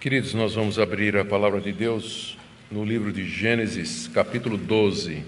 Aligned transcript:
Queridos, 0.00 0.32
nós 0.32 0.54
vamos 0.54 0.78
abrir 0.78 1.14
a 1.14 1.26
palavra 1.26 1.60
de 1.60 1.72
Deus 1.72 2.38
no 2.70 2.86
livro 2.86 3.12
de 3.12 3.28
Gênesis, 3.28 4.08
capítulo 4.08 4.56
12. 4.56 5.22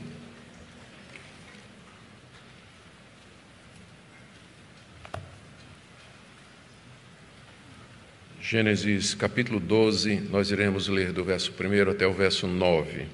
Gênesis 8.41 9.13
capítulo 9.15 9.61
12, 9.61 10.21
nós 10.31 10.51
iremos 10.51 10.89
ler 10.89 11.13
do 11.13 11.23
verso 11.23 11.53
1 11.53 11.91
até 11.91 12.07
o 12.07 12.15
verso 12.15 12.47
9. 12.47 13.05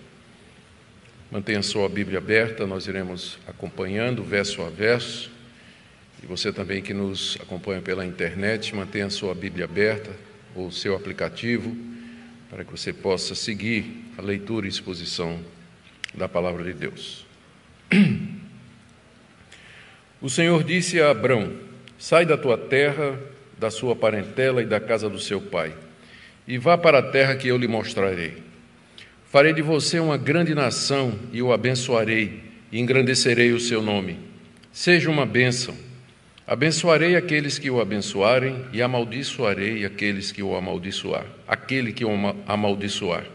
Mantenha 1.29 1.61
sua 1.65 1.89
Bíblia 1.89 2.19
aberta, 2.19 2.69
nós 2.69 2.87
iremos 2.87 3.37
acompanhando 3.49 4.23
verso 4.23 4.63
a 4.63 4.71
verso. 4.71 5.29
E 6.23 6.27
você 6.27 6.53
também 6.53 6.81
que 6.81 6.95
nos 6.95 7.37
acompanha 7.43 7.83
pela 7.83 8.07
internet, 8.07 8.77
mantenha 8.77 9.11
sua 9.11 9.35
Bíblia 9.35 9.65
aberta, 9.65 10.28
o 10.67 10.73
seu 10.73 10.95
aplicativo, 10.95 11.77
para 12.51 12.65
que 12.65 12.71
você 12.71 12.93
possa 12.93 13.35
seguir 13.35 14.05
a 14.17 14.23
leitura 14.23 14.67
e 14.67 14.69
exposição 14.69 15.39
da 16.15 16.29
palavra 16.29 16.65
de 16.65 16.73
Deus. 16.73 17.27
O 20.21 20.29
Senhor 20.29 20.65
disse 20.65 21.01
a 21.01 21.11
Abrão: 21.11 21.53
Sai 21.97 22.27
da 22.27 22.37
tua 22.37 22.59
terra, 22.59 23.17
da 23.57 23.71
sua 23.71 23.95
parentela 23.95 24.61
e 24.61 24.67
da 24.67 24.81
casa 24.81 25.09
do 25.09 25.21
seu 25.21 25.41
pai, 25.41 25.73
e 26.45 26.59
vá 26.59 26.77
para 26.77 26.99
a 26.99 27.03
terra 27.03 27.37
que 27.37 27.47
eu 27.47 27.57
lhe 27.57 27.69
mostrarei. 27.69 28.43
Farei 29.31 29.53
de 29.53 29.63
você 29.63 30.01
uma 30.01 30.17
grande 30.17 30.57
nação 30.57 31.17
e 31.33 31.41
o 31.41 31.53
abençoarei, 31.53 32.43
e 32.73 32.81
engrandecerei 32.81 33.53
o 33.53 33.61
seu 33.61 33.81
nome. 33.81 34.19
Seja 34.73 35.09
uma 35.09 35.25
bênção 35.25 35.77
Abençoarei 36.49 37.15
aqueles 37.15 37.59
que 37.59 37.71
o 37.71 37.79
abençoarem 37.79 38.65
e 38.73 38.81
amaldiçoarei 38.81 39.85
aqueles 39.85 40.33
que 40.33 40.43
o 40.43 40.57
amaldiçoar, 40.57 41.27
aquele 41.47 41.93
que 41.93 42.07
o 42.07 42.11
amaldiçoar. 42.47 43.27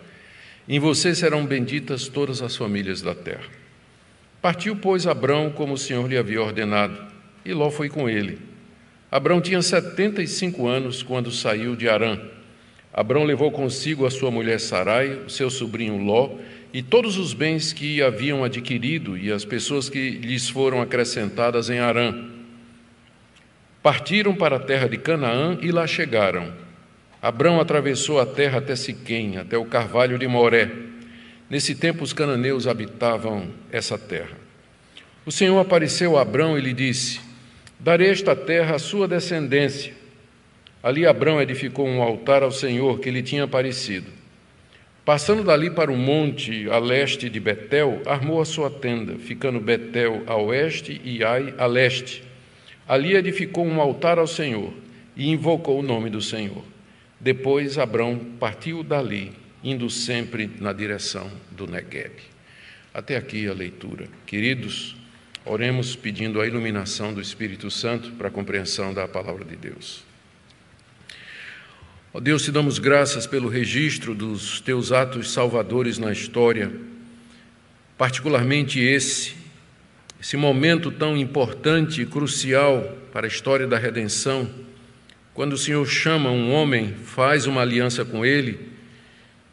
Em 0.67 0.80
você 0.80 1.14
serão 1.14 1.45
benditas 1.45 2.08
todas 2.08 2.41
as 2.41 2.56
famílias 2.56 3.03
da 3.03 3.14
terra. 3.14 3.45
Partiu, 4.41 4.75
pois, 4.75 5.06
Abrão 5.06 5.52
como 5.52 5.73
o 5.73 5.78
Senhor 5.78 6.09
lhe 6.09 6.17
havia 6.17 6.41
ordenado, 6.41 6.97
e 7.45 7.53
Ló 7.53 7.69
foi 7.69 7.88
com 7.88 8.09
ele. 8.09 8.39
Abrão 9.11 9.39
tinha 9.39 9.61
setenta 9.61 10.23
e 10.23 10.28
cinco 10.28 10.67
anos 10.67 11.03
quando 11.03 11.31
saiu 11.31 11.75
de 11.75 11.88
Arã. 11.88 12.19
Abrão 12.91 13.25
levou 13.25 13.52
consigo 13.52 14.08
a 14.08 14.09
sua 14.09 14.31
mulher 14.31 14.59
Sarai, 14.59 15.19
o 15.28 15.30
seu 15.30 15.52
sobrinho 15.52 15.97
Ló, 15.97 16.31
e 16.73 16.81
todos 16.81 17.19
os 17.19 17.31
bens 17.31 17.73
que 17.73 18.02
haviam 18.02 18.44
adquirido 18.44 19.16
e 19.16 19.31
as 19.31 19.45
pessoas 19.45 19.88
que 19.88 20.09
lhes 20.09 20.50
foram 20.50 20.81
acrescentadas 20.81 21.69
em 21.69 21.78
Arã 21.78 22.34
Partiram 23.83 24.33
para 24.33 24.55
a 24.55 24.59
terra 24.59 24.87
de 24.87 24.97
Canaã 24.97 25.57
e 25.61 25.69
lá 25.69 25.85
chegaram. 25.85 26.53
Abrão 27.21 27.59
atravessou 27.59 28.17
a 28.17 28.25
terra 28.25 28.59
até 28.59 28.77
Siquém, 28.77 29.37
até 29.37 29.57
o 29.57 29.65
carvalho 29.65 30.17
de 30.17 30.25
Moré. 30.25 30.71
Nesse 31.49 31.75
tempo 31.75 32.01
os 32.01 32.13
cananeus 32.13 32.65
habitavam 32.65 33.49
essa 33.69 33.97
terra. 33.97 34.37
O 35.25 35.31
Senhor 35.33 35.59
apareceu 35.59 36.17
a 36.17 36.21
Abrão 36.21 36.57
e 36.57 36.61
lhe 36.61 36.71
disse: 36.71 37.19
Darei 37.77 38.09
esta 38.09 38.33
terra 38.37 38.75
à 38.75 38.79
sua 38.79 39.05
descendência. 39.05 39.93
Ali 40.81 41.05
Abrão 41.05 41.41
edificou 41.41 41.85
um 41.85 42.01
altar 42.01 42.41
ao 42.41 42.51
Senhor 42.51 42.99
que 42.99 43.11
lhe 43.11 43.21
tinha 43.21 43.43
aparecido. 43.43 44.09
Passando 45.03 45.43
dali 45.43 45.69
para 45.69 45.91
o 45.91 45.97
monte 45.97 46.69
a 46.69 46.77
leste 46.77 47.29
de 47.29 47.39
Betel, 47.39 48.01
armou 48.05 48.39
a 48.39 48.45
sua 48.45 48.69
tenda, 48.69 49.15
ficando 49.19 49.59
Betel 49.59 50.23
a 50.25 50.37
oeste 50.37 51.01
e 51.03 51.21
Ai 51.21 51.53
a 51.57 51.65
leste. 51.65 52.23
Ali 52.94 53.16
edificou 53.16 53.66
um 53.66 53.81
altar 53.81 54.19
ao 54.19 54.28
Senhor 54.28 54.72
e 55.17 55.28
invocou 55.28 55.79
o 55.79 55.81
nome 55.81 56.12
do 56.12 56.22
Senhor. 56.22 56.63
Depois 57.19 57.79
Abrão 57.79 58.19
partiu 58.40 58.84
dali, 58.84 59.31
indo 59.63 59.90
sempre 59.90 60.47
na 60.59 60.72
direção 60.72 61.28
do 61.50 61.66
Negueb. 61.66 62.13
Até 62.94 63.17
aqui 63.17 63.47
a 63.47 63.53
leitura. 63.53 64.07
Queridos, 64.28 64.95
oremos 65.44 65.95
pedindo 65.95 66.40
a 66.40 66.45
iluminação 66.45 67.12
do 67.12 67.19
Espírito 67.19 67.72
Santo 67.72 68.12
para 68.12 68.28
a 68.28 68.31
compreensão 68.31 68.94
da 68.94 69.07
palavra 69.07 69.44
de 69.44 69.56
Deus. 69.56 70.03
Ó 72.13 72.19
Deus, 72.19 72.44
te 72.44 72.51
damos 72.51 72.78
graças 72.78 73.25
pelo 73.25 73.50
registro 73.50 74.13
dos 74.13 74.62
teus 74.62 74.91
atos 74.91 75.31
salvadores 75.31 75.97
na 75.97 76.12
história, 76.12 76.72
particularmente 77.97 78.79
esse 78.79 79.42
esse 80.23 80.38
momento 80.38 80.89
tão 80.89 81.17
importante 81.17 82.01
e 82.01 82.06
crucial 82.06 82.97
para 83.11 83.28
a 83.28 83.28
história 83.28 83.67
da 83.67 83.78
redenção, 83.78 84.50
quando 85.34 85.51
o 85.51 85.57
Senhor 85.57 85.85
chama 85.85 86.31
um 86.31 86.50
homem, 86.50 86.94
faz 86.94 87.45
uma 87.45 87.59
aliança 87.59 88.06
com 88.06 88.25
ele 88.25 88.69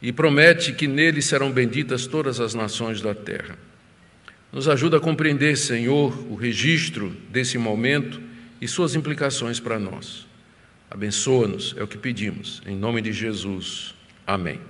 e 0.01 0.13
promete 0.13 0.73
que 0.73 0.87
nele 0.87 1.21
serão 1.21 1.51
benditas 1.51 2.07
todas 2.07 2.39
as 2.39 2.55
nações 2.55 3.01
da 3.01 3.13
terra. 3.13 3.59
Nos 4.53 4.69
ajuda 4.69 4.99
a 4.99 5.01
compreender, 5.01 5.57
Senhor, 5.57 6.17
o 6.31 6.37
registro 6.37 7.17
desse 7.29 7.59
momento 7.59 8.23
e 8.61 8.69
suas 8.69 8.95
implicações 8.95 9.59
para 9.59 9.77
nós. 9.77 10.25
Abençoa-nos, 10.89 11.75
é 11.77 11.83
o 11.83 11.89
que 11.89 11.99
pedimos. 11.99 12.63
Em 12.65 12.77
nome 12.77 13.03
de 13.03 13.13
Jesus. 13.13 13.93
Amém. 14.25 14.61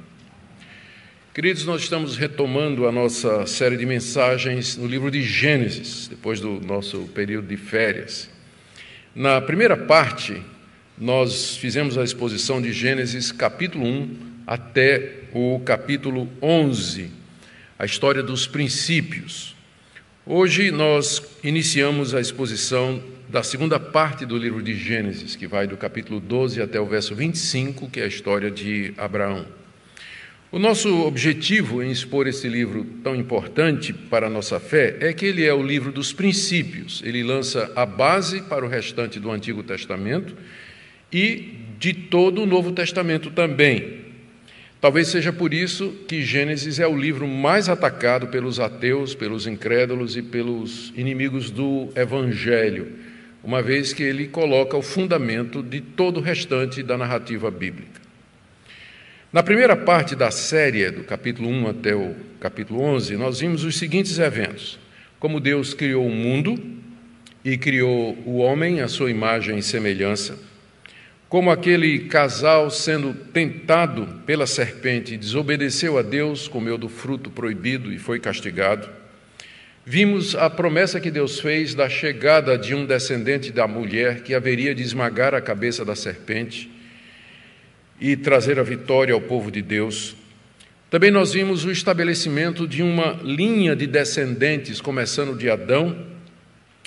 Queridos, 1.40 1.64
nós 1.64 1.80
estamos 1.80 2.18
retomando 2.18 2.86
a 2.86 2.92
nossa 2.92 3.46
série 3.46 3.78
de 3.78 3.86
mensagens 3.86 4.76
no 4.76 4.86
livro 4.86 5.10
de 5.10 5.22
Gênesis, 5.22 6.06
depois 6.06 6.38
do 6.38 6.60
nosso 6.60 7.04
período 7.14 7.48
de 7.48 7.56
férias. 7.56 8.28
Na 9.14 9.40
primeira 9.40 9.74
parte, 9.74 10.42
nós 10.98 11.56
fizemos 11.56 11.96
a 11.96 12.04
exposição 12.04 12.60
de 12.60 12.74
Gênesis 12.74 13.32
capítulo 13.32 13.86
1 13.86 14.16
até 14.46 15.20
o 15.32 15.58
capítulo 15.60 16.28
11, 16.42 17.10
a 17.78 17.86
história 17.86 18.22
dos 18.22 18.46
princípios. 18.46 19.56
Hoje 20.26 20.70
nós 20.70 21.22
iniciamos 21.42 22.14
a 22.14 22.20
exposição 22.20 23.02
da 23.30 23.42
segunda 23.42 23.80
parte 23.80 24.26
do 24.26 24.36
livro 24.36 24.62
de 24.62 24.74
Gênesis, 24.74 25.36
que 25.36 25.46
vai 25.46 25.66
do 25.66 25.78
capítulo 25.78 26.20
12 26.20 26.60
até 26.60 26.78
o 26.78 26.84
verso 26.84 27.14
25, 27.14 27.88
que 27.88 27.98
é 27.98 28.04
a 28.04 28.08
história 28.08 28.50
de 28.50 28.92
Abraão. 28.98 29.59
O 30.52 30.58
nosso 30.58 31.06
objetivo 31.06 31.80
em 31.80 31.92
expor 31.92 32.26
esse 32.26 32.48
livro 32.48 32.84
tão 33.04 33.14
importante 33.14 33.92
para 33.92 34.26
a 34.26 34.30
nossa 34.30 34.58
fé 34.58 34.96
é 34.98 35.12
que 35.12 35.24
ele 35.24 35.44
é 35.44 35.54
o 35.54 35.62
livro 35.62 35.92
dos 35.92 36.12
princípios. 36.12 37.00
Ele 37.04 37.22
lança 37.22 37.70
a 37.76 37.86
base 37.86 38.42
para 38.42 38.64
o 38.64 38.68
restante 38.68 39.20
do 39.20 39.30
Antigo 39.30 39.62
Testamento 39.62 40.34
e 41.12 41.54
de 41.78 41.94
todo 41.94 42.42
o 42.42 42.46
Novo 42.46 42.72
Testamento 42.72 43.30
também. 43.30 44.00
Talvez 44.80 45.06
seja 45.06 45.32
por 45.32 45.54
isso 45.54 45.94
que 46.08 46.20
Gênesis 46.20 46.80
é 46.80 46.86
o 46.86 46.98
livro 46.98 47.28
mais 47.28 47.68
atacado 47.68 48.26
pelos 48.26 48.58
ateus, 48.58 49.14
pelos 49.14 49.46
incrédulos 49.46 50.16
e 50.16 50.22
pelos 50.22 50.92
inimigos 50.96 51.48
do 51.48 51.90
Evangelho, 51.94 52.88
uma 53.44 53.62
vez 53.62 53.92
que 53.92 54.02
ele 54.02 54.26
coloca 54.26 54.76
o 54.76 54.82
fundamento 54.82 55.62
de 55.62 55.80
todo 55.80 56.16
o 56.16 56.20
restante 56.20 56.82
da 56.82 56.98
narrativa 56.98 57.52
bíblica. 57.52 58.09
Na 59.32 59.44
primeira 59.44 59.76
parte 59.76 60.16
da 60.16 60.32
série, 60.32 60.90
do 60.90 61.04
capítulo 61.04 61.48
1 61.48 61.68
até 61.68 61.94
o 61.94 62.16
capítulo 62.40 62.82
11, 62.82 63.16
nós 63.16 63.38
vimos 63.38 63.62
os 63.62 63.78
seguintes 63.78 64.18
eventos: 64.18 64.76
como 65.20 65.38
Deus 65.38 65.72
criou 65.72 66.04
o 66.04 66.10
mundo 66.10 66.60
e 67.44 67.56
criou 67.56 68.18
o 68.26 68.38
homem 68.38 68.80
à 68.80 68.88
sua 68.88 69.08
imagem 69.08 69.56
e 69.56 69.62
semelhança, 69.62 70.36
como 71.28 71.48
aquele 71.48 72.08
casal 72.08 72.72
sendo 72.72 73.14
tentado 73.14 74.20
pela 74.26 74.48
serpente 74.48 75.16
desobedeceu 75.16 75.96
a 75.96 76.02
Deus, 76.02 76.48
comeu 76.48 76.76
do 76.76 76.88
fruto 76.88 77.30
proibido 77.30 77.92
e 77.92 78.00
foi 78.00 78.18
castigado. 78.18 78.88
Vimos 79.86 80.34
a 80.34 80.50
promessa 80.50 80.98
que 80.98 81.10
Deus 81.10 81.38
fez 81.38 81.72
da 81.72 81.88
chegada 81.88 82.58
de 82.58 82.74
um 82.74 82.84
descendente 82.84 83.52
da 83.52 83.68
mulher 83.68 84.24
que 84.24 84.34
haveria 84.34 84.74
de 84.74 84.82
esmagar 84.82 85.36
a 85.36 85.40
cabeça 85.40 85.84
da 85.84 85.94
serpente 85.94 86.79
e 88.00 88.16
trazer 88.16 88.58
a 88.58 88.62
vitória 88.62 89.12
ao 89.12 89.20
povo 89.20 89.50
de 89.50 89.60
Deus. 89.60 90.16
Também 90.88 91.10
nós 91.10 91.32
vimos 91.32 91.64
o 91.64 91.70
estabelecimento 91.70 92.66
de 92.66 92.82
uma 92.82 93.20
linha 93.22 93.76
de 93.76 93.86
descendentes, 93.86 94.80
começando 94.80 95.36
de 95.36 95.48
Adão, 95.48 96.06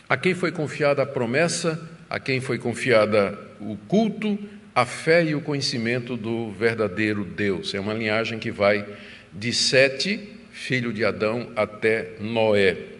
a 0.09 0.17
quem 0.17 0.33
foi 0.33 0.51
confiada 0.51 1.03
a 1.03 1.05
promessa, 1.05 1.79
a 2.09 2.19
quem 2.19 2.41
foi 2.41 2.57
confiada 2.57 3.37
o 3.61 3.77
culto, 3.87 4.37
a 4.75 4.85
fé 4.85 5.23
e 5.23 5.35
o 5.35 5.41
conhecimento 5.41 6.17
do 6.17 6.51
verdadeiro 6.51 7.23
Deus. 7.23 7.73
É 7.73 7.79
uma 7.79 7.93
linhagem 7.93 8.39
que 8.39 8.51
vai 8.51 8.85
de 9.31 9.53
Sete, 9.53 10.19
filho 10.51 10.91
de 10.91 11.05
Adão, 11.05 11.51
até 11.55 12.13
Noé. 12.19 12.92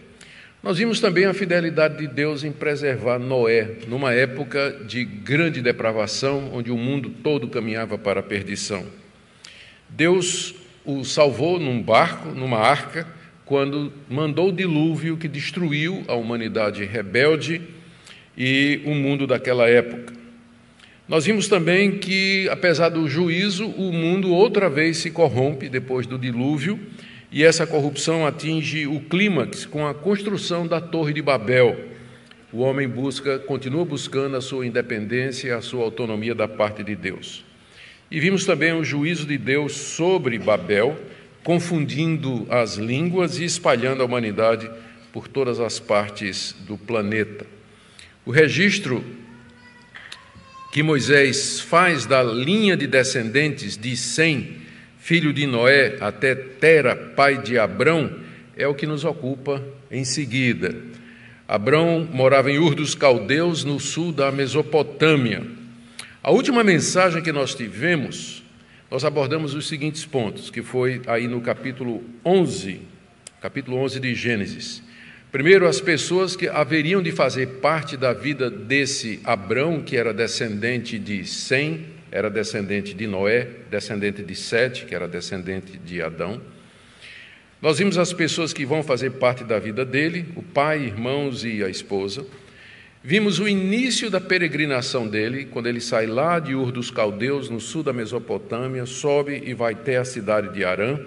Nós 0.64 0.78
vimos 0.78 0.98
também 0.98 1.26
a 1.26 1.34
fidelidade 1.34 1.98
de 1.98 2.06
Deus 2.06 2.42
em 2.42 2.50
preservar 2.50 3.18
Noé, 3.18 3.72
numa 3.86 4.14
época 4.14 4.80
de 4.88 5.04
grande 5.04 5.60
depravação, 5.60 6.52
onde 6.54 6.70
o 6.70 6.76
mundo 6.78 7.10
todo 7.22 7.48
caminhava 7.48 7.98
para 7.98 8.20
a 8.20 8.22
perdição. 8.22 8.82
Deus 9.90 10.54
o 10.82 11.04
salvou 11.04 11.60
num 11.60 11.82
barco, 11.82 12.30
numa 12.30 12.56
arca, 12.56 13.06
quando 13.44 13.92
mandou 14.08 14.48
o 14.48 14.52
dilúvio 14.52 15.18
que 15.18 15.28
destruiu 15.28 16.02
a 16.08 16.14
humanidade 16.14 16.82
rebelde 16.86 17.60
e 18.34 18.80
o 18.86 18.94
mundo 18.94 19.26
daquela 19.26 19.68
época. 19.68 20.14
Nós 21.06 21.26
vimos 21.26 21.46
também 21.46 21.98
que, 21.98 22.48
apesar 22.48 22.88
do 22.88 23.06
juízo, 23.06 23.66
o 23.66 23.92
mundo 23.92 24.32
outra 24.32 24.70
vez 24.70 24.96
se 24.96 25.10
corrompe 25.10 25.68
depois 25.68 26.06
do 26.06 26.18
dilúvio, 26.18 26.80
e 27.34 27.42
essa 27.42 27.66
corrupção 27.66 28.24
atinge 28.24 28.86
o 28.86 29.00
clímax 29.00 29.66
com 29.66 29.84
a 29.84 29.92
construção 29.92 30.68
da 30.68 30.80
Torre 30.80 31.12
de 31.12 31.20
Babel. 31.20 31.76
O 32.52 32.60
homem 32.60 32.86
busca, 32.88 33.40
continua 33.40 33.84
buscando 33.84 34.36
a 34.36 34.40
sua 34.40 34.64
independência, 34.64 35.56
a 35.56 35.60
sua 35.60 35.82
autonomia 35.82 36.32
da 36.32 36.46
parte 36.46 36.84
de 36.84 36.94
Deus. 36.94 37.44
E 38.08 38.20
vimos 38.20 38.46
também 38.46 38.72
o 38.72 38.84
juízo 38.84 39.26
de 39.26 39.36
Deus 39.36 39.72
sobre 39.72 40.38
Babel, 40.38 40.96
confundindo 41.42 42.46
as 42.48 42.76
línguas 42.76 43.40
e 43.40 43.44
espalhando 43.44 44.00
a 44.00 44.06
humanidade 44.06 44.70
por 45.12 45.26
todas 45.26 45.58
as 45.58 45.80
partes 45.80 46.54
do 46.60 46.78
planeta. 46.78 47.44
O 48.24 48.30
registro 48.30 49.04
que 50.70 50.84
Moisés 50.84 51.58
faz 51.58 52.06
da 52.06 52.22
linha 52.22 52.76
de 52.76 52.86
descendentes 52.86 53.76
de 53.76 53.96
Sem, 53.96 54.63
filho 55.04 55.34
de 55.34 55.46
Noé, 55.46 55.98
até 56.00 56.34
Tera, 56.34 56.96
pai 56.96 57.36
de 57.36 57.58
Abrão, 57.58 58.10
é 58.56 58.66
o 58.66 58.74
que 58.74 58.86
nos 58.86 59.04
ocupa 59.04 59.62
em 59.90 60.02
seguida. 60.02 60.74
Abrão 61.46 62.08
morava 62.10 62.50
em 62.50 62.58
Ur 62.58 62.74
dos 62.74 62.94
Caldeus, 62.94 63.64
no 63.64 63.78
sul 63.78 64.12
da 64.12 64.32
Mesopotâmia. 64.32 65.42
A 66.22 66.30
última 66.30 66.64
mensagem 66.64 67.22
que 67.22 67.32
nós 67.32 67.54
tivemos, 67.54 68.42
nós 68.90 69.04
abordamos 69.04 69.52
os 69.52 69.68
seguintes 69.68 70.06
pontos, 70.06 70.48
que 70.48 70.62
foi 70.62 71.02
aí 71.06 71.28
no 71.28 71.42
capítulo 71.42 72.02
11, 72.24 72.80
capítulo 73.42 73.76
11 73.76 74.00
de 74.00 74.14
Gênesis. 74.14 74.82
Primeiro, 75.30 75.68
as 75.68 75.82
pessoas 75.82 76.34
que 76.34 76.48
haveriam 76.48 77.02
de 77.02 77.12
fazer 77.12 77.58
parte 77.60 77.94
da 77.94 78.14
vida 78.14 78.48
desse 78.48 79.20
Abrão, 79.22 79.82
que 79.82 79.98
era 79.98 80.14
descendente 80.14 80.98
de 80.98 81.26
Sem, 81.26 81.92
era 82.14 82.30
descendente 82.30 82.94
de 82.94 83.08
Noé, 83.08 83.48
descendente 83.68 84.22
de 84.22 84.36
Sete, 84.36 84.84
que 84.84 84.94
era 84.94 85.08
descendente 85.08 85.76
de 85.76 86.00
Adão. 86.00 86.40
Nós 87.60 87.78
vimos 87.78 87.98
as 87.98 88.12
pessoas 88.12 88.52
que 88.52 88.64
vão 88.64 88.84
fazer 88.84 89.10
parte 89.10 89.42
da 89.42 89.58
vida 89.58 89.84
dele, 89.84 90.26
o 90.36 90.42
pai, 90.42 90.84
irmãos 90.84 91.44
e 91.44 91.64
a 91.64 91.68
esposa. 91.68 92.24
Vimos 93.02 93.40
o 93.40 93.48
início 93.48 94.08
da 94.08 94.20
peregrinação 94.20 95.08
dele, 95.08 95.46
quando 95.46 95.66
ele 95.66 95.80
sai 95.80 96.06
lá 96.06 96.38
de 96.38 96.54
Ur 96.54 96.70
dos 96.70 96.88
Caldeus, 96.88 97.50
no 97.50 97.58
sul 97.58 97.82
da 97.82 97.92
Mesopotâmia, 97.92 98.86
sobe 98.86 99.42
e 99.44 99.52
vai 99.52 99.72
até 99.72 99.96
a 99.96 100.04
cidade 100.04 100.54
de 100.54 100.64
Arã. 100.64 101.00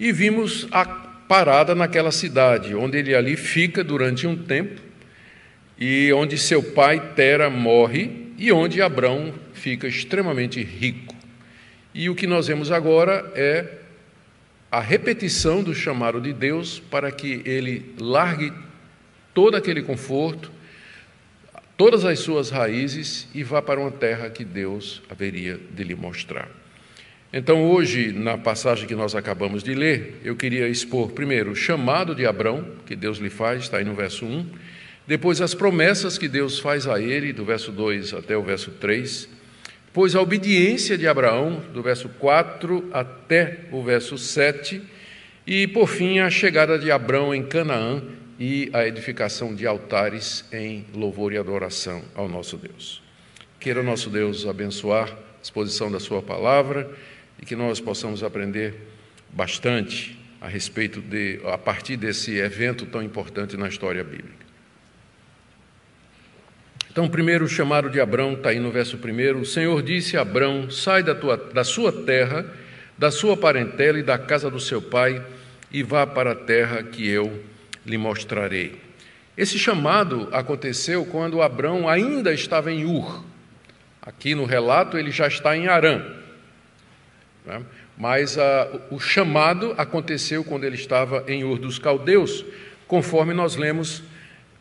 E 0.00 0.10
vimos 0.10 0.66
a 0.72 0.84
parada 0.84 1.72
naquela 1.72 2.10
cidade, 2.10 2.74
onde 2.74 2.98
ele 2.98 3.14
ali 3.14 3.36
fica 3.36 3.84
durante 3.84 4.26
um 4.26 4.36
tempo, 4.36 4.80
e 5.78 6.12
onde 6.12 6.36
seu 6.36 6.64
pai 6.64 7.12
Tera 7.14 7.48
morre, 7.48 8.32
e 8.36 8.50
onde 8.50 8.82
Abrão 8.82 9.32
fica 9.60 9.86
extremamente 9.86 10.62
rico. 10.62 11.14
E 11.94 12.08
o 12.08 12.14
que 12.14 12.26
nós 12.26 12.46
vemos 12.46 12.72
agora 12.72 13.30
é 13.34 13.78
a 14.70 14.80
repetição 14.80 15.62
do 15.62 15.74
chamado 15.74 16.20
de 16.20 16.32
Deus 16.32 16.78
para 16.78 17.10
que 17.12 17.42
ele 17.44 17.94
largue 17.98 18.52
todo 19.34 19.56
aquele 19.56 19.82
conforto, 19.82 20.50
todas 21.76 22.04
as 22.04 22.20
suas 22.20 22.50
raízes 22.50 23.28
e 23.34 23.42
vá 23.42 23.60
para 23.60 23.80
uma 23.80 23.90
terra 23.90 24.30
que 24.30 24.44
Deus 24.44 25.02
haveria 25.10 25.58
de 25.70 25.84
lhe 25.84 25.94
mostrar. 25.94 26.48
Então, 27.32 27.70
hoje, 27.70 28.12
na 28.12 28.36
passagem 28.36 28.88
que 28.88 28.94
nós 28.94 29.14
acabamos 29.14 29.62
de 29.62 29.74
ler, 29.74 30.20
eu 30.24 30.34
queria 30.34 30.68
expor 30.68 31.12
primeiro 31.12 31.52
o 31.52 31.56
chamado 31.56 32.14
de 32.14 32.26
Abrão, 32.26 32.66
que 32.86 32.96
Deus 32.96 33.18
lhe 33.18 33.30
faz, 33.30 33.62
está 33.62 33.78
aí 33.78 33.84
no 33.84 33.94
verso 33.94 34.24
1, 34.24 34.46
depois 35.06 35.40
as 35.40 35.54
promessas 35.54 36.18
que 36.18 36.28
Deus 36.28 36.58
faz 36.58 36.86
a 36.86 37.00
ele, 37.00 37.32
do 37.32 37.44
verso 37.44 37.70
2 37.72 38.14
até 38.14 38.36
o 38.36 38.42
verso 38.42 38.72
3, 38.72 39.28
depois 39.90 40.14
a 40.14 40.20
obediência 40.20 40.96
de 40.96 41.08
Abraão, 41.08 41.64
do 41.74 41.82
verso 41.82 42.08
4 42.10 42.90
até 42.92 43.62
o 43.72 43.82
verso 43.82 44.16
7, 44.16 44.80
e 45.44 45.66
por 45.66 45.88
fim 45.88 46.20
a 46.20 46.30
chegada 46.30 46.78
de 46.78 46.92
Abrão 46.92 47.34
em 47.34 47.42
Canaã 47.42 48.00
e 48.38 48.70
a 48.72 48.86
edificação 48.86 49.52
de 49.52 49.66
altares 49.66 50.44
em 50.52 50.86
louvor 50.94 51.32
e 51.32 51.38
adoração 51.38 52.04
ao 52.14 52.28
nosso 52.28 52.56
Deus. 52.56 53.02
Queira 53.58 53.82
nosso 53.82 54.08
Deus 54.08 54.46
abençoar 54.46 55.08
a 55.08 55.42
exposição 55.42 55.90
da 55.90 55.98
Sua 55.98 56.22
palavra 56.22 56.88
e 57.42 57.44
que 57.44 57.56
nós 57.56 57.80
possamos 57.80 58.22
aprender 58.22 58.76
bastante 59.28 60.16
a 60.40 60.46
respeito 60.46 61.00
de, 61.00 61.40
a 61.46 61.58
partir 61.58 61.96
desse 61.96 62.36
evento 62.36 62.86
tão 62.86 63.02
importante 63.02 63.56
na 63.56 63.68
história 63.68 64.04
bíblica. 64.04 64.46
Então, 66.90 67.04
o 67.04 67.10
primeiro 67.10 67.48
chamado 67.48 67.88
de 67.88 68.00
Abrão 68.00 68.32
está 68.32 68.48
aí 68.48 68.58
no 68.58 68.72
verso 68.72 68.98
primeiro. 68.98 69.38
O 69.38 69.46
Senhor 69.46 69.80
disse 69.80 70.16
a 70.16 70.22
Abrão: 70.22 70.68
sai 70.68 71.04
da, 71.04 71.14
tua, 71.14 71.36
da 71.36 71.62
sua 71.62 71.92
terra, 71.92 72.44
da 72.98 73.12
sua 73.12 73.36
parentela 73.36 73.98
e 73.98 74.02
da 74.02 74.18
casa 74.18 74.50
do 74.50 74.58
seu 74.58 74.82
pai, 74.82 75.24
e 75.70 75.84
vá 75.84 76.04
para 76.04 76.32
a 76.32 76.34
terra 76.34 76.82
que 76.82 77.08
eu 77.08 77.44
lhe 77.86 77.96
mostrarei. 77.96 78.80
Esse 79.36 79.56
chamado 79.56 80.28
aconteceu 80.32 81.06
quando 81.06 81.40
Abrão 81.40 81.88
ainda 81.88 82.32
estava 82.32 82.72
em 82.72 82.84
Ur. 82.84 83.24
Aqui 84.02 84.34
no 84.34 84.44
relato 84.44 84.98
ele 84.98 85.12
já 85.12 85.28
está 85.28 85.56
em 85.56 85.68
Arã. 85.68 86.02
Né? 87.46 87.62
Mas 87.96 88.36
uh, 88.36 88.80
o 88.90 88.98
chamado 88.98 89.74
aconteceu 89.78 90.42
quando 90.42 90.64
ele 90.64 90.74
estava 90.74 91.24
em 91.28 91.44
Ur 91.44 91.58
dos 91.58 91.78
Caldeus, 91.78 92.44
conforme 92.88 93.32
nós 93.32 93.56
lemos 93.56 94.02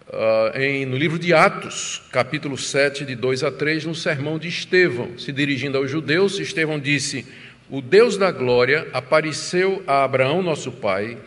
uh, 0.09 0.57
em, 0.57 0.85
no 0.85 0.97
livro 0.97 1.19
de 1.19 1.33
Atos, 1.33 2.01
capítulo 2.11 2.57
7, 2.57 3.05
de 3.05 3.15
2 3.15 3.43
a 3.43 3.51
3, 3.51 3.85
no 3.85 3.95
sermão 3.95 4.39
de 4.39 4.47
Estevão. 4.47 5.17
Se 5.17 5.31
dirigindo 5.31 5.77
aos 5.77 5.89
judeus, 5.89 6.39
Estevão 6.39 6.79
disse: 6.79 7.25
O 7.69 7.81
Deus 7.81 8.17
da 8.17 8.31
glória 8.31 8.87
apareceu 8.93 9.83
a 9.85 10.03
Abraão, 10.03 10.41
nosso 10.41 10.71
pai, 10.71 11.17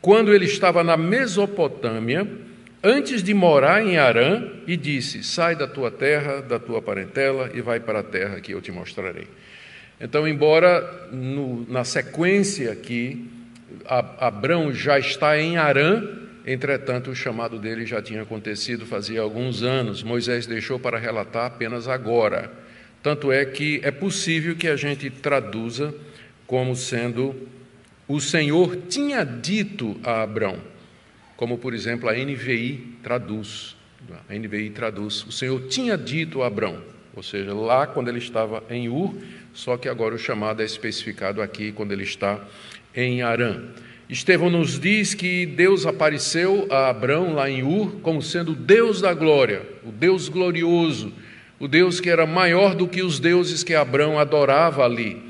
quando 0.00 0.34
ele 0.34 0.44
estava 0.44 0.84
na 0.84 0.96
Mesopotâmia, 0.96 2.28
antes 2.82 3.22
de 3.22 3.32
morar 3.32 3.84
em 3.84 3.96
Arã, 3.98 4.48
e 4.66 4.76
disse: 4.76 5.22
Sai 5.22 5.56
da 5.56 5.66
tua 5.66 5.90
terra, 5.90 6.42
da 6.42 6.58
tua 6.58 6.82
parentela, 6.82 7.50
e 7.54 7.60
vai 7.60 7.80
para 7.80 8.00
a 8.00 8.04
terra 8.04 8.40
que 8.40 8.52
eu 8.52 8.60
te 8.60 8.70
mostrarei. 8.70 9.26
Então, 10.00 10.26
embora 10.26 11.08
no, 11.12 11.64
na 11.70 11.84
sequência 11.84 12.72
aqui, 12.72 13.30
Abrão 13.86 14.74
já 14.74 14.98
está 14.98 15.38
em 15.38 15.56
Arã, 15.56 16.21
entretanto, 16.46 17.10
o 17.10 17.14
chamado 17.14 17.58
dele 17.58 17.86
já 17.86 18.02
tinha 18.02 18.22
acontecido 18.22 18.86
fazia 18.86 19.20
alguns 19.20 19.62
anos. 19.62 20.02
Moisés 20.02 20.46
deixou 20.46 20.78
para 20.78 20.98
relatar 20.98 21.46
apenas 21.46 21.88
agora. 21.88 22.50
Tanto 23.02 23.32
é 23.32 23.44
que 23.44 23.80
é 23.82 23.90
possível 23.90 24.54
que 24.54 24.68
a 24.68 24.76
gente 24.76 25.10
traduza 25.10 25.94
como 26.46 26.76
sendo 26.76 27.48
o 28.06 28.20
Senhor 28.20 28.76
tinha 28.88 29.24
dito 29.24 29.98
a 30.04 30.22
Abrão, 30.22 30.58
como 31.36 31.56
por 31.56 31.72
exemplo 31.72 32.08
a 32.08 32.12
NVI 32.12 32.98
traduz. 33.02 33.76
A 34.28 34.34
NVI 34.34 34.70
traduz: 34.70 35.24
o 35.24 35.32
Senhor 35.32 35.68
tinha 35.68 35.96
dito 35.96 36.42
a 36.42 36.48
Abrão, 36.48 36.82
ou 37.14 37.22
seja, 37.22 37.54
lá 37.54 37.86
quando 37.86 38.08
ele 38.08 38.18
estava 38.18 38.62
em 38.68 38.88
Ur, 38.88 39.14
só 39.54 39.76
que 39.76 39.88
agora 39.88 40.14
o 40.14 40.18
chamado 40.18 40.60
é 40.60 40.64
especificado 40.64 41.40
aqui 41.40 41.72
quando 41.72 41.92
ele 41.92 42.02
está 42.02 42.38
em 42.94 43.22
Arã. 43.22 43.68
Estevão 44.12 44.50
nos 44.50 44.78
diz 44.78 45.14
que 45.14 45.46
Deus 45.46 45.86
apareceu 45.86 46.66
a 46.68 46.90
Abrão 46.90 47.34
lá 47.34 47.48
em 47.48 47.62
Ur 47.62 47.92
como 48.02 48.20
sendo 48.20 48.52
o 48.52 48.54
Deus 48.54 49.00
da 49.00 49.14
glória, 49.14 49.62
o 49.82 49.90
Deus 49.90 50.28
glorioso, 50.28 51.10
o 51.58 51.66
Deus 51.66 51.98
que 51.98 52.10
era 52.10 52.26
maior 52.26 52.74
do 52.74 52.86
que 52.86 53.02
os 53.02 53.18
deuses 53.18 53.64
que 53.64 53.74
Abrão 53.74 54.18
adorava 54.18 54.84
ali, 54.84 55.22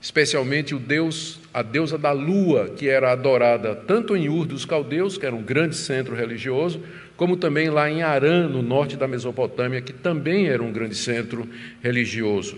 especialmente 0.00 0.72
o 0.72 0.78
Deus, 0.78 1.40
a 1.52 1.62
deusa 1.62 1.98
da 1.98 2.12
lua, 2.12 2.68
que 2.76 2.88
era 2.88 3.10
adorada 3.10 3.74
tanto 3.74 4.16
em 4.16 4.28
Ur 4.28 4.46
dos 4.46 4.64
caldeus, 4.64 5.18
que 5.18 5.26
era 5.26 5.34
um 5.34 5.42
grande 5.42 5.74
centro 5.74 6.14
religioso, 6.14 6.80
como 7.16 7.36
também 7.36 7.68
lá 7.70 7.90
em 7.90 8.02
Arã, 8.02 8.46
no 8.46 8.62
norte 8.62 8.96
da 8.96 9.08
Mesopotâmia, 9.08 9.80
que 9.80 9.92
também 9.92 10.46
era 10.46 10.62
um 10.62 10.70
grande 10.70 10.94
centro 10.94 11.48
religioso. 11.82 12.56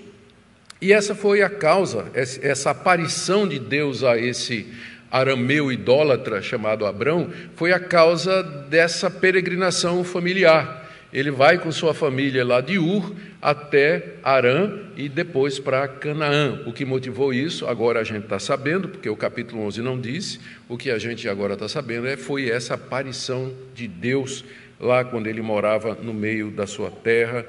E 0.79 0.93
essa 0.93 1.15
foi 1.15 1.41
a 1.41 1.49
causa, 1.49 2.07
essa 2.15 2.71
aparição 2.71 3.49
de 3.49 3.59
Deus 3.59 4.05
a 4.05 4.19
esse 4.19 4.67
arameu 5.11 5.73
idólatra 5.73 6.41
chamado 6.41 6.87
Abrão, 6.87 7.31
foi 7.57 7.73
a 7.73 7.81
causa 7.81 8.43
dessa 8.43 9.11
peregrinação 9.11 10.05
familiar. 10.05 10.89
Ele 11.13 11.31
vai 11.31 11.59
com 11.59 11.73
sua 11.73 11.93
família 11.93 12.45
lá 12.45 12.61
de 12.61 12.79
Ur 12.79 13.13
até 13.43 14.15
Arã 14.23 14.79
e 14.97 15.09
depois 15.09 15.59
para 15.59 15.89
Canaã. 15.89 16.63
O 16.67 16.73
que 16.73 16.85
motivou 16.85 17.35
isso, 17.35 17.67
agora 17.67 18.01
a 18.01 18.05
gente 18.05 18.25
está 18.25 18.39
sabendo, 18.39 18.89
porque 18.89 19.09
o 19.09 19.17
capítulo 19.17 19.63
11 19.63 19.83
não 19.83 20.01
disse, 20.01 20.39
o 20.69 20.77
que 20.77 20.89
a 20.89 20.99
gente 20.99 21.29
agora 21.29 21.55
está 21.55 21.69
sabendo 21.69 22.07
é 22.07 22.17
foi 22.17 22.49
essa 22.49 22.75
aparição 22.75 23.53
de 23.75 23.89
Deus 23.89 24.45
lá 24.79 25.05
quando 25.05 25.27
ele 25.27 25.43
morava 25.43 25.99
no 26.01 26.15
meio 26.15 26.51
da 26.51 26.67
sua 26.67 26.91
terra, 26.91 27.45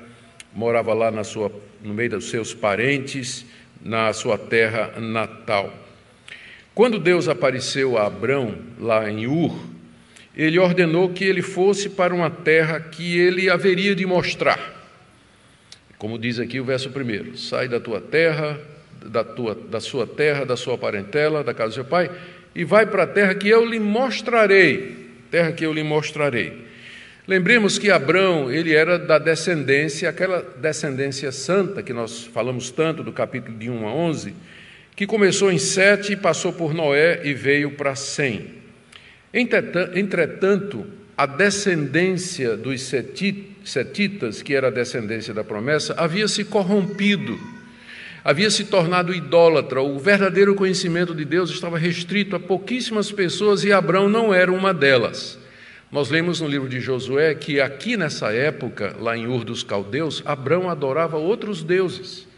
morava 0.54 0.94
lá 0.94 1.12
na 1.12 1.24
sua, 1.24 1.52
no 1.84 1.94
meio 1.94 2.10
dos 2.10 2.30
seus 2.30 2.56
parentes, 2.56 3.46
na 3.80 4.12
sua 4.12 4.40
terra 4.40 5.00
natal. 5.00 5.72
Quando 6.74 6.98
Deus 6.98 7.28
apareceu 7.28 7.98
a 7.98 8.08
Abrão 8.08 8.58
lá 8.80 9.10
em 9.10 9.28
Ur, 9.28 9.60
ele 10.36 10.58
ordenou 10.58 11.10
que 11.10 11.26
ele 11.26 11.42
fosse 11.42 11.90
para 11.90 12.14
uma 12.14 12.30
terra 12.30 12.80
que 12.80 13.20
ele 13.20 13.50
haveria 13.50 13.94
de 13.94 14.06
mostrar. 14.06 14.80
Como 15.98 16.18
diz 16.18 16.40
aqui 16.40 16.60
o 16.60 16.64
verso 16.64 16.90
primeiro: 16.90 17.38
sai 17.38 17.68
da 17.68 17.80
tua 17.80 18.00
terra, 18.00 18.60
da, 19.06 19.24
tua, 19.24 19.54
da 19.54 19.80
sua 19.80 20.08
terra, 20.08 20.46
da 20.46 20.56
sua 20.56 20.78
parentela, 20.78 21.44
da 21.44 21.54
casa 21.54 21.70
do 21.70 21.74
seu 21.76 21.86
pai, 21.86 22.10
e 22.56 22.64
vai 22.64 22.86
para 22.86 23.04
a 23.04 23.08
terra 23.08 23.36
que 23.36 23.50
eu 23.50 23.66
lhe 23.66 23.80
mostrarei. 23.80 25.10
Terra 25.30 25.52
que 25.52 25.66
eu 25.66 25.74
lhe 25.74 25.84
mostrarei. 25.84 26.72
Lembremos 27.28 27.78
que 27.78 27.92
Abrão, 27.92 28.52
ele 28.52 28.74
era 28.74 28.98
da 28.98 29.20
descendência, 29.20 30.10
aquela 30.10 30.42
descendência 30.58 31.32
santa 31.32 31.84
que 31.84 31.94
nós 31.94 32.26
falamos 32.26 32.72
tanto 32.72 33.04
do 33.04 33.12
capítulo 33.12 33.58
de 33.58 33.70
1 33.70 33.88
a 33.88 33.94
11, 33.94 34.34
que 34.96 35.08
começou 35.08 35.52
em 35.52 35.58
Sete, 35.58 36.16
passou 36.16 36.54
por 36.54 36.74
Noé 36.74 37.22
e 37.24 37.34
veio 37.34 37.72
para 37.72 37.96
Sem. 37.96 38.62
Entretanto, 39.34 40.86
a 41.18 41.26
descendência 41.26 42.58
dos 42.58 42.82
setitas, 42.82 44.42
que 44.42 44.54
era 44.54 44.68
a 44.68 44.72
descendência 44.72 45.34
da 45.34 45.44
promessa, 45.44 45.94
havia 45.98 46.28
se 46.28 46.44
corrompido, 46.44 47.40
havia 48.24 48.50
se 48.50 48.66
tornado 48.66 49.14
idólatra. 49.14 49.82
O 49.82 50.00
verdadeiro 50.00 50.56
conhecimento 50.56 51.14
de 51.14 51.24
Deus 51.24 51.50
estava 51.52 51.78
restrito 51.78 52.36
a 52.36 52.40
pouquíssimas 52.40 53.12
pessoas 53.12 53.64
e 53.64 53.72
Abraão 53.72 54.10
não 54.10 54.34
era 54.34 54.52
uma 54.52 54.74
delas. 54.74 55.40
Nós 55.92 56.10
lemos 56.10 56.40
no 56.42 56.48
livro 56.48 56.70
de 56.70 56.80
Josué 56.80 57.36
que 57.36 57.60
aqui 57.60 57.98
nessa 57.98 58.32
época, 58.32 58.96
lá 59.00 59.16
em 59.16 59.28
Ur 59.28 59.44
dos 59.44 59.62
Caldeus, 59.62 60.24
Abraão 60.26 60.70
adorava 60.70 61.18
outros 61.18 61.64
deuses. 61.64 62.31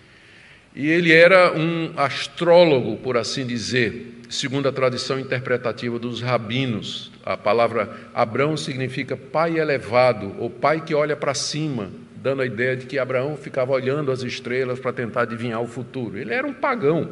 E 0.76 0.90
ele 0.90 1.12
era 1.12 1.54
um 1.56 1.94
astrólogo, 1.96 2.98
por 2.98 3.16
assim 3.16 3.46
dizer, 3.46 4.22
segundo 4.28 4.68
a 4.68 4.72
tradição 4.72 5.20
interpretativa 5.20 6.00
dos 6.00 6.22
rabinos. 6.22 7.12
A 7.24 7.38
palavra 7.38 7.96
Abraão 8.14 8.58
significa 8.58 9.16
pai 9.16 9.60
elevado, 9.60 10.36
ou 10.40 10.50
pai 10.50 10.82
que 10.82 10.96
olha 10.96 11.16
para 11.16 11.36
cima, 11.36 11.92
dando 12.16 12.42
a 12.42 12.46
ideia 12.46 12.76
de 12.76 12.88
que 12.88 12.98
Abraão 12.98 13.38
ficava 13.38 13.72
olhando 13.72 14.12
as 14.12 14.24
estrelas 14.24 14.80
para 14.80 14.92
tentar 14.92 15.22
adivinhar 15.22 15.62
o 15.62 15.68
futuro. 15.68 16.18
Ele 16.18 16.34
era 16.34 16.48
um 16.48 16.54
pagão. 16.54 17.12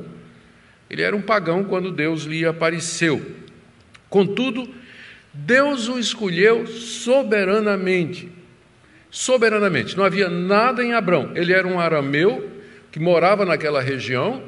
Ele 0.89 1.03
era 1.03 1.15
um 1.15 1.21
pagão 1.21 1.63
quando 1.63 1.91
Deus 1.91 2.23
lhe 2.23 2.43
apareceu. 2.45 3.21
Contudo, 4.09 4.67
Deus 5.31 5.87
o 5.87 5.99
escolheu 5.99 6.65
soberanamente. 6.65 8.29
Soberanamente. 9.11 9.95
Não 9.95 10.03
havia 10.03 10.29
nada 10.29 10.83
em 10.83 10.93
Abraão. 10.93 11.31
Ele 11.35 11.53
era 11.53 11.67
um 11.67 11.79
arameu 11.79 12.50
que 12.91 12.99
morava 12.99 13.45
naquela 13.45 13.81
região, 13.81 14.43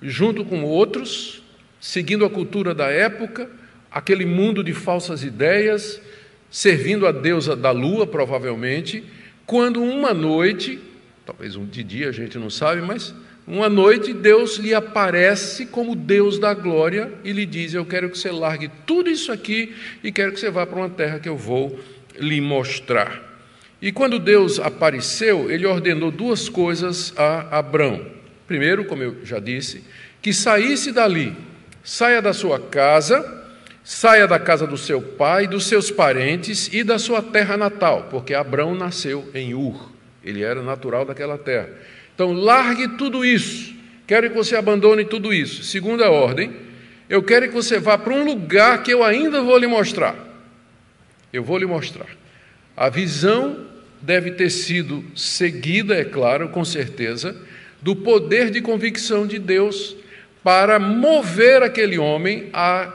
junto 0.00 0.44
com 0.44 0.62
outros, 0.62 1.42
seguindo 1.80 2.24
a 2.24 2.30
cultura 2.30 2.74
da 2.74 2.86
época, 2.86 3.50
aquele 3.90 4.24
mundo 4.24 4.62
de 4.62 4.72
falsas 4.72 5.24
ideias, 5.24 6.00
servindo 6.50 7.06
a 7.06 7.12
deusa 7.12 7.56
da 7.56 7.70
lua, 7.70 8.06
provavelmente, 8.06 9.04
quando 9.44 9.82
uma 9.82 10.14
noite, 10.14 10.78
talvez 11.26 11.56
um 11.56 11.66
de 11.66 11.82
dia 11.82 12.08
a 12.08 12.12
gente 12.12 12.38
não 12.38 12.50
sabe, 12.50 12.80
mas 12.82 13.14
uma 13.46 13.68
noite 13.68 14.12
Deus 14.12 14.56
lhe 14.56 14.74
aparece 14.74 15.66
como 15.66 15.96
Deus 15.96 16.38
da 16.38 16.52
glória 16.52 17.12
e 17.24 17.32
lhe 17.32 17.46
diz: 17.46 17.72
Eu 17.72 17.86
quero 17.86 18.10
que 18.10 18.18
você 18.18 18.30
largue 18.30 18.70
tudo 18.86 19.10
isso 19.10 19.32
aqui 19.32 19.74
e 20.04 20.12
quero 20.12 20.32
que 20.32 20.40
você 20.40 20.50
vá 20.50 20.66
para 20.66 20.78
uma 20.78 20.90
terra 20.90 21.18
que 21.18 21.28
eu 21.28 21.36
vou 21.36 21.80
lhe 22.18 22.40
mostrar. 22.40 23.27
E 23.80 23.92
quando 23.92 24.18
Deus 24.18 24.58
apareceu, 24.58 25.50
ele 25.50 25.66
ordenou 25.66 26.10
duas 26.10 26.48
coisas 26.48 27.12
a 27.16 27.58
Abrão. 27.58 28.04
Primeiro, 28.46 28.84
como 28.84 29.02
eu 29.02 29.24
já 29.24 29.38
disse, 29.38 29.84
que 30.20 30.32
saísse 30.32 30.90
dali, 30.90 31.36
saia 31.84 32.20
da 32.20 32.32
sua 32.32 32.58
casa, 32.58 33.46
saia 33.84 34.26
da 34.26 34.38
casa 34.38 34.66
do 34.66 34.76
seu 34.76 35.00
pai, 35.00 35.46
dos 35.46 35.66
seus 35.66 35.90
parentes 35.90 36.68
e 36.72 36.82
da 36.82 36.98
sua 36.98 37.22
terra 37.22 37.56
natal, 37.56 38.08
porque 38.10 38.34
Abrão 38.34 38.74
nasceu 38.74 39.30
em 39.32 39.54
Ur, 39.54 39.90
ele 40.24 40.42
era 40.42 40.62
natural 40.62 41.04
daquela 41.04 41.38
terra. 41.38 41.70
Então, 42.14 42.32
largue 42.32 42.88
tudo 42.96 43.24
isso, 43.24 43.74
quero 44.06 44.28
que 44.28 44.36
você 44.36 44.56
abandone 44.56 45.04
tudo 45.04 45.32
isso. 45.32 45.62
Segunda 45.62 46.10
ordem, 46.10 46.52
eu 47.08 47.22
quero 47.22 47.48
que 47.48 47.54
você 47.54 47.78
vá 47.78 47.96
para 47.96 48.12
um 48.12 48.24
lugar 48.24 48.82
que 48.82 48.92
eu 48.92 49.04
ainda 49.04 49.40
vou 49.40 49.56
lhe 49.56 49.66
mostrar. 49.66 50.16
Eu 51.32 51.44
vou 51.44 51.56
lhe 51.56 51.66
mostrar. 51.66 52.08
A 52.78 52.88
visão 52.88 53.66
deve 54.00 54.30
ter 54.30 54.50
sido 54.50 55.04
seguida, 55.16 55.96
é 55.96 56.04
claro, 56.04 56.48
com 56.50 56.64
certeza, 56.64 57.36
do 57.82 57.96
poder 57.96 58.50
de 58.50 58.60
convicção 58.60 59.26
de 59.26 59.36
Deus 59.36 59.96
para 60.44 60.78
mover 60.78 61.60
aquele 61.60 61.98
homem 61.98 62.50
a 62.52 62.94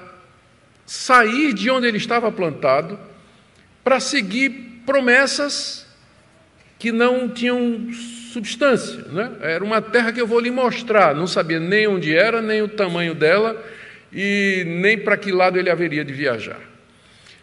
sair 0.85 1.51
de 1.53 1.69
onde 1.69 1.85
ele 1.85 1.97
estava 1.97 2.31
plantado 2.31 2.97
para 3.83 3.99
seguir 3.99 4.81
promessas 4.85 5.85
que 6.79 6.89
não 6.89 7.27
tinham 7.27 7.89
substância. 8.31 9.03
Né? 9.11 9.33
Era 9.41 9.65
uma 9.65 9.81
terra 9.81 10.13
que 10.13 10.21
eu 10.21 10.27
vou 10.27 10.39
lhe 10.39 10.49
mostrar, 10.49 11.13
não 11.13 11.27
sabia 11.27 11.59
nem 11.59 11.87
onde 11.87 12.15
era, 12.15 12.41
nem 12.41 12.61
o 12.61 12.69
tamanho 12.69 13.13
dela 13.13 13.61
e 14.13 14.63
nem 14.65 14.97
para 14.97 15.17
que 15.17 15.29
lado 15.29 15.59
ele 15.59 15.69
haveria 15.69 16.05
de 16.05 16.13
viajar. 16.13 16.59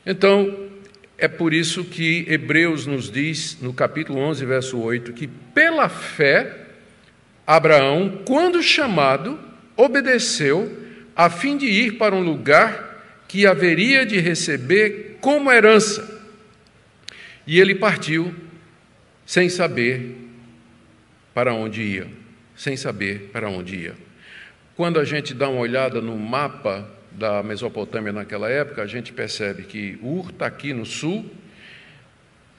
Então, 0.06 0.70
é 1.20 1.28
por 1.28 1.52
isso 1.52 1.84
que 1.84 2.24
Hebreus 2.26 2.86
nos 2.86 3.10
diz, 3.10 3.58
no 3.60 3.74
capítulo 3.74 4.18
11, 4.20 4.44
verso 4.46 4.78
8, 4.78 5.12
que 5.12 5.26
pela 5.26 5.88
fé, 5.88 6.66
Abraão, 7.46 8.22
quando 8.24 8.62
chamado, 8.62 9.38
obedeceu, 9.76 10.78
a 11.14 11.28
fim 11.28 11.58
de 11.58 11.66
ir 11.66 11.98
para 11.98 12.14
um 12.14 12.22
lugar 12.22 13.24
que 13.28 13.46
haveria 13.46 14.06
de 14.06 14.18
receber 14.18 15.18
como 15.20 15.52
herança. 15.52 16.22
E 17.46 17.60
ele 17.60 17.74
partiu 17.74 18.34
sem 19.26 19.50
saber 19.50 20.16
para 21.34 21.52
onde 21.52 21.82
ia, 21.82 22.08
sem 22.56 22.78
saber 22.78 23.28
para 23.30 23.50
onde 23.50 23.76
ia. 23.76 23.94
Quando 24.74 24.98
a 24.98 25.04
gente 25.04 25.34
dá 25.34 25.50
uma 25.50 25.60
olhada 25.60 26.00
no 26.00 26.16
mapa 26.16 26.90
da 27.12 27.42
Mesopotâmia 27.42 28.12
naquela 28.12 28.48
época, 28.48 28.82
a 28.82 28.86
gente 28.86 29.12
percebe 29.12 29.64
que 29.64 29.98
Ur 30.02 30.30
está 30.30 30.46
aqui 30.46 30.72
no 30.72 30.86
sul. 30.86 31.24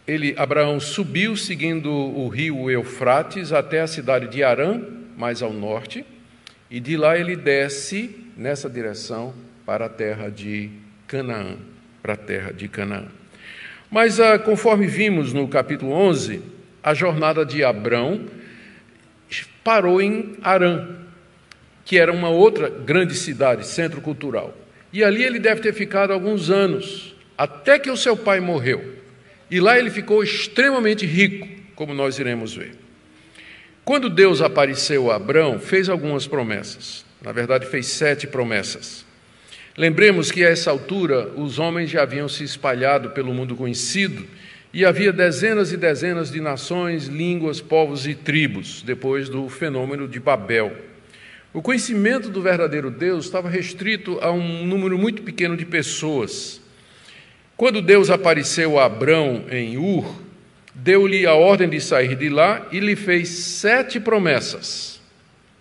Ele, 0.07 0.33
Abraão 0.37 0.79
subiu 0.79 1.35
seguindo 1.35 1.91
o 1.91 2.27
rio 2.27 2.69
Eufrates 2.69 3.53
até 3.53 3.81
a 3.81 3.87
cidade 3.87 4.27
de 4.27 4.43
Arã, 4.43 4.81
mais 5.17 5.41
ao 5.41 5.53
norte, 5.53 6.05
e 6.69 6.79
de 6.79 6.97
lá 6.97 7.17
ele 7.17 7.35
desce 7.35 8.15
nessa 8.35 8.69
direção 8.69 9.33
para 9.65 9.85
a 9.85 9.89
terra 9.89 10.29
de 10.29 10.69
Canaã, 11.07 11.57
para 12.01 12.13
a 12.13 12.17
terra 12.17 12.51
de 12.51 12.67
Canaã. 12.67 13.05
Mas 13.89 14.19
ah, 14.19 14.39
conforme 14.39 14.87
vimos 14.87 15.33
no 15.33 15.47
capítulo 15.47 15.91
11, 15.91 16.41
a 16.81 16.93
jornada 16.93 17.45
de 17.45 17.63
Abrão 17.63 18.25
parou 19.63 20.01
em 20.01 20.37
Arã, 20.41 20.87
que 21.85 21.97
era 21.97 22.11
uma 22.11 22.29
outra 22.29 22.69
grande 22.69 23.15
cidade, 23.15 23.67
centro 23.67 24.01
cultural. 24.01 24.55
E 24.93 25.03
ali 25.03 25.23
ele 25.23 25.39
deve 25.39 25.61
ter 25.61 25.73
ficado 25.73 26.11
alguns 26.11 26.49
anos, 26.49 27.15
até 27.37 27.79
que 27.79 27.89
o 27.89 27.97
seu 27.97 28.15
pai 28.15 28.39
morreu. 28.39 28.95
E 29.49 29.59
lá 29.59 29.77
ele 29.77 29.89
ficou 29.89 30.23
extremamente 30.23 31.05
rico, 31.05 31.47
como 31.75 31.93
nós 31.93 32.19
iremos 32.19 32.53
ver. 32.53 32.73
Quando 33.83 34.09
Deus 34.09 34.41
apareceu 34.41 35.11
a 35.11 35.15
Abrão, 35.15 35.59
fez 35.59 35.89
algumas 35.89 36.27
promessas. 36.27 37.03
Na 37.21 37.31
verdade, 37.31 37.65
fez 37.65 37.87
sete 37.87 38.27
promessas. 38.27 39.05
Lembremos 39.77 40.31
que 40.31 40.43
a 40.45 40.49
essa 40.49 40.69
altura 40.69 41.29
os 41.35 41.57
homens 41.57 41.89
já 41.89 42.03
haviam 42.03 42.27
se 42.27 42.43
espalhado 42.43 43.11
pelo 43.11 43.33
mundo 43.33 43.55
conhecido 43.55 44.25
e 44.73 44.85
havia 44.85 45.11
dezenas 45.11 45.71
e 45.71 45.77
dezenas 45.77 46.31
de 46.31 46.39
nações, 46.39 47.07
línguas, 47.07 47.59
povos 47.59 48.05
e 48.05 48.13
tribos, 48.13 48.81
depois 48.81 49.27
do 49.27 49.49
fenômeno 49.49 50.07
de 50.07 50.19
Babel. 50.19 50.90
O 51.53 51.61
conhecimento 51.61 52.29
do 52.29 52.41
verdadeiro 52.41 52.89
Deus 52.89 53.25
estava 53.25 53.49
restrito 53.49 54.17
a 54.21 54.31
um 54.31 54.65
número 54.65 54.97
muito 54.97 55.21
pequeno 55.21 55.57
de 55.57 55.65
pessoas. 55.65 56.61
Quando 57.57 57.81
Deus 57.81 58.09
apareceu 58.09 58.79
a 58.79 58.85
Abrão 58.85 59.43
em 59.51 59.77
Ur, 59.77 60.15
deu-lhe 60.73 61.25
a 61.25 61.33
ordem 61.33 61.67
de 61.67 61.81
sair 61.81 62.15
de 62.15 62.29
lá 62.29 62.65
e 62.71 62.79
lhe 62.79 62.95
fez 62.95 63.27
sete 63.27 63.99
promessas. 63.99 65.01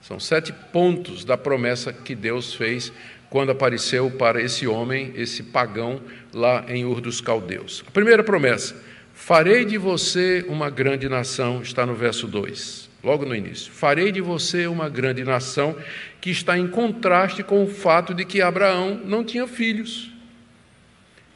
São 0.01 0.21
sete 0.21 0.53
pontos 0.73 1.25
da 1.25 1.37
promessa 1.37 1.93
que 1.93 2.15
Deus 2.15 2.55
fez 2.55 2.93
quando 3.29 3.51
apareceu 3.51 4.13
para 4.13 4.41
esse 4.41 4.69
homem, 4.69 5.13
esse 5.17 5.43
pagão, 5.43 6.01
lá 6.33 6.65
em 6.69 6.85
Ur 6.85 7.01
dos 7.01 7.21
Caldeus. 7.21 7.83
A 7.85 7.91
primeira 7.91 8.23
promessa: 8.23 8.77
Farei 9.13 9.65
de 9.65 9.77
você 9.77 10.45
uma 10.49 10.71
grande 10.71 11.09
nação, 11.09 11.61
está 11.63 11.85
no 11.85 11.95
verso 11.97 12.29
2 12.29 12.90
logo 13.03 13.25
no 13.25 13.35
início. 13.35 13.73
Farei 13.73 14.13
de 14.13 14.21
você 14.21 14.67
uma 14.67 14.89
grande 14.89 15.25
nação, 15.25 15.77
que 16.21 16.31
está 16.31 16.59
em 16.59 16.69
contraste 16.69 17.43
com 17.43 17.65
o 17.65 17.69
fato 17.69 18.15
de 18.15 18.25
que 18.25 18.43
Abraão 18.43 19.01
não 19.05 19.25
tinha 19.25 19.47
filhos. 19.47 20.11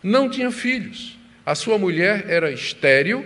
Não 0.03 0.29
tinha 0.29 0.51
filhos. 0.51 1.19
A 1.45 1.55
sua 1.55 1.79
mulher 1.79 2.27
era 2.29 2.51
estéril 2.51 3.25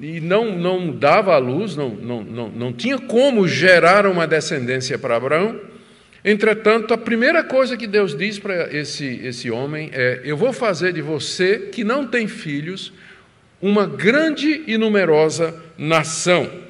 e 0.00 0.20
não, 0.20 0.56
não 0.56 0.92
dava 0.92 1.34
à 1.34 1.38
luz, 1.38 1.74
não, 1.74 1.90
não, 1.90 2.22
não, 2.22 2.48
não 2.48 2.72
tinha 2.72 2.98
como 2.98 3.48
gerar 3.48 4.06
uma 4.06 4.26
descendência 4.26 4.98
para 4.98 5.16
Abraão. 5.16 5.60
Entretanto, 6.24 6.92
a 6.94 6.98
primeira 6.98 7.42
coisa 7.42 7.76
que 7.76 7.86
Deus 7.86 8.16
diz 8.16 8.38
para 8.38 8.72
esse, 8.76 9.20
esse 9.24 9.50
homem 9.50 9.90
é: 9.92 10.20
Eu 10.24 10.36
vou 10.36 10.52
fazer 10.52 10.92
de 10.92 11.02
você, 11.02 11.70
que 11.72 11.82
não 11.82 12.06
tem 12.06 12.28
filhos, 12.28 12.92
uma 13.60 13.86
grande 13.86 14.64
e 14.66 14.76
numerosa 14.76 15.54
nação. 15.76 16.67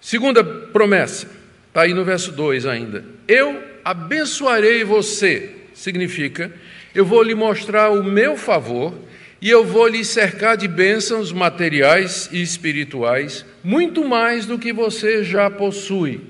Segunda 0.00 0.42
promessa, 0.42 1.28
está 1.68 1.82
aí 1.82 1.92
no 1.92 2.04
verso 2.04 2.32
2 2.32 2.64
ainda. 2.66 3.04
Eu 3.28 3.62
abençoarei 3.84 4.82
você, 4.82 5.50
significa, 5.74 6.50
eu 6.94 7.04
vou 7.04 7.22
lhe 7.22 7.34
mostrar 7.34 7.90
o 7.90 8.02
meu 8.02 8.36
favor 8.36 8.94
e 9.40 9.48
eu 9.48 9.64
vou 9.64 9.86
lhe 9.86 10.04
cercar 10.04 10.56
de 10.56 10.66
bênçãos 10.66 11.32
materiais 11.32 12.28
e 12.32 12.42
espirituais, 12.42 13.44
muito 13.62 14.06
mais 14.06 14.46
do 14.46 14.58
que 14.58 14.72
você 14.72 15.24
já 15.24 15.50
possui. 15.50 16.20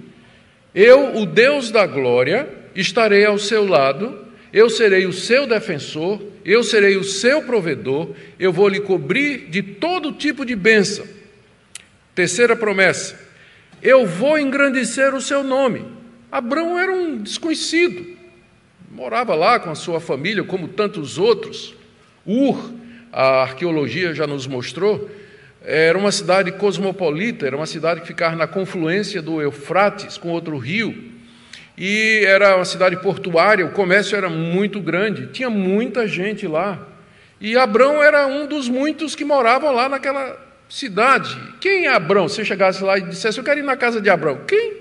Eu, 0.74 1.16
o 1.16 1.26
Deus 1.26 1.70
da 1.70 1.86
glória, 1.86 2.48
estarei 2.74 3.24
ao 3.24 3.38
seu 3.38 3.66
lado, 3.66 4.26
eu 4.52 4.70
serei 4.70 5.06
o 5.06 5.12
seu 5.12 5.46
defensor, 5.46 6.20
eu 6.44 6.62
serei 6.62 6.96
o 6.96 7.04
seu 7.04 7.42
provedor, 7.42 8.10
eu 8.38 8.52
vou 8.52 8.68
lhe 8.68 8.80
cobrir 8.80 9.48
de 9.48 9.62
todo 9.62 10.12
tipo 10.12 10.44
de 10.44 10.54
bênção. 10.54 11.04
Terceira 12.14 12.54
promessa: 12.54 13.29
eu 13.82 14.06
vou 14.06 14.38
engrandecer 14.38 15.14
o 15.14 15.20
seu 15.20 15.42
nome. 15.42 15.84
Abraão 16.30 16.78
era 16.78 16.92
um 16.92 17.18
desconhecido, 17.18 18.16
morava 18.90 19.34
lá 19.34 19.58
com 19.58 19.70
a 19.70 19.74
sua 19.74 20.00
família, 20.00 20.44
como 20.44 20.68
tantos 20.68 21.18
outros. 21.18 21.74
Ur 22.26 22.72
a 23.12 23.42
arqueologia 23.42 24.14
já 24.14 24.26
nos 24.26 24.46
mostrou, 24.46 25.10
era 25.62 25.98
uma 25.98 26.12
cidade 26.12 26.52
cosmopolita, 26.52 27.46
era 27.46 27.56
uma 27.56 27.66
cidade 27.66 28.00
que 28.00 28.06
ficava 28.06 28.36
na 28.36 28.46
confluência 28.46 29.20
do 29.20 29.42
Eufrates 29.42 30.16
com 30.16 30.28
outro 30.28 30.56
rio, 30.56 31.10
e 31.76 32.22
era 32.24 32.56
uma 32.56 32.64
cidade 32.64 32.96
portuária, 33.00 33.66
o 33.66 33.72
comércio 33.72 34.16
era 34.16 34.28
muito 34.28 34.80
grande, 34.80 35.28
tinha 35.28 35.50
muita 35.50 36.06
gente 36.06 36.46
lá. 36.46 36.86
E 37.40 37.56
Abrão 37.56 38.02
era 38.02 38.26
um 38.26 38.46
dos 38.46 38.68
muitos 38.68 39.16
que 39.16 39.24
moravam 39.24 39.72
lá 39.72 39.88
naquela 39.88 40.38
cidade. 40.70 41.36
Quem 41.60 41.86
é 41.86 41.88
Abrão? 41.88 42.28
Se 42.28 42.44
chegasse 42.44 42.82
lá 42.82 42.96
e 42.96 43.02
dissesse, 43.02 43.36
eu 43.36 43.44
quero 43.44 43.60
ir 43.60 43.64
na 43.64 43.76
casa 43.76 44.00
de 44.00 44.08
Abrão. 44.08 44.40
Quem? 44.46 44.74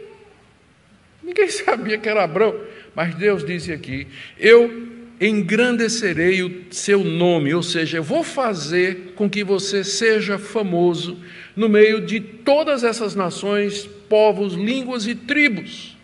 Ninguém 1.22 1.50
sabia 1.50 1.98
que 1.98 2.08
era 2.08 2.24
Abrão. 2.24 2.56
Mas 2.96 3.16
Deus 3.16 3.44
disse 3.44 3.74
aqui: 3.74 4.08
Eu 4.38 4.88
engrandecerei 5.20 6.44
o 6.44 6.66
seu 6.72 7.04
nome, 7.04 7.54
ou 7.54 7.64
seja, 7.64 7.98
eu 7.98 8.04
vou 8.04 8.24
fazer 8.24 9.14
com 9.16 9.30
que 9.30 9.44
você 9.44 9.84
seja 9.84 10.38
famoso 10.38 11.18
no 11.56 11.68
meio 11.68 12.00
de 12.00 12.22
todas 12.22 12.84
essas 12.84 13.16
nações, 13.16 13.86
povos, 14.08 14.54
línguas 14.54 15.08
e 15.08 15.16
tribos 15.16 15.98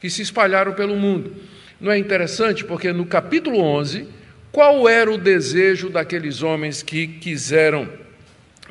que 0.00 0.08
se 0.08 0.22
espalharam 0.22 0.72
pelo 0.72 0.96
mundo. 0.96 1.36
Não 1.80 1.92
é 1.92 1.98
interessante 1.98 2.64
porque 2.64 2.92
no 2.92 3.04
capítulo 3.04 3.58
11, 3.58 4.08
qual 4.50 4.88
era 4.88 5.10
o 5.10 5.18
desejo 5.18 5.90
daqueles 5.90 6.42
homens 6.42 6.82
que 6.82 7.06
quiseram 7.06 7.86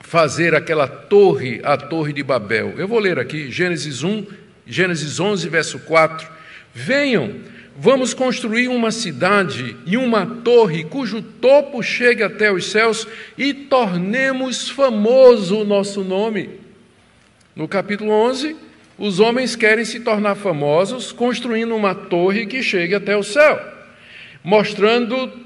fazer 0.05 0.53
aquela 0.53 0.87
torre, 0.87 1.59
a 1.63 1.75
Torre 1.75 2.13
de 2.13 2.21
Babel? 2.21 2.75
Eu 2.77 2.87
vou 2.87 2.99
ler 2.99 3.17
aqui 3.17 3.51
Gênesis 3.51 4.03
1, 4.03 4.25
Gênesis 4.65 5.19
11, 5.19 5.49
verso 5.49 5.79
4. 5.79 6.27
Venham 6.73 7.41
Vamos 7.77 8.13
construir 8.13 8.69
uma 8.69 8.89
cidade 8.89 9.75
e 9.85 9.97
uma 9.97 10.25
torre 10.25 10.85
cujo 10.85 11.21
topo 11.21 11.83
chegue 11.83 12.23
até 12.23 12.49
os 12.49 12.71
céus 12.71 13.05
e 13.37 13.53
tornemos 13.53 14.69
famoso 14.69 15.57
o 15.57 15.65
nosso 15.65 16.01
nome. 16.01 16.51
No 17.53 17.67
capítulo 17.67 18.11
11, 18.11 18.55
os 18.97 19.19
homens 19.19 19.57
querem 19.57 19.83
se 19.83 19.99
tornar 19.99 20.35
famosos 20.35 21.11
construindo 21.11 21.75
uma 21.75 21.93
torre 21.93 22.45
que 22.45 22.63
chegue 22.63 22.95
até 22.95 23.17
o 23.17 23.23
céu, 23.23 23.59
mostrando 24.41 25.44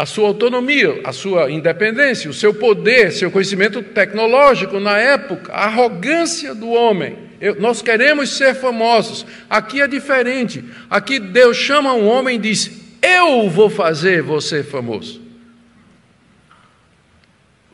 a 0.00 0.06
sua 0.06 0.28
autonomia, 0.28 0.98
a 1.04 1.12
sua 1.12 1.50
independência, 1.50 2.30
o 2.30 2.32
seu 2.32 2.54
poder, 2.54 3.12
seu 3.12 3.30
conhecimento 3.30 3.82
tecnológico 3.82 4.80
na 4.80 4.96
época, 4.96 5.52
a 5.52 5.66
arrogância 5.66 6.54
do 6.54 6.70
homem. 6.70 7.18
Eu, 7.38 7.60
nós 7.60 7.82
queremos 7.82 8.30
ser 8.30 8.54
famosos. 8.54 9.26
Aqui 9.50 9.82
é 9.82 9.86
diferente. 9.86 10.64
Aqui 10.88 11.18
Deus 11.18 11.58
chama 11.58 11.92
um 11.92 12.08
homem 12.08 12.36
e 12.36 12.38
diz: 12.38 12.80
Eu 13.02 13.50
vou 13.50 13.68
fazer 13.68 14.22
você 14.22 14.62
famoso. 14.62 15.20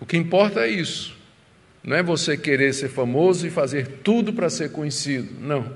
O 0.00 0.04
que 0.04 0.16
importa 0.16 0.66
é 0.66 0.68
isso. 0.68 1.14
Não 1.80 1.94
é 1.94 2.02
você 2.02 2.36
querer 2.36 2.74
ser 2.74 2.88
famoso 2.88 3.46
e 3.46 3.50
fazer 3.50 3.86
tudo 4.02 4.32
para 4.32 4.50
ser 4.50 4.72
conhecido. 4.72 5.28
Não. 5.40 5.72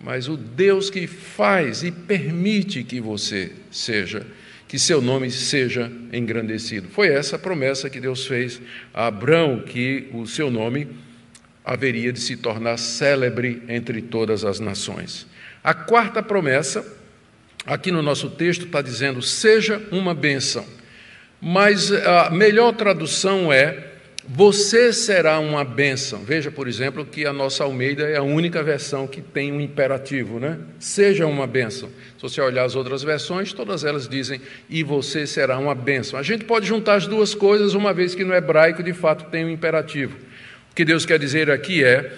Mas 0.00 0.26
o 0.26 0.38
Deus 0.38 0.88
que 0.88 1.06
faz 1.06 1.82
e 1.82 1.90
permite 1.90 2.82
que 2.82 2.98
você 2.98 3.52
seja, 3.70 4.26
que 4.72 4.78
seu 4.78 5.02
nome 5.02 5.30
seja 5.30 5.92
engrandecido. 6.10 6.88
Foi 6.88 7.08
essa 7.08 7.36
a 7.36 7.38
promessa 7.38 7.90
que 7.90 8.00
Deus 8.00 8.26
fez 8.26 8.58
a 8.94 9.08
Abraão, 9.08 9.60
que 9.60 10.08
o 10.14 10.26
seu 10.26 10.50
nome 10.50 10.88
haveria 11.62 12.10
de 12.10 12.18
se 12.18 12.38
tornar 12.38 12.78
célebre 12.78 13.62
entre 13.68 14.00
todas 14.00 14.46
as 14.46 14.60
nações. 14.60 15.26
A 15.62 15.74
quarta 15.74 16.22
promessa, 16.22 16.86
aqui 17.66 17.92
no 17.92 18.00
nosso 18.00 18.30
texto, 18.30 18.64
está 18.64 18.80
dizendo: 18.80 19.20
seja 19.20 19.78
uma 19.92 20.14
bênção. 20.14 20.64
Mas 21.38 21.92
a 21.92 22.30
melhor 22.30 22.72
tradução 22.72 23.52
é: 23.52 23.91
você 24.28 24.92
será 24.92 25.40
uma 25.40 25.64
bênção. 25.64 26.20
Veja, 26.24 26.50
por 26.50 26.68
exemplo, 26.68 27.04
que 27.04 27.26
a 27.26 27.32
nossa 27.32 27.64
Almeida 27.64 28.04
é 28.04 28.16
a 28.16 28.22
única 28.22 28.62
versão 28.62 29.06
que 29.06 29.20
tem 29.20 29.52
um 29.52 29.60
imperativo, 29.60 30.38
né? 30.38 30.58
Seja 30.78 31.26
uma 31.26 31.46
bênção. 31.46 31.88
Se 32.16 32.22
você 32.22 32.40
olhar 32.40 32.64
as 32.64 32.76
outras 32.76 33.02
versões, 33.02 33.52
todas 33.52 33.84
elas 33.84 34.08
dizem: 34.08 34.40
e 34.70 34.84
você 34.84 35.26
será 35.26 35.58
uma 35.58 35.74
bênção. 35.74 36.18
A 36.18 36.22
gente 36.22 36.44
pode 36.44 36.66
juntar 36.66 36.94
as 36.94 37.06
duas 37.06 37.34
coisas, 37.34 37.74
uma 37.74 37.92
vez 37.92 38.14
que 38.14 38.24
no 38.24 38.32
hebraico 38.32 38.82
de 38.82 38.92
fato 38.92 39.28
tem 39.30 39.44
um 39.44 39.50
imperativo. 39.50 40.16
O 40.70 40.74
que 40.74 40.84
Deus 40.84 41.04
quer 41.04 41.18
dizer 41.18 41.50
aqui 41.50 41.82
é: 41.82 42.12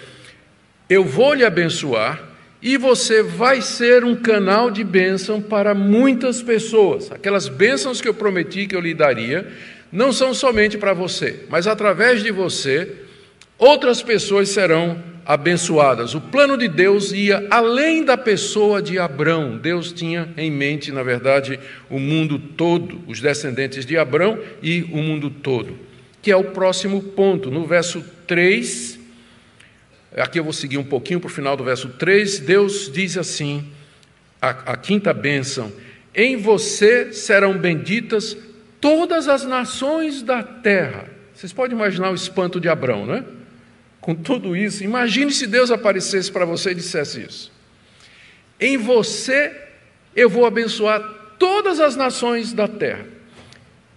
eu 0.91 1.05
vou 1.05 1.33
lhe 1.33 1.45
abençoar 1.45 2.23
e 2.61 2.77
você 2.77 3.23
vai 3.23 3.63
ser 3.63 4.05
um 4.05 4.15
canal 4.15 4.71
de 4.71 4.85
bênção 4.85 5.41
para 5.41 5.75
muitas 5.75 6.43
pessoas. 6.43 7.11
Aquelas 7.11 7.49
bênçãos 7.49 8.01
que 8.01 8.09
eu 8.09 8.15
prometi 8.15 8.67
que 8.67 8.77
eu 8.77 8.81
lhe 8.81 8.95
daria 8.95 9.47
não 9.95 10.13
são 10.13 10.35
somente 10.35 10.77
para 10.77 10.93
você, 10.93 11.47
mas 11.49 11.67
através 11.67 12.23
de 12.23 12.31
você, 12.31 12.93
outras 13.57 14.03
pessoas 14.03 14.51
serão 14.51 15.03
abençoadas. 15.25 16.15
O 16.15 16.21
plano 16.21 16.59
de 16.59 16.69
Deus 16.69 17.13
ia 17.13 17.47
além 17.51 18.05
da 18.05 18.19
pessoa 18.19 18.83
de 18.83 18.99
Abrão. 18.99 19.57
Deus 19.57 19.91
tinha 19.91 20.29
em 20.37 20.51
mente, 20.51 20.93
na 20.93 21.03
verdade, 21.03 21.59
o 21.89 21.99
mundo 21.99 22.39
todo, 22.39 23.01
os 23.07 23.21
descendentes 23.21 23.87
de 23.87 23.97
Abrão 23.97 24.39
e 24.63 24.83
o 24.93 24.99
mundo 24.99 25.31
todo 25.31 25.85
que 26.25 26.33
é 26.33 26.37
o 26.37 26.45
próximo 26.45 27.03
ponto. 27.03 27.51
No 27.51 27.67
verso 27.67 28.03
3, 28.27 28.99
aqui 30.17 30.39
eu 30.39 30.45
vou 30.45 30.55
seguir 30.55 30.79
um 30.79 30.85
pouquinho 30.85 31.21
para 31.21 31.29
o 31.29 31.31
final 31.31 31.55
do 31.55 31.63
verso 31.63 31.91
3, 31.91 32.39
Deus 32.41 32.91
diz 32.91 33.19
assim: 33.19 33.63
a, 34.41 34.73
a 34.73 34.77
quinta 34.79 35.13
bênção: 35.13 35.71
Em 36.15 36.39
você 36.39 37.13
serão 37.13 37.59
benditas 37.59 38.35
todas 38.85 39.29
as 39.29 39.47
nações 39.47 40.21
da 40.21 40.43
terra. 40.43 41.07
Vocês 41.35 41.55
podem 41.55 41.75
imaginar 41.75 42.11
o 42.11 42.15
espanto 42.15 42.61
de 42.61 42.69
Abraão, 42.69 43.07
né? 43.07 43.25
Com 43.99 44.15
tudo 44.15 44.55
isso, 44.55 44.85
imagine 44.85 45.33
se 45.33 45.47
Deus 45.47 45.71
aparecesse 45.71 46.31
para 46.31 46.45
você 46.45 46.73
e 46.73 46.75
dissesse 46.75 47.23
isso. 47.23 47.51
Em 48.61 48.77
você 48.77 49.59
eu 50.15 50.29
vou 50.29 50.45
abençoar 50.45 51.01
todas 51.39 51.81
as 51.81 51.97
nações 51.97 52.53
da 52.53 52.69
terra. 52.69 53.07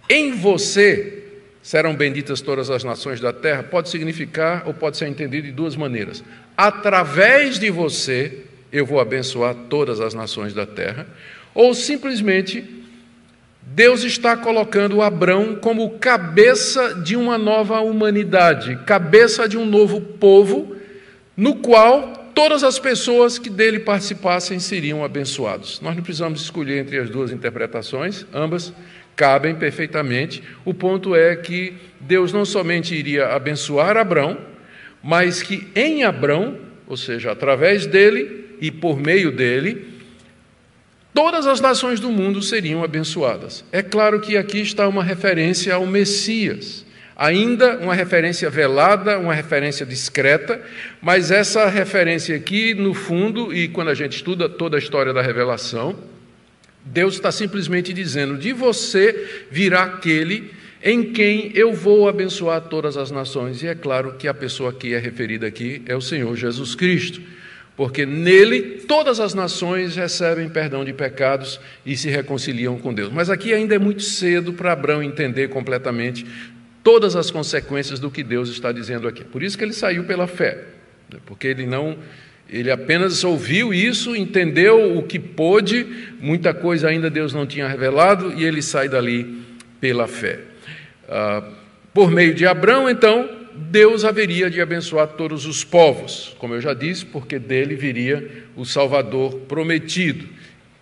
Em 0.08 0.32
você 0.32 1.22
serão 1.62 1.94
benditas 1.94 2.40
todas 2.40 2.70
as 2.70 2.82
nações 2.82 3.20
da 3.20 3.30
terra, 3.30 3.62
pode 3.62 3.90
significar 3.90 4.62
ou 4.66 4.72
pode 4.72 4.96
ser 4.96 5.06
entendido 5.06 5.48
de 5.48 5.52
duas 5.52 5.76
maneiras. 5.76 6.24
Através 6.56 7.58
de 7.58 7.68
você, 7.68 8.38
eu 8.72 8.86
vou 8.86 9.00
abençoar 9.00 9.54
todas 9.68 10.00
as 10.00 10.14
nações 10.14 10.54
da 10.54 10.64
terra, 10.64 11.06
ou 11.54 11.74
simplesmente 11.74 12.78
Deus 13.70 14.02
está 14.02 14.34
colocando 14.36 15.02
Abrão 15.02 15.54
como 15.54 15.98
cabeça 15.98 16.94
de 16.94 17.14
uma 17.14 17.36
nova 17.36 17.80
humanidade, 17.80 18.76
cabeça 18.86 19.46
de 19.46 19.58
um 19.58 19.66
novo 19.66 20.00
povo, 20.00 20.74
no 21.36 21.56
qual 21.56 22.30
todas 22.34 22.64
as 22.64 22.78
pessoas 22.78 23.38
que 23.38 23.50
dele 23.50 23.78
participassem 23.78 24.58
seriam 24.58 25.04
abençoados. 25.04 25.80
Nós 25.82 25.94
não 25.94 26.02
precisamos 26.02 26.40
escolher 26.40 26.78
entre 26.78 26.98
as 26.98 27.10
duas 27.10 27.30
interpretações, 27.30 28.24
ambas 28.32 28.72
cabem 29.14 29.54
perfeitamente. 29.54 30.42
O 30.64 30.72
ponto 30.72 31.14
é 31.14 31.36
que 31.36 31.74
Deus 32.00 32.32
não 32.32 32.46
somente 32.46 32.94
iria 32.94 33.26
abençoar 33.28 33.98
Abrão, 33.98 34.38
mas 35.02 35.42
que 35.42 35.68
em 35.74 36.04
Abrão, 36.04 36.56
ou 36.86 36.96
seja, 36.96 37.32
através 37.32 37.86
dele 37.86 38.56
e 38.60 38.70
por 38.70 38.98
meio 38.98 39.30
dele, 39.30 39.97
todas 41.18 41.48
as 41.48 41.60
nações 41.60 41.98
do 41.98 42.12
mundo 42.12 42.40
seriam 42.40 42.84
abençoadas. 42.84 43.64
É 43.72 43.82
claro 43.82 44.20
que 44.20 44.36
aqui 44.36 44.60
está 44.60 44.86
uma 44.86 45.02
referência 45.02 45.74
ao 45.74 45.84
Messias. 45.84 46.86
Ainda 47.16 47.76
uma 47.78 47.92
referência 47.92 48.48
velada, 48.48 49.18
uma 49.18 49.34
referência 49.34 49.84
discreta, 49.84 50.62
mas 51.02 51.32
essa 51.32 51.68
referência 51.68 52.36
aqui, 52.36 52.72
no 52.72 52.94
fundo, 52.94 53.52
e 53.52 53.66
quando 53.66 53.88
a 53.88 53.94
gente 53.94 54.14
estuda 54.14 54.48
toda 54.48 54.76
a 54.76 54.78
história 54.78 55.12
da 55.12 55.20
revelação, 55.20 55.98
Deus 56.84 57.14
está 57.14 57.32
simplesmente 57.32 57.92
dizendo: 57.92 58.38
de 58.38 58.52
você 58.52 59.46
virá 59.50 59.82
aquele 59.82 60.52
em 60.80 61.12
quem 61.12 61.50
eu 61.52 61.72
vou 61.72 62.08
abençoar 62.08 62.60
todas 62.60 62.96
as 62.96 63.10
nações. 63.10 63.60
E 63.60 63.66
é 63.66 63.74
claro 63.74 64.14
que 64.16 64.28
a 64.28 64.34
pessoa 64.34 64.72
que 64.72 64.94
é 64.94 64.98
referida 64.98 65.48
aqui 65.48 65.82
é 65.84 65.96
o 65.96 66.00
Senhor 66.00 66.36
Jesus 66.36 66.76
Cristo, 66.76 67.20
porque 67.78 68.04
nele 68.04 68.82
todas 68.88 69.20
as 69.20 69.34
nações 69.34 69.94
recebem 69.94 70.48
perdão 70.48 70.84
de 70.84 70.92
pecados 70.92 71.60
e 71.86 71.96
se 71.96 72.10
reconciliam 72.10 72.76
com 72.76 72.92
Deus. 72.92 73.12
Mas 73.12 73.30
aqui 73.30 73.54
ainda 73.54 73.76
é 73.76 73.78
muito 73.78 74.02
cedo 74.02 74.52
para 74.52 74.72
Abraão 74.72 75.00
entender 75.00 75.46
completamente 75.46 76.26
todas 76.82 77.14
as 77.14 77.30
consequências 77.30 78.00
do 78.00 78.10
que 78.10 78.24
Deus 78.24 78.48
está 78.48 78.72
dizendo 78.72 79.06
aqui. 79.06 79.22
Por 79.22 79.44
isso 79.44 79.56
que 79.56 79.62
ele 79.62 79.72
saiu 79.72 80.02
pela 80.02 80.26
fé, 80.26 80.64
né? 81.08 81.20
porque 81.24 81.46
ele 81.46 81.66
não 81.66 81.96
ele 82.50 82.70
apenas 82.72 83.22
ouviu 83.22 83.72
isso, 83.72 84.16
entendeu 84.16 84.98
o 84.98 85.04
que 85.04 85.18
pôde, 85.18 85.86
muita 86.18 86.52
coisa 86.52 86.88
ainda 86.88 87.08
Deus 87.08 87.32
não 87.32 87.46
tinha 87.46 87.68
revelado, 87.68 88.32
e 88.32 88.42
ele 88.42 88.60
sai 88.60 88.88
dali 88.88 89.44
pela 89.80 90.08
fé. 90.08 90.40
Ah, 91.08 91.44
por 91.94 92.10
meio 92.10 92.34
de 92.34 92.44
Abraão, 92.44 92.88
então, 92.88 93.37
Deus 93.58 94.04
haveria 94.04 94.48
de 94.48 94.60
abençoar 94.60 95.08
todos 95.08 95.44
os 95.44 95.64
povos, 95.64 96.36
como 96.38 96.54
eu 96.54 96.60
já 96.60 96.72
disse, 96.72 97.04
porque 97.04 97.38
dele 97.38 97.74
viria 97.74 98.44
o 98.56 98.64
Salvador 98.64 99.34
prometido, 99.48 100.28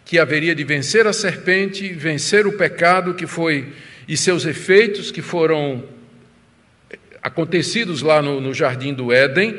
que 0.04 0.18
haveria 0.18 0.54
de 0.54 0.62
vencer 0.62 1.06
a 1.06 1.12
serpente, 1.12 1.88
vencer 1.88 2.46
o 2.46 2.52
pecado 2.52 3.14
que 3.14 3.26
foi 3.26 3.72
e 4.06 4.16
seus 4.16 4.44
efeitos 4.44 5.10
que 5.10 5.22
foram 5.22 5.84
acontecidos 7.22 8.02
lá 8.02 8.20
no, 8.22 8.40
no 8.40 8.54
jardim 8.54 8.92
do 8.92 9.12
Éden 9.12 9.58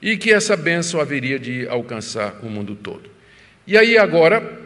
e 0.00 0.16
que 0.16 0.32
essa 0.32 0.56
bênção 0.56 1.00
haveria 1.00 1.38
de 1.38 1.66
alcançar 1.68 2.38
o 2.42 2.46
mundo 2.48 2.74
todo. 2.74 3.10
E 3.66 3.76
aí 3.76 3.98
agora, 3.98 4.60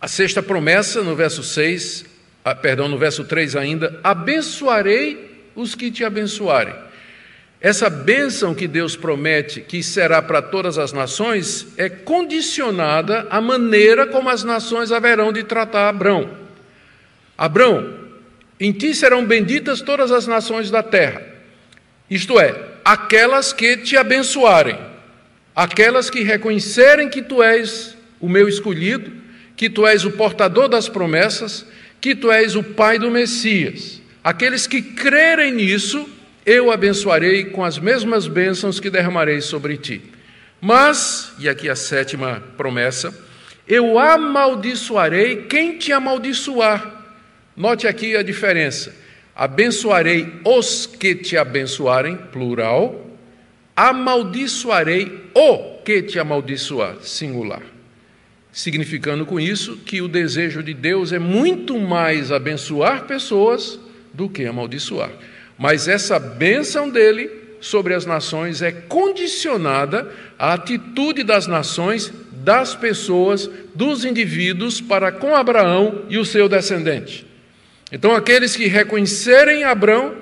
a 0.00 0.08
sexta 0.08 0.42
promessa, 0.42 1.02
no 1.02 1.14
verso 1.14 1.42
6, 1.42 2.06
ah, 2.44 2.54
perdão, 2.54 2.88
no 2.88 2.96
verso 2.96 3.24
3 3.24 3.56
ainda, 3.56 4.00
abençoarei 4.02 5.33
os 5.54 5.74
que 5.74 5.90
te 5.90 6.04
abençoarem. 6.04 6.74
Essa 7.60 7.88
bênção 7.88 8.54
que 8.54 8.68
Deus 8.68 8.94
promete 8.94 9.62
que 9.62 9.82
será 9.82 10.20
para 10.20 10.42
todas 10.42 10.76
as 10.76 10.92
nações 10.92 11.66
é 11.78 11.88
condicionada 11.88 13.26
à 13.30 13.40
maneira 13.40 14.06
como 14.06 14.28
as 14.28 14.44
nações 14.44 14.92
haverão 14.92 15.32
de 15.32 15.42
tratar 15.44 15.88
Abrão. 15.88 16.30
Abrão, 17.38 18.04
em 18.60 18.70
ti 18.70 18.94
serão 18.94 19.24
benditas 19.24 19.80
todas 19.80 20.12
as 20.12 20.26
nações 20.26 20.70
da 20.70 20.82
terra. 20.82 21.22
Isto 22.10 22.38
é, 22.38 22.54
aquelas 22.84 23.52
que 23.52 23.78
te 23.78 23.96
abençoarem, 23.96 24.78
aquelas 25.56 26.10
que 26.10 26.22
reconhecerem 26.22 27.08
que 27.08 27.22
tu 27.22 27.42
és 27.42 27.96
o 28.20 28.28
meu 28.28 28.46
escolhido, 28.46 29.10
que 29.56 29.70
tu 29.70 29.86
és 29.86 30.04
o 30.04 30.10
portador 30.10 30.68
das 30.68 30.88
promessas, 30.88 31.66
que 31.98 32.14
tu 32.14 32.30
és 32.30 32.54
o 32.56 32.62
pai 32.62 32.98
do 32.98 33.10
Messias. 33.10 34.02
Aqueles 34.24 34.66
que 34.66 34.80
crerem 34.80 35.52
nisso, 35.52 36.08
eu 36.46 36.70
abençoarei 36.70 37.44
com 37.44 37.62
as 37.62 37.78
mesmas 37.78 38.26
bênçãos 38.26 38.80
que 38.80 38.88
derramarei 38.88 39.42
sobre 39.42 39.76
ti. 39.76 40.00
Mas, 40.58 41.34
e 41.38 41.46
aqui 41.46 41.68
a 41.68 41.76
sétima 41.76 42.42
promessa, 42.56 43.14
eu 43.68 43.98
amaldiçoarei 43.98 45.42
quem 45.42 45.76
te 45.76 45.92
amaldiçoar. 45.92 47.04
Note 47.54 47.86
aqui 47.86 48.16
a 48.16 48.22
diferença. 48.22 48.96
Abençoarei 49.36 50.40
os 50.42 50.86
que 50.86 51.14
te 51.14 51.36
abençoarem, 51.36 52.16
plural. 52.16 53.06
Amaldiçoarei 53.76 55.28
o 55.34 55.82
que 55.84 56.00
te 56.00 56.18
amaldiçoar, 56.18 56.96
singular. 57.02 57.62
Significando 58.50 59.26
com 59.26 59.38
isso 59.38 59.76
que 59.84 60.00
o 60.00 60.08
desejo 60.08 60.62
de 60.62 60.72
Deus 60.72 61.12
é 61.12 61.18
muito 61.18 61.78
mais 61.78 62.32
abençoar 62.32 63.04
pessoas 63.04 63.83
do 64.14 64.28
que 64.28 64.46
amaldiçoar. 64.46 65.10
Mas 65.58 65.88
essa 65.88 66.18
bênção 66.18 66.88
dele 66.88 67.30
sobre 67.60 67.94
as 67.94 68.06
nações 68.06 68.62
é 68.62 68.70
condicionada 68.70 70.10
à 70.38 70.54
atitude 70.54 71.22
das 71.22 71.46
nações, 71.46 72.12
das 72.32 72.74
pessoas, 72.74 73.48
dos 73.74 74.04
indivíduos 74.04 74.80
para 74.80 75.10
com 75.10 75.34
Abraão 75.34 76.02
e 76.08 76.18
o 76.18 76.24
seu 76.24 76.48
descendente. 76.48 77.26
Então, 77.90 78.14
aqueles 78.14 78.56
que 78.56 78.66
reconhecerem 78.66 79.64
Abraão 79.64 80.14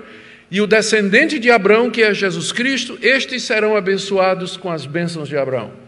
e 0.50 0.60
o 0.60 0.66
descendente 0.66 1.38
de 1.38 1.50
Abraão, 1.50 1.90
que 1.90 2.02
é 2.02 2.12
Jesus 2.12 2.52
Cristo, 2.52 2.98
estes 3.00 3.42
serão 3.42 3.76
abençoados 3.76 4.56
com 4.56 4.70
as 4.70 4.84
bênçãos 4.84 5.28
de 5.28 5.36
Abraão. 5.36 5.81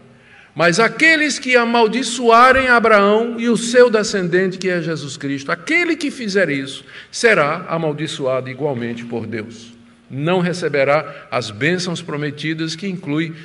Mas 0.55 0.79
aqueles 0.79 1.37
que 1.37 1.57
amaldiçoarem 1.57 2.69
Abraão 2.69 3.37
e 3.37 3.49
o 3.49 3.57
seu 3.57 3.89
descendente, 3.89 4.57
que 4.57 4.69
é 4.69 4.81
Jesus 4.81 5.17
Cristo, 5.17 5.51
aquele 5.51 5.97
que 5.97 6.09
fizer 6.09 6.49
isso, 6.49 6.85
será 7.11 7.65
amaldiçoado 7.67 8.49
igualmente 8.49 9.03
por 9.03 9.27
Deus. 9.27 9.73
Não 10.09 10.39
receberá 10.39 11.27
as 11.29 11.51
bênçãos 11.51 12.01
prometidas, 12.01 12.73
que 12.73 12.87
inclui 12.87 13.35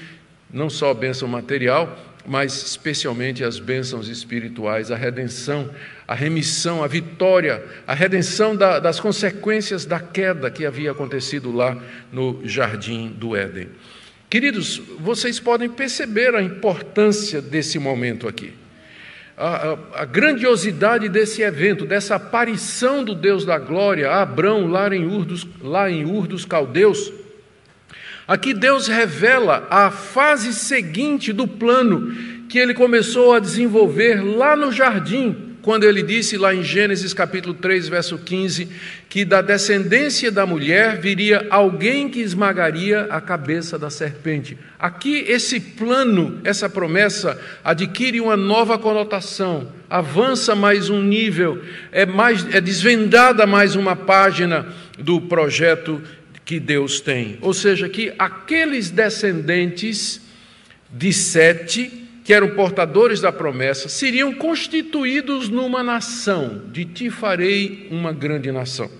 não 0.53 0.70
só 0.70 0.92
a 0.92 0.94
bênção 0.94 1.27
material, 1.27 1.99
mas 2.25 2.55
especialmente 2.55 3.42
as 3.42 3.59
bênçãos 3.59 4.07
espirituais, 4.07 4.92
a 4.92 4.96
redenção, 4.96 5.68
a 6.07 6.14
remissão, 6.14 6.85
a 6.85 6.87
vitória, 6.87 7.64
a 7.88 7.94
redenção 7.94 8.55
da, 8.55 8.79
das 8.79 9.01
consequências 9.01 9.85
da 9.85 9.99
queda 9.99 10.49
que 10.49 10.64
havia 10.64 10.92
acontecido 10.92 11.51
lá 11.51 11.77
no 12.12 12.40
jardim 12.44 13.09
do 13.09 13.35
Éden. 13.35 13.68
Queridos, 14.31 14.81
vocês 15.01 15.40
podem 15.40 15.69
perceber 15.69 16.35
a 16.35 16.43
importância 16.43 17.43
desse 17.43 17.79
momento 17.79 18.29
aqui. 18.29 18.53
A, 19.37 19.73
a, 19.73 20.03
a, 20.03 20.05
grandiosidade 20.05 21.09
desse 21.09 21.43
evento, 21.43 21.85
dessa 21.85 22.14
aparição 22.14 23.03
do 23.03 23.14
Deus 23.14 23.45
da 23.45 23.59
glória 23.59 24.11
Abrão 24.11 24.69
lá 24.69 24.95
em 24.95 25.05
Ur 25.05 25.25
dos, 25.25 25.47
lá 25.61 25.90
em 25.90 26.05
Ur 26.05 26.27
dos 26.27 26.45
Caldeus, 26.45 27.12
Aqui 28.31 28.55
Deus 28.55 28.87
revela 28.87 29.66
a 29.69 29.90
fase 29.90 30.53
seguinte 30.53 31.33
do 31.33 31.49
plano 31.49 32.14
que 32.49 32.61
ele 32.61 32.73
começou 32.73 33.35
a 33.35 33.40
desenvolver 33.40 34.23
lá 34.23 34.55
no 34.55 34.71
jardim, 34.71 35.50
quando 35.62 35.85
ele 35.85 36.03
disse 36.03 36.37
lá 36.37 36.55
em 36.55 36.62
Gênesis 36.62 37.12
capítulo 37.12 37.55
3, 37.55 37.88
verso 37.88 38.18
15, 38.18 38.68
que 39.09 39.25
da 39.25 39.42
descendência 39.42 40.31
da 40.31 40.46
mulher 40.46 40.99
viria 41.01 41.46
alguém 41.51 42.09
que 42.09 42.20
esmagaria 42.20 43.03
a 43.11 43.20
cabeça 43.20 43.79
da 43.79 43.90
serpente. 43.90 44.57
Aqui 44.79 45.25
esse 45.29 45.61
plano, 45.61 46.40
essa 46.44 46.68
promessa 46.68 47.40
adquire 47.62 48.20
uma 48.20 48.37
nova 48.37 48.79
conotação, 48.79 49.70
avança 49.88 50.55
mais 50.55 50.88
um 50.88 51.03
nível, 51.03 51.62
é 51.92 52.07
mais 52.07 52.46
é 52.55 52.61
desvendada 52.61 53.46
mais 53.46 53.77
uma 53.77 53.94
página 53.94 54.66
do 54.99 55.20
projeto 55.20 56.01
que 56.44 56.59
Deus 56.59 57.01
tem. 57.01 57.38
Ou 57.40 57.53
seja, 57.53 57.88
que 57.88 58.12
aqueles 58.18 58.90
descendentes 58.90 60.20
de 60.90 61.12
Sete, 61.12 62.00
que 62.25 62.35
eram 62.35 62.51
portadores 62.51 63.21
da 63.21 63.33
promessa, 63.33 63.89
seriam 63.89 64.33
constituídos 64.33 65.49
numa 65.49 65.83
nação, 65.83 66.63
de 66.71 66.85
ti 66.85 67.11
farei 67.11 67.89
uma 67.91 68.13
grande 68.13 68.53
nação. 68.53 68.91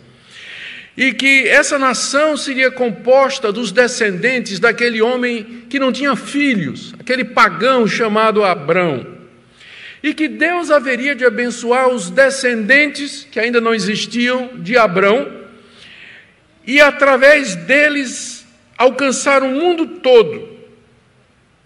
E 0.97 1.13
que 1.13 1.47
essa 1.49 1.79
nação 1.79 2.37
seria 2.37 2.71
composta 2.71 3.53
dos 3.53 3.73
descendentes 3.73 4.59
daquele 4.59 5.01
homem 5.01 5.65
que 5.69 5.79
não 5.79 5.93
tinha 5.93 6.17
filhos, 6.17 6.95
aquele 6.99 7.25
pagão 7.25 7.87
chamado 7.87 8.45
Abrão. 8.45 9.07
E 10.03 10.13
que 10.15 10.29
Deus 10.29 10.71
haveria 10.71 11.15
de 11.15 11.25
abençoar 11.25 11.89
os 11.89 12.11
descendentes 12.11 13.27
que 13.31 13.39
ainda 13.39 13.61
não 13.61 13.75
existiam 13.75 14.51
de 14.57 14.77
Abrão, 14.77 15.41
e 16.67 16.81
através 16.81 17.55
deles 17.55 18.47
alcançar 18.77 19.43
o 19.43 19.49
mundo 19.49 19.87
todo. 20.01 20.60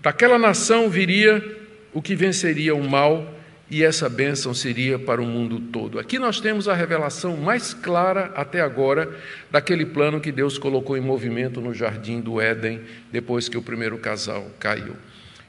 Daquela 0.05 0.38
nação 0.38 0.90
viria 0.90 1.43
o 1.90 2.03
que 2.03 2.14
venceria 2.14 2.75
o 2.75 2.87
mal 2.87 3.27
e 3.71 3.83
essa 3.83 4.07
bênção 4.07 4.53
seria 4.53 4.99
para 4.99 5.23
o 5.23 5.25
mundo 5.25 5.59
todo. 5.59 5.99
Aqui 5.99 6.19
nós 6.19 6.43
temos 6.43 6.69
a 6.69 6.75
revelação 6.75 7.38
mais 7.38 7.73
clara 7.73 8.31
até 8.37 8.61
agora 8.61 9.17
daquele 9.51 9.87
plano 9.87 10.21
que 10.21 10.31
Deus 10.31 10.59
colocou 10.59 10.95
em 10.95 11.01
movimento 11.01 11.59
no 11.59 11.73
jardim 11.73 12.21
do 12.21 12.38
Éden 12.38 12.83
depois 13.11 13.49
que 13.49 13.57
o 13.57 13.62
primeiro 13.62 13.97
casal 13.97 14.47
caiu. 14.61 14.95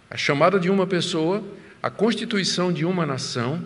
A 0.10 0.16
chamada 0.16 0.58
de 0.58 0.70
uma 0.70 0.88
pessoa, 0.88 1.44
a 1.84 1.90
constituição 1.90 2.72
de 2.72 2.86
uma 2.86 3.06
nação 3.06 3.62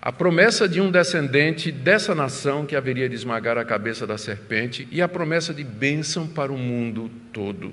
a 0.00 0.12
promessa 0.12 0.68
de 0.68 0.80
um 0.80 0.90
descendente 0.90 1.72
dessa 1.72 2.14
nação 2.14 2.64
que 2.64 2.76
haveria 2.76 3.08
de 3.08 3.16
esmagar 3.16 3.58
a 3.58 3.64
cabeça 3.64 4.06
da 4.06 4.16
serpente 4.16 4.86
e 4.92 5.02
a 5.02 5.08
promessa 5.08 5.52
de 5.52 5.64
bênção 5.64 6.26
para 6.26 6.52
o 6.52 6.58
mundo 6.58 7.10
todo. 7.32 7.72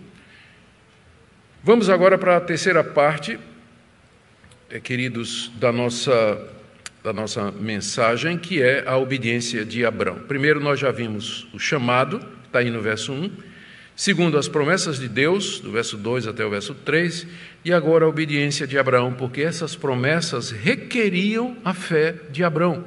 Vamos 1.65 1.89
agora 1.89 2.15
para 2.15 2.37
a 2.37 2.39
terceira 2.39 2.83
parte, 2.83 3.39
eh, 4.69 4.79
queridos, 4.79 5.51
da 5.59 5.71
nossa, 5.71 6.47
da 7.03 7.11
nossa 7.11 7.51
mensagem, 7.51 8.37
que 8.37 8.61
é 8.61 8.83
a 8.85 8.95
obediência 8.97 9.65
de 9.65 9.83
Abraão. 9.83 10.19
Primeiro, 10.27 10.59
nós 10.59 10.79
já 10.79 10.91
vimos 10.91 11.47
o 11.51 11.57
chamado, 11.57 12.23
está 12.45 12.59
aí 12.59 12.69
no 12.69 12.83
verso 12.83 13.11
1. 13.11 13.31
Segundo, 13.95 14.37
as 14.37 14.47
promessas 14.47 14.99
de 14.99 15.09
Deus, 15.09 15.59
do 15.59 15.71
verso 15.71 15.97
2 15.97 16.27
até 16.27 16.45
o 16.45 16.51
verso 16.51 16.75
3 16.75 17.25
e 17.65 17.73
agora 17.73 18.05
a 18.05 18.09
obediência 18.09 18.67
de 18.67 18.77
Abraão, 18.77 19.11
porque 19.11 19.41
essas 19.41 19.75
promessas 19.75 20.51
requeriam 20.51 21.57
a 21.65 21.73
fé 21.73 22.13
de 22.29 22.43
Abraão. 22.43 22.85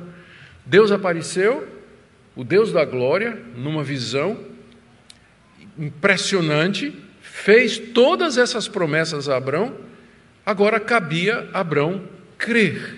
Deus 0.64 0.92
apareceu, 0.92 1.66
O 2.36 2.44
Deus 2.44 2.70
da 2.70 2.84
glória, 2.84 3.36
numa 3.56 3.82
visão 3.82 4.38
impressionante, 5.76 7.07
fez 7.38 7.78
todas 7.78 8.36
essas 8.36 8.66
promessas 8.66 9.28
a 9.28 9.36
Abraão, 9.36 9.74
agora 10.44 10.80
cabia 10.80 11.48
a 11.52 11.60
Abraão 11.60 12.02
crer, 12.36 12.96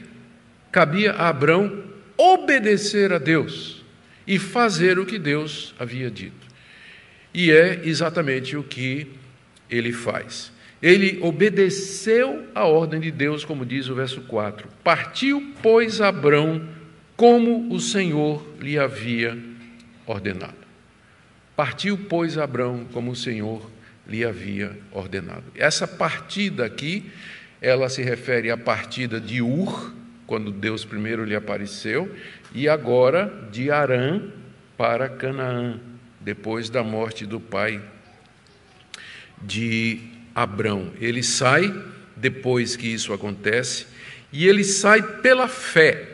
cabia 0.73 1.13
a 1.13 1.29
Abraão 1.29 1.85
obedecer 2.17 3.13
a 3.13 3.19
Deus 3.19 3.85
e 4.27 4.39
fazer 4.39 4.99
o 4.99 5.05
que 5.05 5.19
Deus 5.19 5.75
havia 5.79 6.11
dito. 6.11 6.49
E 7.35 7.51
é 7.51 7.83
exatamente 7.85 8.57
o 8.57 8.63
que 8.63 9.09
ele 9.69 9.93
faz. 9.93 10.51
Ele 10.83 11.19
obedeceu 11.21 12.47
a 12.55 12.65
ordem 12.65 12.99
de 12.99 13.11
Deus, 13.11 13.45
como 13.45 13.67
diz 13.67 13.89
o 13.89 13.95
verso 13.95 14.23
4. 14.23 14.69
Partiu, 14.83 15.53
pois, 15.63 16.01
Abrão 16.01 16.67
como 17.15 17.73
o 17.73 17.79
Senhor 17.79 18.45
lhe 18.59 18.79
havia 18.79 19.39
ordenado. 20.07 20.55
Partiu, 21.55 21.99
pois, 22.09 22.39
Abrão 22.39 22.87
como 22.91 23.11
o 23.11 23.17
Senhor 23.17 23.71
lhe 24.07 24.25
havia 24.25 24.79
ordenado. 24.93 25.45
Essa 25.55 25.87
partida 25.87 26.65
aqui, 26.65 27.11
ela 27.61 27.89
se 27.89 28.03
refere 28.03 28.51
à 28.51 28.57
partida 28.57 29.21
de 29.21 29.41
Ur, 29.41 29.93
quando 30.27 30.51
Deus 30.51 30.85
primeiro 30.85 31.25
lhe 31.25 31.35
apareceu, 31.35 32.15
e 32.55 32.69
agora 32.69 33.49
de 33.51 33.71
Arã 33.71 34.23
para 34.77 35.09
Canaã, 35.09 35.79
depois 36.21 36.71
da 36.71 36.83
morte 36.83 37.27
do 37.27 37.41
pai 37.41 37.81
de 39.43 40.01
Abrão. 40.35 40.93
Ele 41.01 41.23
sai 41.23 41.73
depois 42.17 42.77
que 42.77 42.87
isso 42.87 43.13
acontece, 43.13 43.87
e 44.33 44.47
ele 44.47 44.65
sai 44.65 45.03
pela 45.21 45.49
fé. 45.49 46.09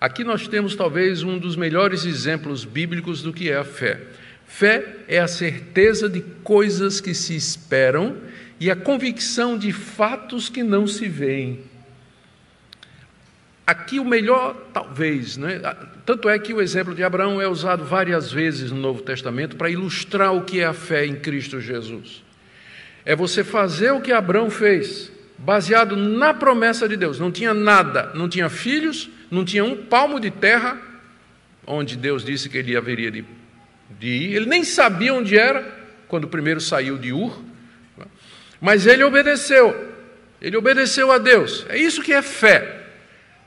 Aqui 0.00 0.22
nós 0.22 0.46
temos 0.46 0.76
talvez 0.76 1.22
um 1.22 1.38
dos 1.38 1.56
melhores 1.56 2.04
exemplos 2.04 2.64
bíblicos 2.64 3.22
do 3.22 3.32
que 3.32 3.48
é 3.50 3.56
a 3.56 3.64
fé. 3.64 4.00
Fé 4.54 4.98
é 5.08 5.18
a 5.18 5.26
certeza 5.26 6.08
de 6.08 6.20
coisas 6.44 7.00
que 7.00 7.12
se 7.12 7.34
esperam 7.34 8.18
e 8.60 8.70
a 8.70 8.76
convicção 8.76 9.58
de 9.58 9.72
fatos 9.72 10.48
que 10.48 10.62
não 10.62 10.86
se 10.86 11.08
veem. 11.08 11.62
Aqui 13.66 13.98
o 13.98 14.04
melhor, 14.04 14.54
talvez, 14.72 15.36
né? 15.36 15.60
tanto 16.06 16.28
é 16.28 16.38
que 16.38 16.54
o 16.54 16.62
exemplo 16.62 16.94
de 16.94 17.02
Abraão 17.02 17.42
é 17.42 17.48
usado 17.48 17.84
várias 17.84 18.30
vezes 18.30 18.70
no 18.70 18.78
Novo 18.78 19.02
Testamento 19.02 19.56
para 19.56 19.70
ilustrar 19.70 20.32
o 20.32 20.44
que 20.44 20.60
é 20.60 20.66
a 20.66 20.72
fé 20.72 21.04
em 21.04 21.16
Cristo 21.16 21.60
Jesus. 21.60 22.22
É 23.04 23.16
você 23.16 23.42
fazer 23.42 23.90
o 23.90 24.00
que 24.00 24.12
Abraão 24.12 24.50
fez, 24.50 25.10
baseado 25.36 25.96
na 25.96 26.32
promessa 26.32 26.88
de 26.88 26.96
Deus. 26.96 27.18
Não 27.18 27.32
tinha 27.32 27.52
nada, 27.52 28.12
não 28.14 28.28
tinha 28.28 28.48
filhos, 28.48 29.10
não 29.32 29.44
tinha 29.44 29.64
um 29.64 29.76
palmo 29.76 30.20
de 30.20 30.30
terra, 30.30 30.80
onde 31.66 31.96
Deus 31.96 32.24
disse 32.24 32.48
que 32.48 32.58
ele 32.58 32.76
haveria 32.76 33.10
de 33.10 33.24
de 33.90 34.08
ir. 34.08 34.36
Ele 34.36 34.46
nem 34.46 34.64
sabia 34.64 35.14
onde 35.14 35.36
era 35.36 35.64
quando 36.08 36.28
primeiro 36.28 36.60
saiu 36.60 36.98
de 36.98 37.12
Ur, 37.12 37.42
mas 38.60 38.86
ele 38.86 39.02
obedeceu. 39.04 39.92
Ele 40.40 40.56
obedeceu 40.56 41.10
a 41.10 41.18
Deus. 41.18 41.64
É 41.68 41.78
isso 41.78 42.02
que 42.02 42.12
é 42.12 42.22
fé. 42.22 42.82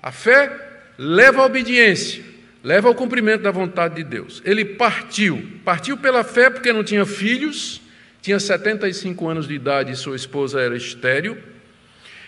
A 0.01 0.11
fé 0.11 0.51
leva 0.97 1.41
à 1.41 1.45
obediência, 1.45 2.23
leva 2.63 2.87
ao 2.87 2.95
cumprimento 2.95 3.43
da 3.43 3.51
vontade 3.51 3.95
de 3.95 4.03
Deus. 4.03 4.41
Ele 4.43 4.65
partiu, 4.65 5.45
partiu 5.63 5.97
pela 5.97 6.23
fé 6.23 6.49
porque 6.49 6.73
não 6.73 6.83
tinha 6.83 7.05
filhos, 7.05 7.81
tinha 8.21 8.39
75 8.39 9.27
anos 9.27 9.47
de 9.47 9.53
idade 9.53 9.91
e 9.91 9.95
sua 9.95 10.15
esposa 10.15 10.59
era 10.59 10.75
estéril. 10.75 11.37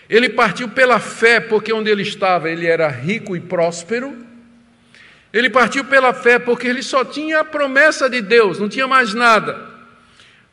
Ele 0.08 0.28
partiu 0.28 0.68
pela 0.68 0.98
fé 0.98 1.38
porque 1.38 1.72
onde 1.72 1.90
ele 1.90 2.02
estava 2.02 2.50
ele 2.50 2.66
era 2.66 2.88
rico 2.88 3.36
e 3.36 3.40
próspero. 3.40 4.16
Ele 5.32 5.48
partiu 5.48 5.84
pela 5.84 6.12
fé 6.12 6.38
porque 6.38 6.66
ele 6.66 6.82
só 6.82 7.04
tinha 7.04 7.40
a 7.40 7.44
promessa 7.44 8.10
de 8.10 8.20
Deus, 8.20 8.58
não 8.58 8.68
tinha 8.68 8.88
mais 8.88 9.14
nada. 9.14 9.68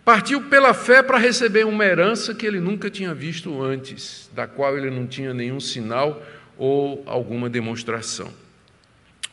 Partiu 0.06 0.42
pela 0.44 0.74
fé 0.74 1.02
para 1.02 1.18
receber 1.18 1.66
uma 1.66 1.84
herança 1.84 2.34
que 2.34 2.46
ele 2.46 2.60
nunca 2.60 2.90
tinha 2.90 3.14
visto 3.14 3.62
antes, 3.62 4.30
da 4.34 4.48
qual 4.48 4.78
ele 4.78 4.90
não 4.90 5.06
tinha 5.06 5.34
nenhum 5.34 5.60
sinal 5.60 6.24
ou 6.58 7.04
alguma 7.06 7.50
demonstração. 7.50 8.32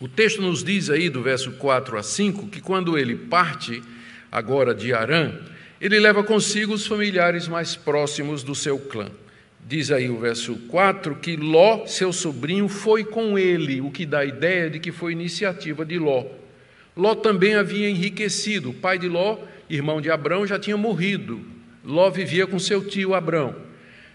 O 0.00 0.08
texto 0.08 0.42
nos 0.42 0.64
diz 0.64 0.90
aí, 0.90 1.08
do 1.08 1.22
verso 1.22 1.52
4 1.52 1.96
a 1.96 2.02
5, 2.02 2.48
que 2.48 2.60
quando 2.60 2.98
ele 2.98 3.14
parte 3.14 3.82
agora 4.32 4.74
de 4.74 4.92
Arã, 4.92 5.32
ele 5.80 6.00
leva 6.00 6.24
consigo 6.24 6.72
os 6.72 6.86
familiares 6.86 7.46
mais 7.46 7.76
próximos 7.76 8.42
do 8.42 8.54
seu 8.54 8.78
clã. 8.78 9.08
Diz 9.66 9.90
aí 9.90 10.10
o 10.10 10.18
verso 10.18 10.56
4 10.68 11.16
que 11.16 11.36
Ló, 11.36 11.86
seu 11.86 12.12
sobrinho, 12.12 12.68
foi 12.68 13.02
com 13.02 13.38
ele, 13.38 13.80
o 13.80 13.90
que 13.90 14.04
dá 14.04 14.18
a 14.18 14.24
ideia 14.24 14.68
de 14.68 14.78
que 14.78 14.92
foi 14.92 15.12
iniciativa 15.12 15.86
de 15.86 15.98
Ló. 15.98 16.26
Ló 16.94 17.14
também 17.14 17.54
havia 17.54 17.88
enriquecido. 17.88 18.70
O 18.70 18.74
pai 18.74 18.98
de 18.98 19.08
Ló, 19.08 19.38
irmão 19.68 20.02
de 20.02 20.10
Abrão, 20.10 20.46
já 20.46 20.58
tinha 20.58 20.76
morrido. 20.76 21.40
Ló 21.82 22.10
vivia 22.10 22.46
com 22.46 22.58
seu 22.58 22.86
tio 22.86 23.14
Abrão. 23.14 23.56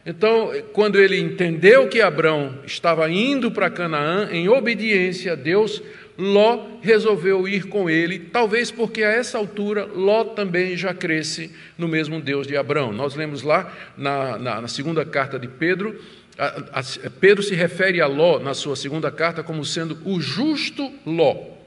Então, 0.06 0.52
quando 0.72 1.00
ele 1.00 1.20
entendeu 1.20 1.88
que 1.88 2.00
Abrão 2.00 2.60
estava 2.66 3.10
indo 3.10 3.52
para 3.52 3.70
Canaã 3.70 4.30
em 4.32 4.48
obediência 4.48 5.34
a 5.34 5.36
Deus, 5.36 5.82
Ló 6.20 6.80
resolveu 6.82 7.48
ir 7.48 7.68
com 7.68 7.90
ele, 7.90 8.20
talvez 8.20 8.70
porque 8.70 9.04
a 9.04 9.10
essa 9.10 9.38
altura 9.38 9.86
Ló 9.86 10.26
também 10.26 10.76
já 10.76 10.94
cresce 10.94 11.50
no 11.78 11.88
mesmo 11.88 12.20
Deus 12.20 12.46
de 12.46 12.58
Abraão. 12.58 12.92
Nós 12.92 13.16
lemos 13.16 13.42
lá 13.42 13.74
na, 13.96 14.38
na, 14.38 14.62
na 14.62 14.68
segunda 14.68 15.06
carta 15.06 15.40
de 15.40 15.48
Pedro, 15.48 15.98
a, 16.38 16.80
a, 16.80 17.10
Pedro 17.22 17.42
se 17.42 17.56
refere 17.56 18.02
a 18.02 18.08
Ló 18.08 18.38
na 18.38 18.54
sua 18.54 18.76
segunda 18.76 19.10
carta 19.10 19.42
como 19.44 19.64
sendo 19.64 19.98
o 20.04 20.20
justo 20.20 20.92
Ló. 21.06 21.58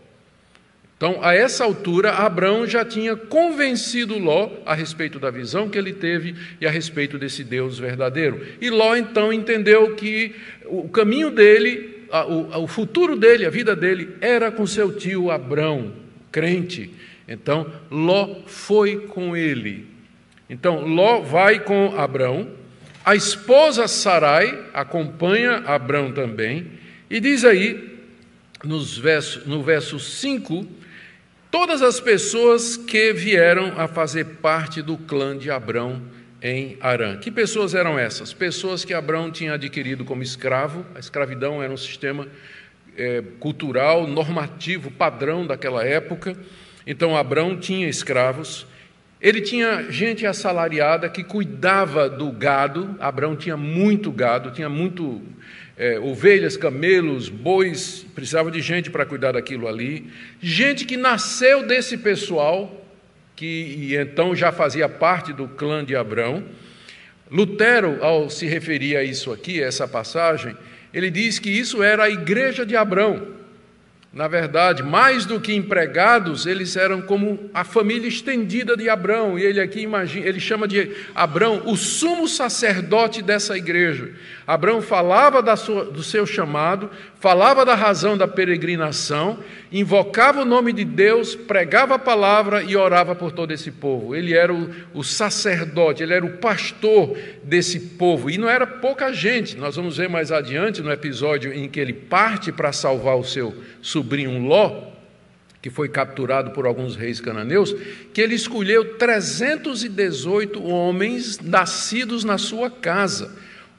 Então, 0.99 1.19
a 1.21 1.35
essa 1.35 1.65
altura, 1.65 2.13
Abraão 2.13 2.67
já 2.67 2.85
tinha 2.85 3.17
convencido 3.17 4.19
Ló 4.19 4.51
a 4.65 4.75
respeito 4.75 5.19
da 5.19 5.31
visão 5.31 5.69
que 5.69 5.77
ele 5.77 5.93
teve 5.93 6.37
e 6.61 6.67
a 6.67 6.71
respeito 6.71 7.19
desse 7.19 7.43
Deus 7.43 7.79
verdadeiro. 7.79 8.47
E 8.61 8.71
Ló 8.71 8.95
então 8.95 9.33
entendeu 9.33 9.95
que 9.97 10.35
o 10.67 10.89
caminho 10.89 11.31
dele 11.31 11.92
a, 12.13 12.27
o, 12.27 12.65
o 12.65 12.67
futuro 12.69 13.17
dele, 13.17 13.47
a 13.47 13.51
vida 13.51 13.75
dele, 13.75 14.17
era 14.21 14.53
com 14.53 14.67
seu 14.67 14.95
tio 14.95 15.31
Abrão, 15.31 15.93
crente. 16.31 16.93
Então, 17.27 17.67
Ló 17.91 18.43
foi 18.47 19.07
com 19.09 19.35
ele. 19.35 19.87
Então, 20.49 20.87
Ló 20.87 21.23
vai 21.23 21.61
com 21.61 21.95
Abrão, 21.99 22.51
a 23.03 23.17
esposa 23.17 23.89
Sarai 23.89 24.67
acompanha 24.75 25.63
Abrão 25.67 26.13
também, 26.13 26.67
e 27.11 27.19
diz 27.19 27.45
aí, 27.45 27.99
nos 28.63 28.97
verso, 28.99 29.43
no 29.47 29.63
verso 29.63 29.99
5, 29.99 30.67
todas 31.51 31.83
as 31.83 31.99
pessoas 31.99 32.77
que 32.77 33.13
vieram 33.13 33.73
a 33.77 33.89
fazer 33.89 34.25
parte 34.43 34.83
do 34.83 34.97
clã 34.97 35.37
de 35.37 35.51
Abrão 35.51 36.03
em 36.43 36.77
Arã. 36.81 37.17
Que 37.17 37.31
pessoas 37.31 37.75
eram 37.75 37.99
essas? 37.99 38.33
Pessoas 38.33 38.85
que 38.85 38.93
Abraão 38.93 39.31
tinha 39.31 39.55
adquirido 39.55 40.05
como 40.05 40.23
escravo. 40.23 40.85
A 40.95 40.99
escravidão 40.99 41.63
era 41.63 41.73
um 41.73 41.77
sistema 41.77 42.27
é, 42.97 43.23
cultural, 43.39 44.07
normativo, 44.09 44.91
padrão 44.91 45.47
daquela 45.47 45.85
época. 45.85 46.37
Então, 46.85 47.17
Abraão 47.17 47.57
tinha 47.57 47.89
escravos. 47.89 48.67
Ele 49.21 49.41
tinha 49.41 49.89
gente 49.89 50.27
assalariada 50.27 51.09
que 51.09 51.23
cuidava 51.23 52.09
do 52.09 52.33
gado. 52.33 52.97
Abraão 52.99 53.37
tinha 53.37 53.57
muito 53.57 54.11
gado, 54.11 54.51
tinha 54.51 54.69
muito 54.69 55.23
é, 55.77 55.99
ovelhas, 56.01 56.57
camelos, 56.57 57.29
bois, 57.29 58.05
precisava 58.17 58.51
de 58.51 58.61
gente 58.61 58.91
para 58.91 59.07
cuidar 59.07 59.33
daquilo 59.33 59.69
ali. 59.69 60.11
Gente 60.41 60.85
que 60.85 60.97
nasceu 60.97 61.65
desse 61.65 61.97
pessoal, 61.99 62.82
que 63.43 63.97
então 63.97 64.37
já 64.37 64.53
fazia 64.53 64.89
parte 64.89 65.33
do 65.33 65.49
clã 65.49 65.85
de 65.85 65.97
Abrão. 65.97 66.45
Lutero, 67.29 67.99
ao 68.01 68.31
se 68.31 68.47
referir 68.47 68.97
a 68.97 69.03
isso 69.03 69.33
aqui, 69.33 69.61
a 69.61 69.67
essa 69.67 69.89
passagem, 69.89 70.57
ele 70.95 71.11
diz 71.11 71.41
que 71.41 71.51
isso 71.51 71.83
era 71.83 72.05
a 72.05 72.11
igreja 72.11 72.65
de 72.65 72.77
Abrão. 72.77 73.43
Na 74.13 74.29
verdade, 74.29 74.83
mais 74.85 75.25
do 75.25 75.41
que 75.41 75.55
empregados, 75.55 76.47
eles 76.47 76.77
eram 76.77 77.03
como 77.03 77.51
a 77.53 77.65
família 77.65 78.07
estendida 78.07 78.77
de 78.77 78.89
Abrão. 78.89 79.37
E 79.37 79.43
ele 79.43 79.59
aqui 79.59 79.81
imagina, 79.81 80.27
ele 80.27 80.39
chama 80.39 80.69
de 80.69 80.93
Abrão 81.13 81.63
o 81.65 81.77
sumo 81.77 82.29
sacerdote 82.29 83.23
dessa 83.23 83.57
igreja. 83.57 84.13
Abrão 84.47 84.81
falava 84.81 85.57
sua, 85.57 85.87
do 85.87 86.03
seu 86.03 86.27
chamado, 86.27 86.91
falava 87.23 87.65
da 87.65 87.77
razão 87.77 88.19
da 88.19 88.27
peregrinação, 88.27 89.39
invocava 89.71 90.43
o 90.43 90.45
nome 90.45 90.73
de 90.73 90.85
Deus, 90.85 91.37
pregava 91.37 91.95
a 91.95 91.99
palavra 91.99 92.65
e 92.65 92.75
orava 92.75 93.15
por 93.15 93.31
todo 93.31 93.53
esse 93.53 93.71
povo. 93.71 94.13
Ele 94.13 94.35
era 94.35 94.53
o, 94.53 94.69
o 94.93 95.05
sacerdote, 95.05 96.03
ele 96.03 96.15
era 96.15 96.27
o 96.27 96.39
pastor 96.39 97.17
desse 97.45 97.79
povo. 97.79 98.29
E 98.29 98.37
não 98.37 98.51
era 98.51 98.67
pouca 98.67 99.13
gente. 99.13 99.57
Nós 99.57 99.77
vamos 99.77 99.99
ver 99.99 100.09
mais 100.09 100.33
adiante 100.33 100.83
no 100.83 100.91
episódio 100.91 101.53
em 101.53 101.69
que 101.69 101.79
ele 101.79 101.93
parte 101.93 102.51
para 102.51 102.73
salvar 102.73 103.17
o 103.17 103.23
seu 103.23 103.55
sobrinho 103.81 104.45
Ló, 104.45 104.91
que 105.63 105.71
foi 105.71 105.89
capturado 105.89 106.51
por 106.51 106.67
alguns 106.67 106.97
reis 106.97 107.21
cananeus, 107.21 107.73
que 108.13 108.21
ele 108.21 108.35
escolheu 108.35 108.97
318 108.97 110.61
homens 110.61 111.39
nascidos 111.39 112.25
na 112.25 112.37
sua 112.37 112.69
casa. 112.69 113.31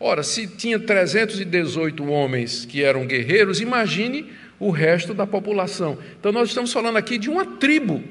Ora, 0.06 0.22
se 0.22 0.46
tinha 0.48 0.78
318 0.78 2.06
homens 2.06 2.66
que 2.66 2.84
eram 2.84 3.08
guerreiros, 3.08 3.62
imagine 3.62 4.30
o 4.60 4.70
resto 4.70 5.14
da 5.14 5.26
população. 5.26 5.98
Então, 6.20 6.30
nós 6.30 6.50
estamos 6.50 6.74
falando 6.74 6.98
aqui 6.98 7.18
de 7.18 7.30
uma 7.30 7.46
tribo 7.46 8.04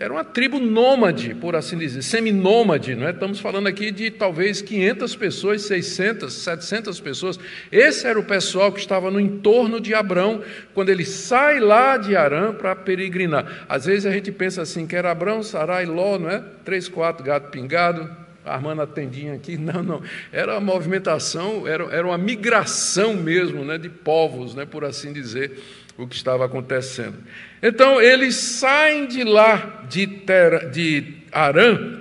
era 0.00 0.14
uma 0.14 0.24
tribo 0.24 0.58
nômade, 0.58 1.34
por 1.34 1.54
assim 1.54 1.76
dizer, 1.76 2.00
seminômade, 2.00 2.94
não 2.94 3.06
é? 3.06 3.10
Estamos 3.10 3.38
falando 3.38 3.66
aqui 3.66 3.90
de 3.90 4.10
talvez 4.10 4.62
500 4.62 5.14
pessoas, 5.14 5.62
600, 5.62 6.32
700 6.32 7.00
pessoas. 7.00 7.38
Esse 7.70 8.06
era 8.06 8.18
o 8.18 8.24
pessoal 8.24 8.72
que 8.72 8.80
estava 8.80 9.10
no 9.10 9.20
entorno 9.20 9.78
de 9.78 9.92
Abrão, 9.92 10.42
quando 10.72 10.88
ele 10.88 11.04
sai 11.04 11.60
lá 11.60 11.98
de 11.98 12.16
Arã 12.16 12.54
para 12.54 12.74
peregrinar. 12.74 13.66
Às 13.68 13.84
vezes 13.84 14.06
a 14.06 14.10
gente 14.10 14.32
pensa 14.32 14.62
assim, 14.62 14.86
que 14.86 14.96
era 14.96 15.10
Abrão, 15.10 15.42
Sarai, 15.42 15.84
Ló, 15.84 16.18
não 16.18 16.30
é? 16.30 16.42
Três, 16.64 16.88
quatro, 16.88 17.22
gato 17.22 17.50
pingado, 17.50 18.08
armando 18.54 18.82
a 18.82 18.86
tendinha 18.86 19.34
aqui. 19.34 19.56
Não, 19.60 19.82
não. 19.82 20.02
Era 20.32 20.52
uma 20.52 20.60
movimentação, 20.60 21.66
era, 21.66 21.84
era 21.84 22.06
uma 22.06 22.18
migração 22.18 23.14
mesmo, 23.14 23.64
né? 23.64 23.78
De 23.78 23.88
povos, 23.88 24.54
né? 24.54 24.64
Por 24.64 24.84
assim 24.84 25.12
dizer, 25.12 25.60
o 25.96 26.06
que 26.06 26.16
estava 26.16 26.44
acontecendo. 26.44 27.16
Então 27.62 28.00
eles 28.00 28.34
saem 28.34 29.06
de 29.06 29.22
lá, 29.22 29.84
de, 29.88 30.06
Tera, 30.06 30.68
de 30.68 31.18
Arã, 31.30 31.98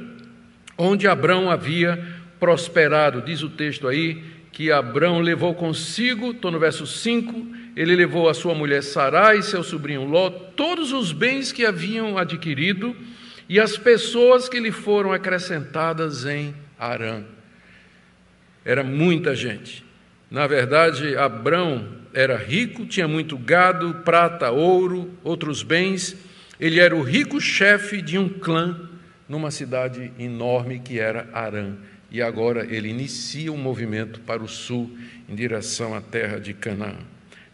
onde 0.77 1.07
Abrão 1.07 1.49
havia 1.49 2.01
prosperado. 2.39 3.21
Diz 3.21 3.43
o 3.43 3.49
texto 3.49 3.87
aí 3.87 4.23
que 4.51 4.71
Abrão 4.71 5.19
levou 5.19 5.53
consigo, 5.53 6.31
estou 6.31 6.51
no 6.51 6.59
verso 6.59 6.85
5, 6.85 7.47
ele 7.75 7.95
levou 7.95 8.27
a 8.27 8.33
sua 8.33 8.53
mulher 8.53 8.83
Sarai, 8.83 9.41
seu 9.41 9.63
sobrinho 9.63 10.03
Ló, 10.03 10.29
todos 10.29 10.91
os 10.91 11.11
bens 11.11 11.51
que 11.51 11.65
haviam 11.65 12.17
adquirido 12.17 12.95
e 13.49 13.59
as 13.59 13.75
pessoas 13.75 14.47
que 14.47 14.59
lhe 14.59 14.71
foram 14.71 15.11
acrescentadas 15.11 16.23
em 16.23 16.53
Arã. 16.77 17.23
Era 18.63 18.83
muita 18.83 19.35
gente. 19.35 19.83
Na 20.29 20.45
verdade, 20.45 21.17
Abrão 21.17 21.97
era 22.13 22.37
rico, 22.37 22.85
tinha 22.85 23.07
muito 23.07 23.35
gado, 23.35 23.95
prata, 24.05 24.51
ouro, 24.51 25.11
outros 25.23 25.63
bens. 25.63 26.15
Ele 26.59 26.79
era 26.79 26.95
o 26.95 27.01
rico 27.01 27.41
chefe 27.41 28.03
de 28.03 28.19
um 28.19 28.29
clã 28.29 28.87
numa 29.27 29.49
cidade 29.49 30.13
enorme 30.19 30.79
que 30.79 30.99
era 30.99 31.27
Arã. 31.33 31.75
E 32.11 32.21
agora 32.21 32.67
ele 32.69 32.89
inicia 32.89 33.51
um 33.51 33.57
movimento 33.57 34.19
para 34.21 34.43
o 34.43 34.47
sul, 34.47 34.95
em 35.27 35.33
direção 35.33 35.95
à 35.95 36.01
terra 36.01 36.39
de 36.39 36.53
Canaã. 36.53 36.97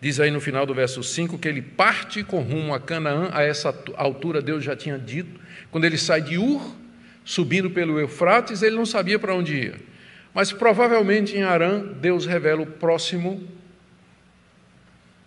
Diz 0.01 0.19
aí 0.19 0.29
no 0.29 0.41
final 0.41 0.65
do 0.65 0.73
verso 0.73 1.01
5 1.01 1.37
que 1.37 1.47
ele 1.47 1.61
parte 1.61 2.21
com 2.23 2.41
rumo 2.41 2.73
a 2.73 2.79
Canaã, 2.79 3.29
a 3.31 3.43
essa 3.43 3.73
altura 3.95 4.41
Deus 4.41 4.63
já 4.63 4.75
tinha 4.75 4.99
dito. 4.99 5.44
Quando 5.75 5.83
ele 5.83 5.97
sai 5.97 6.21
de 6.21 6.37
Ur, 6.37 6.73
subindo 7.25 7.69
pelo 7.69 7.99
Eufrates, 7.99 8.61
ele 8.61 8.77
não 8.77 8.85
sabia 8.85 9.19
para 9.19 9.35
onde 9.35 9.57
ia. 9.57 9.75
Mas 10.33 10.53
provavelmente 10.53 11.35
em 11.35 11.43
Arã, 11.43 11.85
Deus 11.99 12.25
revela 12.25 12.61
o 12.61 12.65
próximo 12.65 13.45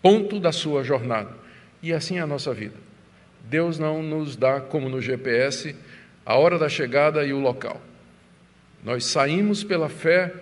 ponto 0.01 0.41
da 0.41 0.51
sua 0.51 0.83
jornada. 0.83 1.37
E 1.83 1.93
assim 1.93 2.17
é 2.17 2.23
a 2.23 2.27
nossa 2.27 2.55
vida. 2.55 2.77
Deus 3.45 3.79
não 3.79 4.03
nos 4.03 4.37
dá, 4.37 4.59
como 4.59 4.89
no 4.89 5.03
GPS, 5.03 5.77
a 6.25 6.37
hora 6.37 6.59
da 6.59 6.71
chegada 6.71 7.27
e 7.27 7.33
o 7.35 7.41
local. 7.41 7.79
Nós 8.83 9.05
saímos 9.05 9.63
pela 9.63 9.91
fé, 9.91 10.33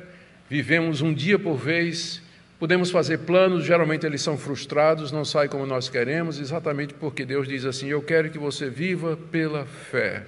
vivemos 0.48 1.00
um 1.00 1.12
dia 1.12 1.36
por 1.36 1.56
vez, 1.56 2.22
podemos 2.58 2.90
fazer 2.90 3.18
planos, 3.18 3.64
geralmente 3.64 4.06
eles 4.06 4.22
são 4.22 4.36
frustrados, 4.36 5.12
não 5.12 5.24
saem 5.24 5.48
como 5.48 5.66
nós 5.66 5.88
queremos, 5.88 6.38
exatamente 6.38 6.94
porque 6.94 7.24
Deus 7.24 7.46
diz 7.46 7.64
assim: 7.64 7.88
Eu 7.88 8.02
quero 8.02 8.30
que 8.30 8.38
você 8.38 8.68
viva 8.68 9.16
pela 9.30 9.66
fé. 9.66 10.24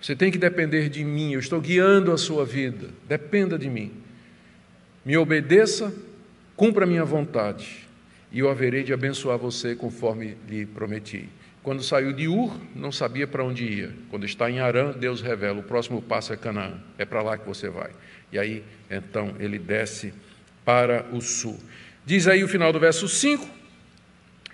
Você 0.00 0.14
tem 0.14 0.30
que 0.30 0.36
depender 0.36 0.88
de 0.88 1.02
mim, 1.02 1.32
eu 1.32 1.40
estou 1.40 1.60
guiando 1.60 2.12
a 2.12 2.18
sua 2.18 2.44
vida, 2.44 2.88
dependa 3.08 3.58
de 3.58 3.70
mim. 3.70 3.90
Me 5.04 5.16
obedeça, 5.16 5.94
cumpra 6.56 6.84
a 6.84 6.86
minha 6.86 7.04
vontade 7.04 7.88
e 8.30 8.40
eu 8.40 8.50
haverei 8.50 8.82
de 8.82 8.92
abençoar 8.92 9.38
você 9.38 9.74
conforme 9.74 10.36
lhe 10.48 10.66
prometi. 10.66 11.28
Quando 11.62 11.82
saiu 11.82 12.12
de 12.12 12.28
Ur, 12.28 12.54
não 12.74 12.92
sabia 12.92 13.26
para 13.26 13.42
onde 13.42 13.64
ia. 13.64 13.92
Quando 14.10 14.26
está 14.26 14.50
em 14.50 14.60
Arã, 14.60 14.92
Deus 14.92 15.22
revela: 15.22 15.60
o 15.60 15.62
próximo 15.62 16.02
passo 16.02 16.32
é 16.32 16.36
Canaã, 16.36 16.74
é 16.98 17.06
para 17.06 17.22
lá 17.22 17.38
que 17.38 17.46
você 17.46 17.70
vai. 17.70 17.90
E 18.30 18.38
aí, 18.38 18.62
então, 18.90 19.34
ele 19.38 19.58
desce 19.58 20.12
para 20.64 21.06
o 21.12 21.20
sul. 21.20 21.58
Diz 22.04 22.26
aí 22.26 22.42
o 22.44 22.48
final 22.48 22.72
do 22.72 22.80
verso 22.80 23.08
5: 23.08 23.48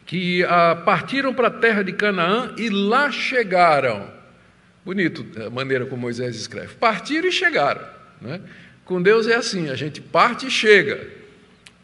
que 0.06 0.44
ah, 0.44 0.80
partiram 0.84 1.32
para 1.32 1.48
a 1.48 1.50
terra 1.50 1.82
de 1.82 1.92
Canaã 1.92 2.54
e 2.56 2.68
lá 2.68 3.10
chegaram. 3.10 4.10
Bonito 4.84 5.26
a 5.44 5.50
maneira 5.50 5.86
como 5.86 6.02
Moisés 6.02 6.36
escreve: 6.36 6.74
partiram 6.74 7.28
e 7.28 7.32
chegaram. 7.32 7.86
Né? 8.20 8.40
Com 8.84 9.00
Deus 9.02 9.26
é 9.26 9.34
assim: 9.34 9.68
a 9.70 9.74
gente 9.74 10.00
parte 10.00 10.46
e 10.46 10.50
chega 10.50 11.20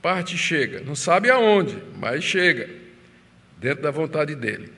parte 0.07 0.39
chega, 0.39 0.83
não 0.87 0.95
sabe 0.95 1.29
aonde, 1.31 1.77
mas 1.99 2.23
chega, 2.23 2.71
dentro 3.59 3.83
da 3.83 3.91
vontade 3.91 4.37
dele. 4.37 4.73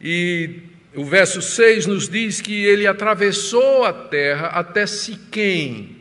E 0.00 0.60
o 0.94 1.04
verso 1.04 1.42
6 1.42 1.86
nos 1.86 2.08
diz 2.08 2.40
que 2.40 2.64
ele 2.64 2.86
atravessou 2.86 3.84
a 3.84 3.92
terra 3.92 4.46
até 4.46 4.86
Siquém. 4.86 5.99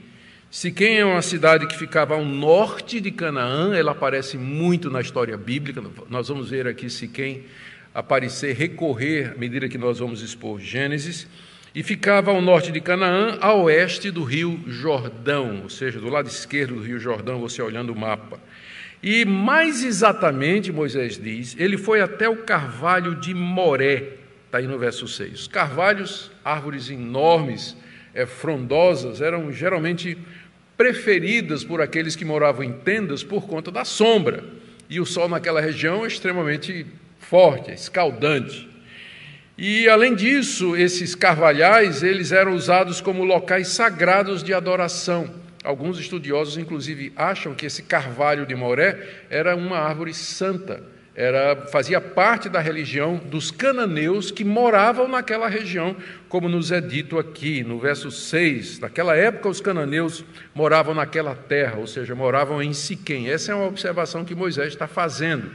Siquém 0.52 0.98
é 0.98 1.06
uma 1.06 1.22
cidade 1.22 1.68
que 1.68 1.78
ficava 1.78 2.16
ao 2.16 2.26
norte 2.26 3.00
de 3.00 3.12
Canaã, 3.12 3.76
ela 3.76 3.92
aparece 3.92 4.36
muito 4.36 4.90
na 4.90 5.00
história 5.00 5.38
bíblica, 5.38 5.80
nós 6.10 6.28
vamos 6.28 6.50
ver 6.50 6.68
aqui 6.68 6.90
Siquém 6.90 7.44
aparecer, 7.94 8.56
recorrer 8.56 9.34
à 9.36 9.38
medida 9.38 9.70
que 9.70 9.78
nós 9.78 10.00
vamos 10.00 10.24
expor 10.24 10.60
Gênesis, 10.60 11.28
e 11.76 11.84
ficava 11.84 12.32
ao 12.32 12.42
norte 12.42 12.72
de 12.72 12.82
Canaã, 12.82 13.38
a 13.40 13.54
oeste 13.54 14.10
do 14.10 14.24
rio 14.24 14.60
Jordão, 14.66 15.62
ou 15.62 15.70
seja, 15.70 16.00
do 16.00 16.10
lado 16.10 16.28
esquerdo 16.28 16.74
do 16.74 16.82
rio 16.82 17.00
Jordão, 17.00 17.40
você 17.40 17.62
olhando 17.62 17.94
o 17.94 17.96
mapa. 17.96 18.40
E 19.04 19.26
mais 19.26 19.84
exatamente, 19.84 20.72
Moisés 20.72 21.22
diz, 21.22 21.56
ele 21.60 21.78
foi 21.78 22.02
até 22.02 22.28
o 22.28 22.38
carvalho 22.38 23.14
de 23.14 23.36
Moré, 23.36 24.14
está 24.48 24.58
aí 24.58 24.66
no 24.66 24.80
verso 24.80 25.08
6. 25.08 25.42
Os 25.42 25.48
carvalhos, 25.48 26.32
árvores 26.44 26.90
enormes, 26.90 27.78
é, 28.14 28.26
frondosas, 28.26 29.22
eram 29.22 29.52
geralmente 29.52 30.18
preferidas 30.80 31.62
por 31.62 31.82
aqueles 31.82 32.16
que 32.16 32.24
moravam 32.24 32.64
em 32.64 32.72
tendas 32.72 33.22
por 33.22 33.46
conta 33.46 33.70
da 33.70 33.84
sombra. 33.84 34.46
E 34.90 34.98
o 35.02 35.06
sol 35.06 35.28
naquela 35.28 35.60
região 35.60 36.06
é 36.06 36.08
extremamente 36.08 36.86
forte, 37.20 37.70
é 37.70 37.74
escaldante. 37.74 38.66
E 39.58 39.90
além 39.90 40.16
disso, 40.16 40.78
esses 40.78 41.16
carvalhais, 41.16 42.02
eles 42.02 42.32
eram 42.32 42.56
usados 42.56 43.02
como 43.02 43.26
locais 43.26 43.68
sagrados 43.68 44.42
de 44.42 44.54
adoração. 44.54 45.30
Alguns 45.66 46.00
estudiosos, 46.00 46.58
inclusive, 46.58 47.12
acham 47.14 47.54
que 47.54 47.66
esse 47.66 47.84
carvalho 47.84 48.46
de 48.46 48.56
Moré 48.56 49.06
era 49.30 49.58
uma 49.58 49.80
árvore 49.80 50.14
santa, 50.14 50.82
era, 51.20 51.54
fazia 51.68 52.00
parte 52.00 52.48
da 52.48 52.62
religião 52.62 53.18
dos 53.18 53.52
cananeus 53.52 54.32
que 54.32 54.46
moravam 54.46 55.06
naquela 55.06 55.50
região, 55.50 55.94
como 56.30 56.48
nos 56.48 56.72
é 56.72 56.80
dito 56.80 57.20
aqui 57.20 57.62
no 57.62 57.78
verso 57.78 58.10
6. 58.10 58.80
Naquela 58.80 59.18
época, 59.18 59.50
os 59.50 59.60
cananeus 59.60 60.24
moravam 60.56 60.96
naquela 60.96 61.36
terra, 61.36 61.78
ou 61.78 61.86
seja, 61.86 62.16
moravam 62.16 62.64
em 62.64 62.72
Siquém. 62.72 63.30
Essa 63.30 63.52
é 63.52 63.56
uma 63.56 63.68
observação 63.68 64.24
que 64.24 64.34
Moisés 64.34 64.70
está 64.70 64.88
fazendo. 64.88 65.52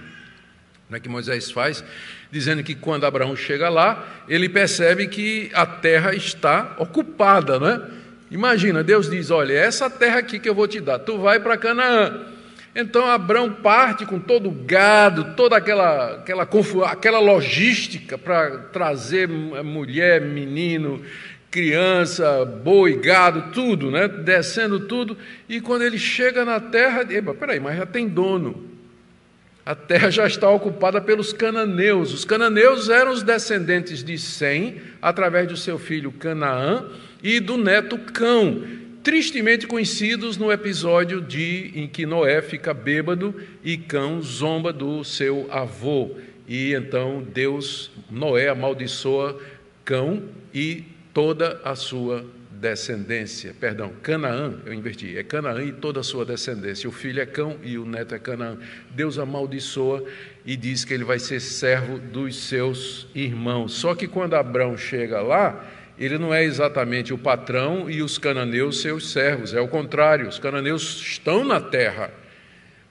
Não 0.91 0.99
é 0.99 1.01
que 1.01 1.09
Moisés 1.09 1.51
faz, 1.51 1.83
dizendo 2.31 2.63
que 2.63 2.75
quando 2.75 3.07
Abraão 3.07 3.35
chega 3.35 3.71
lá, 3.71 4.07
ele 4.29 4.51
percebe 4.51 5.07
que 5.07 5.51
a 5.55 5.65
terra 5.65 6.15
está 6.15 6.77
ocupada, 6.79 7.59
não 7.59 7.69
é? 7.69 7.83
Imagina, 8.31 8.85
Deus 8.85 9.09
diz: 9.09 9.31
Olha, 9.31 9.55
essa 9.55 9.89
terra 9.89 10.19
aqui 10.19 10.39
que 10.39 10.49
eu 10.49 10.55
vou 10.55 10.69
te 10.69 10.79
dar, 10.79 10.99
tu 10.99 11.17
vai 11.17 11.41
para 11.41 11.57
Canaã. 11.57 12.34
Então 12.75 13.07
Abraão 13.07 13.53
parte 13.53 14.05
com 14.05 14.19
todo 14.19 14.49
o 14.49 14.53
gado, 14.53 15.35
toda 15.37 15.57
aquela, 15.57 16.17
aquela, 16.17 16.49
aquela 16.87 17.19
logística 17.21 18.19
para 18.19 18.59
trazer 18.73 19.29
mulher, 19.29 20.21
menino, 20.21 21.01
criança, 21.53 22.45
boi, 22.45 22.97
gado, 22.99 23.53
tudo, 23.53 23.93
né? 23.93 24.09
descendo 24.09 24.81
tudo. 24.81 25.17
E 25.49 25.61
quando 25.61 25.83
ele 25.83 25.99
chega 25.99 26.45
na 26.45 26.59
terra, 26.59 27.07
epa, 27.09 27.33
peraí, 27.33 27.61
mas 27.61 27.77
já 27.77 27.87
tem 27.87 28.09
dono. 28.09 28.75
A 29.65 29.75
terra 29.75 30.11
já 30.11 30.27
está 30.27 30.51
ocupada 30.51 31.01
pelos 31.01 31.33
cananeus. 31.33 32.13
Os 32.13 32.25
cananeus 32.25 32.89
eram 32.91 33.13
os 33.13 33.23
descendentes 33.23 34.03
de 34.03 34.19
Sem, 34.19 34.83
através 35.01 35.47
do 35.47 35.57
seu 35.57 35.79
filho 35.79 36.11
Canaã 36.11 36.87
e 37.23 37.39
do 37.39 37.57
neto 37.57 37.97
Cão, 37.97 38.63
tristemente 39.05 39.67
conhecidos 39.67 40.39
no 40.39 40.51
episódio 40.51 41.21
de 41.21 41.71
em 41.75 41.87
que 41.87 42.07
Noé 42.07 42.41
fica 42.41 42.73
bêbado 42.73 43.35
e 43.63 43.77
Cão 43.77 44.23
zomba 44.23 44.73
do 44.73 45.05
seu 45.05 45.47
avô. 45.51 46.17
E 46.49 46.73
então 46.73 47.23
Deus, 47.23 47.91
Noé 48.11 48.49
amaldiçoa 48.49 49.39
Cão 49.85 50.23
e 50.55 50.85
toda 51.13 51.61
a 51.63 51.77
sua 51.77 52.25
descendência. 52.51 53.55
Perdão, 53.61 53.93
Canaã, 54.03 54.55
eu 54.65 54.73
inverti, 54.73 55.19
é 55.19 55.23
Canaã 55.23 55.63
e 55.63 55.73
toda 55.73 56.01
a 56.01 56.03
sua 56.03 56.25
descendência. 56.25 56.89
O 56.89 56.93
filho 56.93 57.21
é 57.21 57.27
Cão 57.27 57.59
e 57.63 57.77
o 57.77 57.85
neto 57.85 58.15
é 58.15 58.19
Canaã. 58.19 58.57
Deus 58.91 59.19
amaldiçoa 59.19 60.03
e 60.47 60.57
diz 60.57 60.83
que 60.83 60.95
ele 60.95 61.05
vai 61.05 61.19
ser 61.19 61.41
servo 61.41 61.99
dos 61.99 62.37
seus 62.37 63.07
irmãos. 63.15 63.75
Só 63.75 63.95
que 63.95 64.09
quando 64.09 64.33
Abraão 64.33 64.79
chega 64.79 65.21
lá, 65.21 65.63
ele 65.99 66.19
não 66.19 66.35
é 66.35 66.45
exatamente 66.45 67.13
o 67.15 67.19
patrão 67.19 67.89
e 67.89 68.03
os 68.03 68.19
cananeus 68.19 68.81
seus 68.81 69.13
servos, 69.13 69.55
é 69.55 69.61
o 69.61 69.69
contrário, 69.69 70.29
os 70.29 70.39
cananeus 70.39 71.01
estão 71.01 71.45
na 71.45 71.61
terra, 71.61 72.11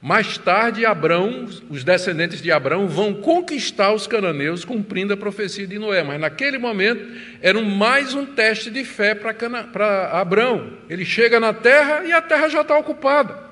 Mais 0.06 0.38
tarde, 0.38 0.86
Abraão, 0.86 1.47
os 1.70 1.82
descendentes 1.86 2.41
de 2.41 2.51
Abraão 2.51 2.89
vão 2.89 3.14
conquistar 3.14 3.93
os 3.93 4.06
cananeus, 4.06 4.66
cumprindo 4.66 5.14
a 5.14 5.18
profecia 5.18 5.66
de 5.66 5.80
Noé. 5.80 6.04
Mas 6.04 6.20
naquele 6.20 6.58
momento 6.58 7.10
era 7.41 7.62
mais 7.62 8.14
um 8.14 8.26
teste 8.26 8.70
de 8.70 8.84
fé 8.84 9.16
para 9.16 10.10
Abraão. 10.12 10.74
Ele 10.89 11.06
chega 11.06 11.39
na 11.39 11.54
terra 11.54 12.04
e 12.04 12.12
a 12.12 12.22
terra 12.22 12.49
já 12.49 12.60
está 12.64 12.78
ocupada. 12.78 13.43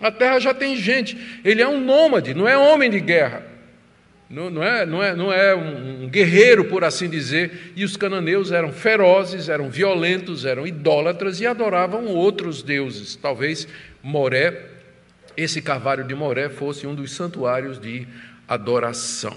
A 0.00 0.10
terra 0.10 0.38
já 0.38 0.54
tem 0.54 0.76
gente. 0.76 1.40
Ele 1.44 1.60
é 1.60 1.68
um 1.68 1.78
nômade, 1.78 2.32
não 2.32 2.48
é 2.48 2.56
homem 2.56 2.88
de 2.88 3.00
guerra. 3.00 3.44
Não, 4.30 4.50
não, 4.50 4.62
é, 4.62 4.84
não, 4.84 5.02
é, 5.02 5.16
não 5.16 5.32
é 5.32 5.54
um, 5.54 6.04
um 6.04 6.08
guerreiro, 6.08 6.64
por 6.64 6.84
assim 6.84 7.08
dizer. 7.08 7.72
E 7.74 7.84
os 7.84 7.96
cananeus 7.96 8.52
eram 8.52 8.72
ferozes, 8.72 9.48
eram 9.48 9.70
violentos, 9.70 10.44
eram 10.44 10.66
idólatras 10.66 11.40
e 11.40 11.46
adoravam 11.46 12.06
outros 12.06 12.62
deuses. 12.62 13.16
Talvez 13.16 13.66
Moré 14.02 14.78
esse 15.38 15.62
Carvalho 15.62 16.02
de 16.02 16.16
Moré 16.16 16.48
fosse 16.48 16.84
um 16.84 16.96
dos 16.96 17.12
santuários 17.12 17.78
de 17.78 18.08
adoração. 18.48 19.36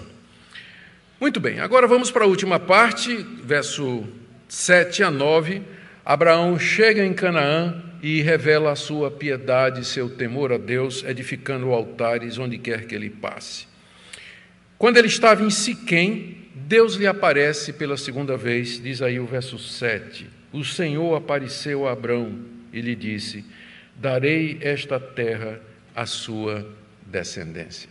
Muito 1.20 1.38
bem, 1.38 1.60
agora 1.60 1.86
vamos 1.86 2.10
para 2.10 2.24
a 2.24 2.26
última 2.26 2.58
parte, 2.58 3.14
verso 3.44 4.04
7 4.48 5.04
a 5.04 5.12
9. 5.12 5.62
Abraão 6.04 6.58
chega 6.58 7.04
em 7.04 7.14
Canaã 7.14 7.80
e 8.02 8.20
revela 8.20 8.72
a 8.72 8.76
sua 8.76 9.12
piedade 9.12 9.86
seu 9.86 10.10
temor 10.10 10.52
a 10.52 10.58
Deus, 10.58 11.04
edificando 11.04 11.70
altares 11.70 12.36
onde 12.36 12.58
quer 12.58 12.84
que 12.86 12.96
ele 12.96 13.08
passe. 13.08 13.68
Quando 14.82 14.96
ele 14.96 15.06
estava 15.06 15.44
em 15.44 15.48
Siquém, 15.48 16.38
Deus 16.56 16.96
lhe 16.96 17.06
aparece 17.06 17.72
pela 17.72 17.96
segunda 17.96 18.36
vez, 18.36 18.82
diz 18.82 19.00
aí 19.00 19.20
o 19.20 19.24
verso 19.24 19.56
7. 19.56 20.28
O 20.52 20.64
Senhor 20.64 21.14
apareceu 21.14 21.86
a 21.86 21.92
Abraão 21.92 22.40
e 22.72 22.80
lhe 22.80 22.96
disse: 22.96 23.44
Darei 23.94 24.58
esta 24.60 24.98
terra 24.98 25.60
a 25.94 26.04
sua 26.04 26.68
descendência. 27.06 27.90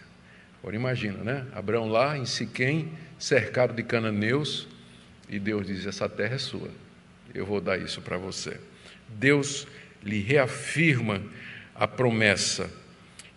Agora 0.59 0.75
imagina, 0.75 1.23
né? 1.23 1.45
Abraão 1.53 1.87
lá 1.87 2.17
em 2.17 2.25
Siquém, 2.25 2.91
cercado 3.17 3.73
de 3.73 3.83
cananeus, 3.83 4.67
e 5.29 5.39
Deus 5.39 5.67
diz: 5.67 5.85
Essa 5.85 6.09
terra 6.09 6.35
é 6.35 6.39
sua, 6.39 6.71
eu 7.33 7.45
vou 7.45 7.61
dar 7.61 7.79
isso 7.79 8.01
para 8.01 8.17
você. 8.17 8.59
Deus 9.07 9.65
lhe 10.03 10.19
reafirma 10.19 11.21
a 11.73 11.87
promessa, 11.87 12.69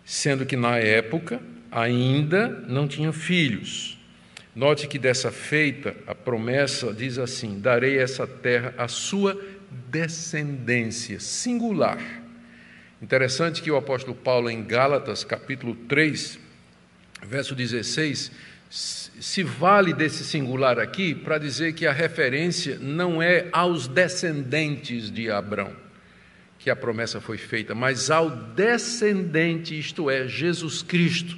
sendo 0.05 0.45
que 0.45 0.57
na 0.57 0.77
época 0.77 1.41
ainda 1.75 2.49
não 2.69 2.89
tinha 2.89 3.13
filhos. 3.13 3.99
Note 4.55 4.87
que 4.87 4.99
dessa 4.99 5.33
feita, 5.33 5.95
a 6.07 6.15
promessa 6.15 6.95
diz 6.95 7.19
assim: 7.19 7.59
Darei 7.59 7.99
essa 7.99 8.27
terra 8.27 8.73
à 8.79 8.89
sua 8.89 9.39
descendência, 9.91 11.19
singular 11.19 11.99
Interessante 13.05 13.61
que 13.61 13.71
o 13.71 13.77
apóstolo 13.77 14.17
Paulo, 14.17 14.49
em 14.49 14.65
Gálatas, 14.65 15.25
capítulo 15.25 15.75
3, 15.75 16.39
verso 17.23 17.55
16, 17.55 18.33
se 18.71 19.43
vale 19.43 19.93
desse 19.93 20.25
singular 20.25 20.79
aqui 20.79 21.15
para 21.15 21.37
dizer 21.37 21.75
que 21.75 21.87
a 21.87 21.93
referência 21.93 22.79
não 22.81 23.23
é 23.23 23.47
aos 23.53 23.87
descendentes 23.87 25.11
de 25.11 25.31
Abraão, 25.31 25.77
que 26.59 26.71
a 26.71 26.75
promessa 26.75 27.21
foi 27.21 27.37
feita, 27.37 27.75
mas 27.75 28.11
ao 28.11 28.31
descendente, 28.31 29.79
isto 29.79 30.09
é, 30.09 30.27
Jesus 30.27 30.83
Cristo. 30.83 31.37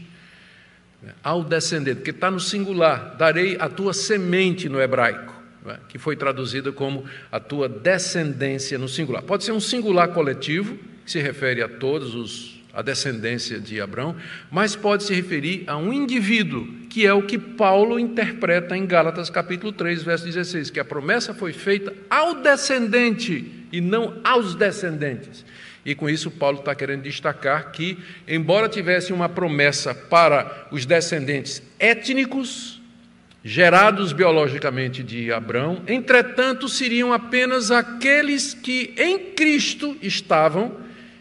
Ao 1.23 1.43
descendente, 1.43 2.03
que 2.03 2.11
está 2.11 2.31
no 2.31 2.41
singular, 2.41 3.17
darei 3.17 3.57
a 3.59 3.69
tua 3.69 3.93
semente 3.93 4.69
no 4.69 4.81
hebraico, 4.81 5.35
é? 5.67 5.77
que 5.89 5.99
foi 5.99 6.17
traduzida 6.17 6.73
como 6.73 7.05
a 7.31 7.41
tua 7.41 7.69
descendência 7.69 8.79
no 8.79 8.89
singular. 8.89 9.23
Pode 9.23 9.45
ser 9.45 9.53
um 9.53 9.61
singular 9.61 10.09
coletivo 10.09 10.77
que 11.05 11.11
se 11.11 11.21
refere 11.21 11.63
a 11.63 11.69
todos 11.69 12.15
os 12.15 12.57
a 12.77 12.83
descendência 12.83 13.59
de 13.59 13.81
Abraão, 13.81 14.15
mas 14.51 14.77
pode 14.77 15.05
se 15.05 15.15
referir 15.15 15.65
a 15.67 15.79
um 15.79 15.95
indivíduo, 15.95 16.69
que 16.91 17.07
é 17.07 17.15
o 17.15 17.23
que 17.23 17.39
Paulo 17.39 17.99
interpreta 17.99 18.77
em 18.77 18.85
Gálatas 18.85 19.31
capítulo 19.31 19.73
3, 19.73 20.03
verso 20.03 20.27
16, 20.27 20.69
que 20.69 20.79
a 20.79 20.85
promessa 20.85 21.33
foi 21.33 21.55
feita 21.55 21.95
ao 22.11 22.35
descendente 22.43 23.67
e 23.73 23.81
não 23.81 24.21
aos 24.23 24.55
descendentes. 24.55 25.43
E 25.87 25.95
com 25.95 26.11
isso, 26.11 26.33
Paulo 26.33 26.59
está 26.59 26.75
querendo 26.75 27.03
destacar 27.03 27.71
que, 27.71 27.97
embora 28.27 28.69
tivesse 28.69 29.13
uma 29.13 29.29
promessa 29.29 29.95
para 29.95 30.67
os 30.73 30.85
descendentes 30.85 31.63
étnicos, 31.79 32.83
gerados 33.45 34.13
biologicamente 34.13 35.05
de 35.05 35.33
Abraão, 35.33 35.85
entretanto, 35.87 36.69
seriam 36.69 37.13
apenas 37.13 37.71
aqueles 37.71 38.53
que 38.53 38.93
em 38.99 39.31
Cristo 39.31 39.97
estavam 40.03 40.77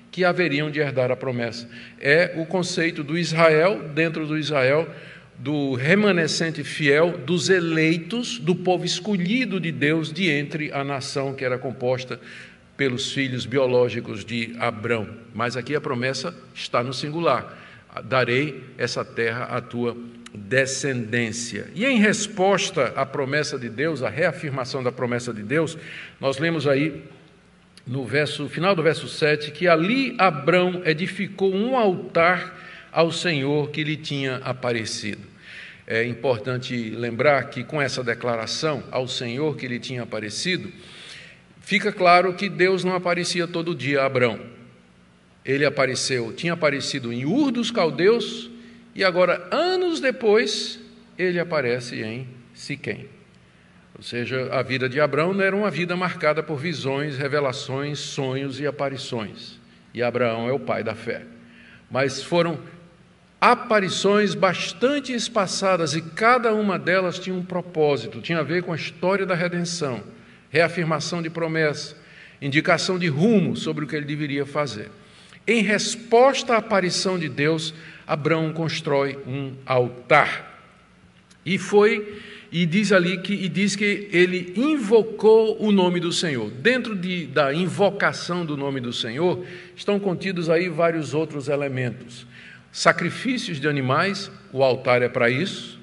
que 0.09 0.25
haveriam 0.25 0.71
de 0.71 0.79
herdar 0.79 1.11
a 1.11 1.15
promessa. 1.15 1.69
É 2.01 2.33
o 2.35 2.43
conceito 2.47 3.03
do 3.03 3.15
Israel, 3.15 3.89
dentro 3.93 4.25
do 4.25 4.35
Israel, 4.35 4.89
do 5.37 5.75
remanescente 5.75 6.63
fiel, 6.63 7.19
dos 7.19 7.49
eleitos, 7.49 8.39
do 8.39 8.55
povo 8.55 8.83
escolhido 8.83 9.59
de 9.59 9.71
Deus 9.71 10.11
de 10.11 10.27
entre 10.31 10.71
a 10.71 10.83
nação 10.83 11.35
que 11.35 11.45
era 11.45 11.59
composta 11.59 12.19
pelos 12.77 13.11
filhos 13.11 13.45
biológicos 13.45 14.25
de 14.25 14.55
Abrão. 14.59 15.07
Mas 15.33 15.55
aqui 15.55 15.75
a 15.75 15.81
promessa 15.81 16.35
está 16.53 16.83
no 16.83 16.93
singular: 16.93 17.57
darei 18.03 18.63
essa 18.77 19.03
terra 19.03 19.45
à 19.45 19.61
tua 19.61 19.95
descendência. 20.33 21.67
E 21.73 21.85
em 21.85 21.99
resposta 21.99 22.93
à 22.95 23.05
promessa 23.05 23.57
de 23.57 23.69
Deus, 23.69 24.03
à 24.03 24.09
reafirmação 24.09 24.83
da 24.83 24.91
promessa 24.91 25.33
de 25.33 25.41
Deus, 25.41 25.77
nós 26.19 26.37
lemos 26.37 26.67
aí 26.67 27.03
no 27.87 28.03
verso, 28.05 28.49
final 28.49 28.75
do 28.75 28.83
verso 28.83 29.07
7, 29.07 29.51
que 29.51 29.67
ali 29.67 30.15
Abrão 30.17 30.81
edificou 30.85 31.53
um 31.53 31.77
altar 31.77 32.59
ao 32.91 33.11
Senhor 33.11 33.69
que 33.69 33.83
lhe 33.83 33.95
tinha 33.95 34.37
aparecido. 34.37 35.35
É 35.87 36.03
importante 36.03 36.89
lembrar 36.89 37.43
que 37.49 37.63
com 37.63 37.79
essa 37.79 38.03
declaração 38.03 38.83
ao 38.89 39.07
Senhor 39.07 39.55
que 39.55 39.67
lhe 39.67 39.79
tinha 39.79 40.01
aparecido, 40.01 40.71
fica 41.65 41.91
claro 41.91 42.33
que 42.33 42.47
Deus 42.47 42.83
não 42.83 42.95
aparecia 42.95 43.45
todo 43.47 43.75
dia 43.75 44.01
a 44.01 44.05
Abrão. 44.05 44.39
Ele 45.43 45.65
apareceu, 45.65 46.31
tinha 46.31 46.53
aparecido 46.53 47.11
em 47.11 47.25
Ur 47.25 47.51
dos 47.51 47.69
Caldeus 47.69 48.49
e 48.95 49.03
agora, 49.03 49.47
anos 49.51 49.99
depois, 49.99 50.79
ele 51.17 51.39
aparece 51.39 52.01
em 52.01 52.27
Siquém. 52.53 53.09
Ou 53.97 54.03
seja, 54.03 54.49
a 54.51 54.61
vida 54.61 54.87
de 54.87 54.99
Abraão 54.99 55.33
não 55.33 55.43
era 55.43 55.55
uma 55.55 55.69
vida 55.69 55.95
marcada 55.95 56.41
por 56.41 56.57
visões, 56.57 57.17
revelações, 57.17 57.99
sonhos 57.99 58.59
e 58.59 58.67
aparições. 58.67 59.59
E 59.93 60.01
Abraão 60.03 60.47
é 60.47 60.51
o 60.51 60.59
pai 60.59 60.83
da 60.83 60.95
fé. 60.95 61.23
Mas 61.89 62.21
foram 62.21 62.59
aparições 63.39 64.33
bastante 64.33 65.13
espaçadas 65.13 65.93
e 65.93 66.01
cada 66.01 66.53
uma 66.53 66.79
delas 66.79 67.19
tinha 67.19 67.35
um 67.35 67.43
propósito, 67.43 68.21
tinha 68.21 68.39
a 68.39 68.43
ver 68.43 68.63
com 68.63 68.73
a 68.73 68.75
história 68.75 69.25
da 69.25 69.35
redenção, 69.35 70.01
reafirmação 70.55 71.21
de 71.21 71.29
promessa, 71.29 71.97
indicação 72.41 72.97
de 72.97 73.07
rumo 73.07 73.57
sobre 73.57 73.83
o 73.83 73.87
que 73.87 73.93
ele 73.93 74.05
deveria 74.05 74.45
fazer. 74.45 74.89
Em 75.45 75.61
resposta 75.61 76.53
à 76.53 76.57
aparição 76.59 77.19
de 77.19 77.27
Deus, 77.27 77.73
Abraão 78.07 78.53
constrói 78.53 79.19
um 79.27 79.53
altar. 79.65 80.57
E 81.45 81.57
foi 81.57 82.21
e 82.49 82.65
diz 82.65 82.93
ali 82.93 83.17
que, 83.17 83.33
e 83.33 83.49
diz 83.49 83.75
que 83.75 84.07
ele 84.13 84.53
invocou 84.55 85.61
o 85.61 85.73
nome 85.73 85.99
do 85.99 86.13
Senhor. 86.13 86.49
Dentro 86.49 86.95
de, 86.95 87.27
da 87.27 87.53
invocação 87.53 88.45
do 88.45 88.55
nome 88.55 88.79
do 88.79 88.93
Senhor 88.93 89.45
estão 89.75 89.99
contidos 89.99 90.49
aí 90.49 90.69
vários 90.69 91.13
outros 91.13 91.49
elementos. 91.49 92.25
Sacrifícios 92.71 93.59
de 93.59 93.67
animais, 93.67 94.31
o 94.53 94.63
altar 94.63 95.01
é 95.01 95.09
para 95.09 95.29
isso. 95.29 95.74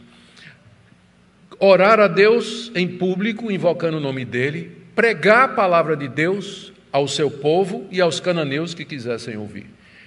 Orar 1.64 2.00
a 2.00 2.08
Deus 2.08 2.72
em 2.74 2.88
público, 2.88 3.48
invocando 3.48 3.98
o 3.98 4.00
nome 4.00 4.24
dele. 4.24 4.78
Pregar 4.96 5.44
a 5.44 5.48
palavra 5.48 5.96
de 5.96 6.08
Deus 6.08 6.72
ao 6.90 7.06
seu 7.06 7.30
povo 7.30 7.86
e 7.88 8.00
aos 8.00 8.18
cananeus 8.18 8.74
que 8.74 8.84
quisessem 8.84 9.36
ouvir. 9.36 9.66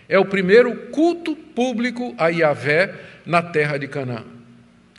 É 0.09 0.19
o 0.19 0.25
primeiro 0.25 0.75
culto 0.91 1.33
público 1.33 2.13
a 2.17 2.27
Yahvé 2.27 2.93
na 3.25 3.41
terra 3.41 3.77
de 3.77 3.87
Canaã. 3.87 4.25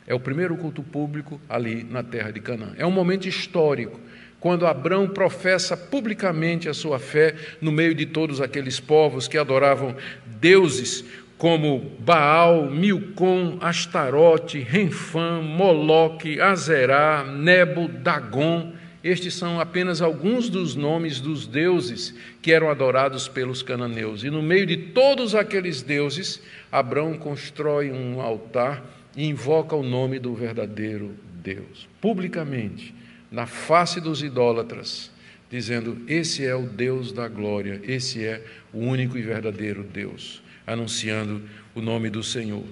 É 0.07 0.15
o 0.15 0.19
primeiro 0.19 0.57
culto 0.57 0.81
público 0.81 1.39
ali 1.47 1.83
na 1.87 2.01
terra 2.01 2.31
de 2.31 2.39
Canaã. 2.39 2.73
É 2.75 2.87
um 2.87 2.91
momento 2.91 3.27
histórico, 3.27 3.99
quando 4.39 4.65
Abraão 4.65 5.07
professa 5.07 5.77
publicamente 5.77 6.67
a 6.67 6.73
sua 6.73 6.97
fé 6.97 7.35
no 7.61 7.71
meio 7.71 7.93
de 7.93 8.07
todos 8.07 8.41
aqueles 8.41 8.79
povos 8.79 9.27
que 9.27 9.37
adoravam 9.37 9.95
deuses 10.25 11.05
como 11.37 11.91
Baal, 11.99 12.69
Milcom, 12.69 13.57
Astarote, 13.61 14.59
Renfã, 14.59 15.41
Moloque, 15.41 16.41
Azerá, 16.41 17.23
Nebo, 17.23 17.87
Dagon. 17.87 18.73
Estes 19.03 19.35
são 19.35 19.59
apenas 19.59 20.01
alguns 20.01 20.49
dos 20.49 20.75
nomes 20.75 21.21
dos 21.21 21.45
deuses 21.45 22.15
que 22.41 22.51
eram 22.51 22.69
adorados 22.69 23.27
pelos 23.27 23.61
cananeus. 23.61 24.23
E 24.23 24.29
no 24.29 24.41
meio 24.41 24.65
de 24.65 24.77
todos 24.77 25.35
aqueles 25.35 25.81
deuses, 25.81 26.41
Abraão 26.71 27.13
constrói 27.13 27.91
um 27.91 28.19
altar 28.19 28.83
e 29.15 29.25
invoca 29.25 29.75
o 29.75 29.83
nome 29.83 30.19
do 30.19 30.33
verdadeiro 30.33 31.15
Deus, 31.41 31.87
publicamente, 32.01 32.93
na 33.31 33.45
face 33.45 34.01
dos 34.01 34.21
idólatras, 34.21 35.11
dizendo: 35.49 35.97
Esse 36.07 36.45
é 36.45 36.55
o 36.55 36.63
Deus 36.63 37.11
da 37.11 37.27
glória, 37.27 37.79
esse 37.83 38.25
é 38.25 38.43
o 38.73 38.79
único 38.79 39.17
e 39.17 39.21
verdadeiro 39.21 39.83
Deus, 39.83 40.41
anunciando 40.67 41.41
o 41.73 41.81
nome 41.81 42.09
do 42.09 42.21
Senhor. 42.21 42.65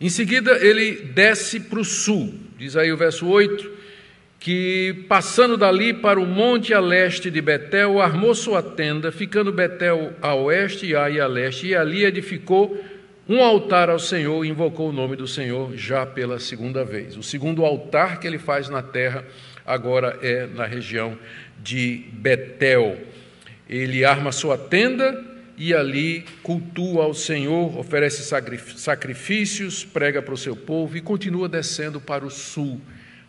Em 0.00 0.08
seguida, 0.08 0.52
ele 0.64 0.92
desce 1.12 1.60
para 1.60 1.80
o 1.80 1.84
sul, 1.84 2.32
diz 2.56 2.76
aí 2.76 2.90
o 2.90 2.96
verso 2.96 3.26
8, 3.26 3.70
que 4.38 5.04
passando 5.06 5.58
dali 5.58 5.92
para 5.92 6.18
o 6.18 6.24
monte 6.24 6.72
a 6.72 6.80
leste 6.80 7.30
de 7.30 7.42
Betel, 7.42 8.00
armou 8.00 8.34
sua 8.34 8.62
tenda, 8.62 9.12
ficando 9.12 9.52
Betel 9.52 10.14
a 10.22 10.34
oeste 10.34 10.86
e 10.86 10.96
Ai 10.96 11.20
a 11.20 11.26
leste, 11.26 11.66
e 11.66 11.76
ali 11.76 12.04
edificou 12.04 12.82
um 13.28 13.44
altar 13.44 13.90
ao 13.90 13.98
Senhor 13.98 14.42
e 14.44 14.48
invocou 14.48 14.88
o 14.88 14.92
nome 14.92 15.16
do 15.16 15.28
Senhor 15.28 15.76
já 15.76 16.06
pela 16.06 16.38
segunda 16.40 16.82
vez. 16.82 17.16
O 17.18 17.22
segundo 17.22 17.64
altar 17.64 18.18
que 18.18 18.26
ele 18.26 18.38
faz 18.38 18.70
na 18.70 18.82
terra 18.82 19.24
agora 19.66 20.18
é 20.22 20.46
na 20.46 20.64
região 20.64 21.18
de 21.62 22.06
Betel. 22.12 22.98
Ele 23.68 24.04
arma 24.04 24.32
sua 24.32 24.56
tenda 24.56 25.29
e 25.60 25.74
ali 25.74 26.24
cultua 26.42 27.04
ao 27.04 27.12
Senhor, 27.12 27.78
oferece 27.78 28.22
sacrifícios, 28.76 29.84
prega 29.84 30.22
para 30.22 30.32
o 30.32 30.38
seu 30.38 30.56
povo 30.56 30.96
e 30.96 31.02
continua 31.02 31.50
descendo 31.50 32.00
para 32.00 32.24
o 32.24 32.30
sul, 32.30 32.80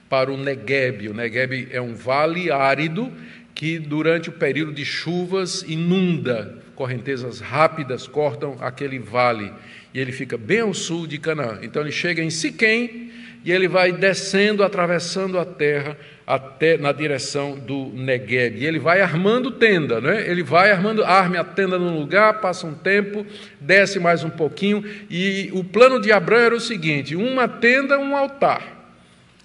para 0.10 0.32
o 0.32 0.38
Negueb. 0.38 1.10
O 1.10 1.14
Negueb 1.14 1.68
é 1.70 1.82
um 1.82 1.94
vale 1.94 2.50
árido 2.50 3.12
que, 3.54 3.78
durante 3.78 4.30
o 4.30 4.32
período 4.32 4.72
de 4.72 4.86
chuvas, 4.86 5.66
inunda, 5.68 6.58
correntezas 6.74 7.42
rápidas 7.42 8.08
cortam 8.08 8.56
aquele 8.62 8.98
vale 8.98 9.52
e 9.94 10.00
ele 10.00 10.14
fica 10.14 10.38
bem 10.38 10.62
ao 10.62 10.74
sul 10.74 11.06
de 11.06 11.18
Canaã. 11.18 11.60
Então 11.62 11.82
ele 11.82 11.92
chega 11.92 12.24
em 12.24 12.30
Siquém 12.30 13.12
e 13.44 13.52
ele 13.52 13.68
vai 13.68 13.92
descendo, 13.92 14.64
atravessando 14.64 15.40
a 15.40 15.46
terra 15.46 15.98
até 16.26 16.78
na 16.78 16.92
direção 16.92 17.58
do 17.58 17.88
Negueb. 17.94 18.58
E 18.58 18.66
ele 18.66 18.80
vai 18.80 19.02
armando 19.02 19.52
tenda, 19.52 20.00
né? 20.00 20.28
Ele 20.30 20.44
vai 20.44 20.72
armando, 20.72 21.04
arme 21.04 21.38
a 21.38 21.44
tenda 21.44 21.78
num 21.78 22.00
lugar, 22.00 22.40
passa 22.40 22.68
um 22.68 22.74
tempo, 22.74 23.26
desce 23.60 24.00
mais 24.00 24.24
um 24.24 24.30
pouquinho, 24.30 24.84
e 25.10 25.50
o 25.54 25.64
plano 25.64 26.00
de 26.00 26.12
Abraão 26.12 26.42
era 26.42 26.56
o 26.56 26.60
seguinte: 26.60 27.16
uma 27.16 27.48
tenda, 27.48 27.98
um 27.98 28.16
altar. 28.16 28.80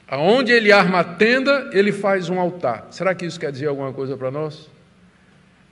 Aonde 0.08 0.52
ele 0.52 0.70
arma 0.70 1.00
a 1.00 1.04
tenda, 1.04 1.70
ele 1.72 1.90
faz 1.90 2.28
um 2.28 2.38
altar. 2.38 2.86
Será 2.90 3.14
que 3.14 3.26
isso 3.26 3.40
quer 3.40 3.50
dizer 3.50 3.66
alguma 3.66 3.92
coisa 3.92 4.16
para 4.16 4.30
nós? 4.30 4.75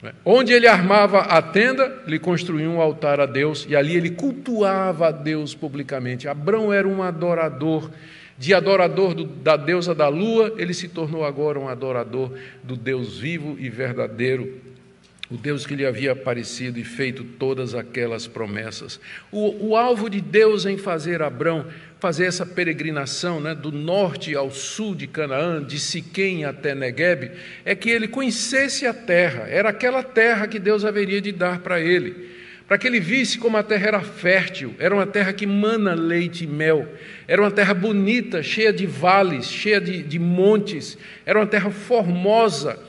É? 0.09 0.13
Onde 0.23 0.53
ele 0.53 0.67
armava 0.67 1.19
a 1.19 1.41
tenda, 1.41 2.03
ele 2.05 2.19
construía 2.19 2.69
um 2.69 2.81
altar 2.81 3.19
a 3.19 3.25
Deus 3.25 3.65
e 3.69 3.75
ali 3.75 3.95
ele 3.95 4.11
cultuava 4.11 5.07
a 5.07 5.11
Deus 5.11 5.55
publicamente. 5.55 6.27
Abraão 6.27 6.71
era 6.71 6.87
um 6.87 7.01
adorador 7.01 7.89
de 8.37 8.53
adorador 8.53 9.13
do, 9.13 9.23
da 9.23 9.55
deusa 9.55 9.95
da 9.95 10.07
lua, 10.07 10.53
ele 10.57 10.73
se 10.73 10.89
tornou 10.89 11.23
agora 11.23 11.59
um 11.59 11.69
adorador 11.69 12.31
do 12.63 12.75
Deus 12.75 13.17
vivo 13.17 13.55
e 13.57 13.69
verdadeiro, 13.69 14.61
o 15.29 15.35
Deus 15.35 15.65
que 15.65 15.75
lhe 15.75 15.85
havia 15.85 16.11
aparecido 16.11 16.79
e 16.79 16.83
feito 16.83 17.23
todas 17.23 17.73
aquelas 17.73 18.27
promessas. 18.27 18.99
O, 19.31 19.69
o 19.69 19.75
alvo 19.75 20.09
de 20.09 20.21
Deus 20.21 20.65
em 20.65 20.77
fazer 20.77 21.21
Abrão 21.21 21.65
fazer 21.99 22.25
essa 22.25 22.45
peregrinação 22.45 23.39
né, 23.39 23.55
do 23.55 23.71
norte 23.71 24.35
ao 24.35 24.51
sul 24.51 24.93
de 24.93 25.07
Canaã, 25.07 25.63
de 25.63 25.79
Siquém 25.79 26.45
até 26.45 26.75
Negueb, 26.75 27.31
é 27.63 27.73
que 27.73 27.89
ele 27.89 28.07
conhecesse 28.07 28.85
a 28.85 28.93
terra, 28.93 29.47
era 29.47 29.69
aquela 29.69 30.03
terra 30.03 30.47
que 30.47 30.59
Deus 30.59 30.85
haveria 30.85 31.19
de 31.19 31.31
dar 31.31 31.61
para 31.61 31.79
ele 31.79 32.35
para 32.67 32.79
que 32.79 32.87
ele 32.87 32.99
visse 32.99 33.37
como 33.37 33.57
a 33.57 33.63
terra 33.63 33.87
era 33.87 34.01
fértil, 34.01 34.73
era 34.79 34.93
uma 34.93 35.05
terra 35.05 35.31
que 35.31 35.45
mana 35.45 35.93
leite 35.93 36.45
e 36.45 36.47
mel, 36.47 36.87
era 37.27 37.41
uma 37.41 37.51
terra 37.51 37.73
bonita, 37.73 38.41
cheia 38.41 38.73
de 38.73 38.87
vales, 38.87 39.45
cheia 39.45 39.79
de, 39.79 40.01
de 40.01 40.17
montes, 40.17 40.97
era 41.25 41.37
uma 41.37 41.45
terra 41.45 41.69
formosa, 41.69 42.79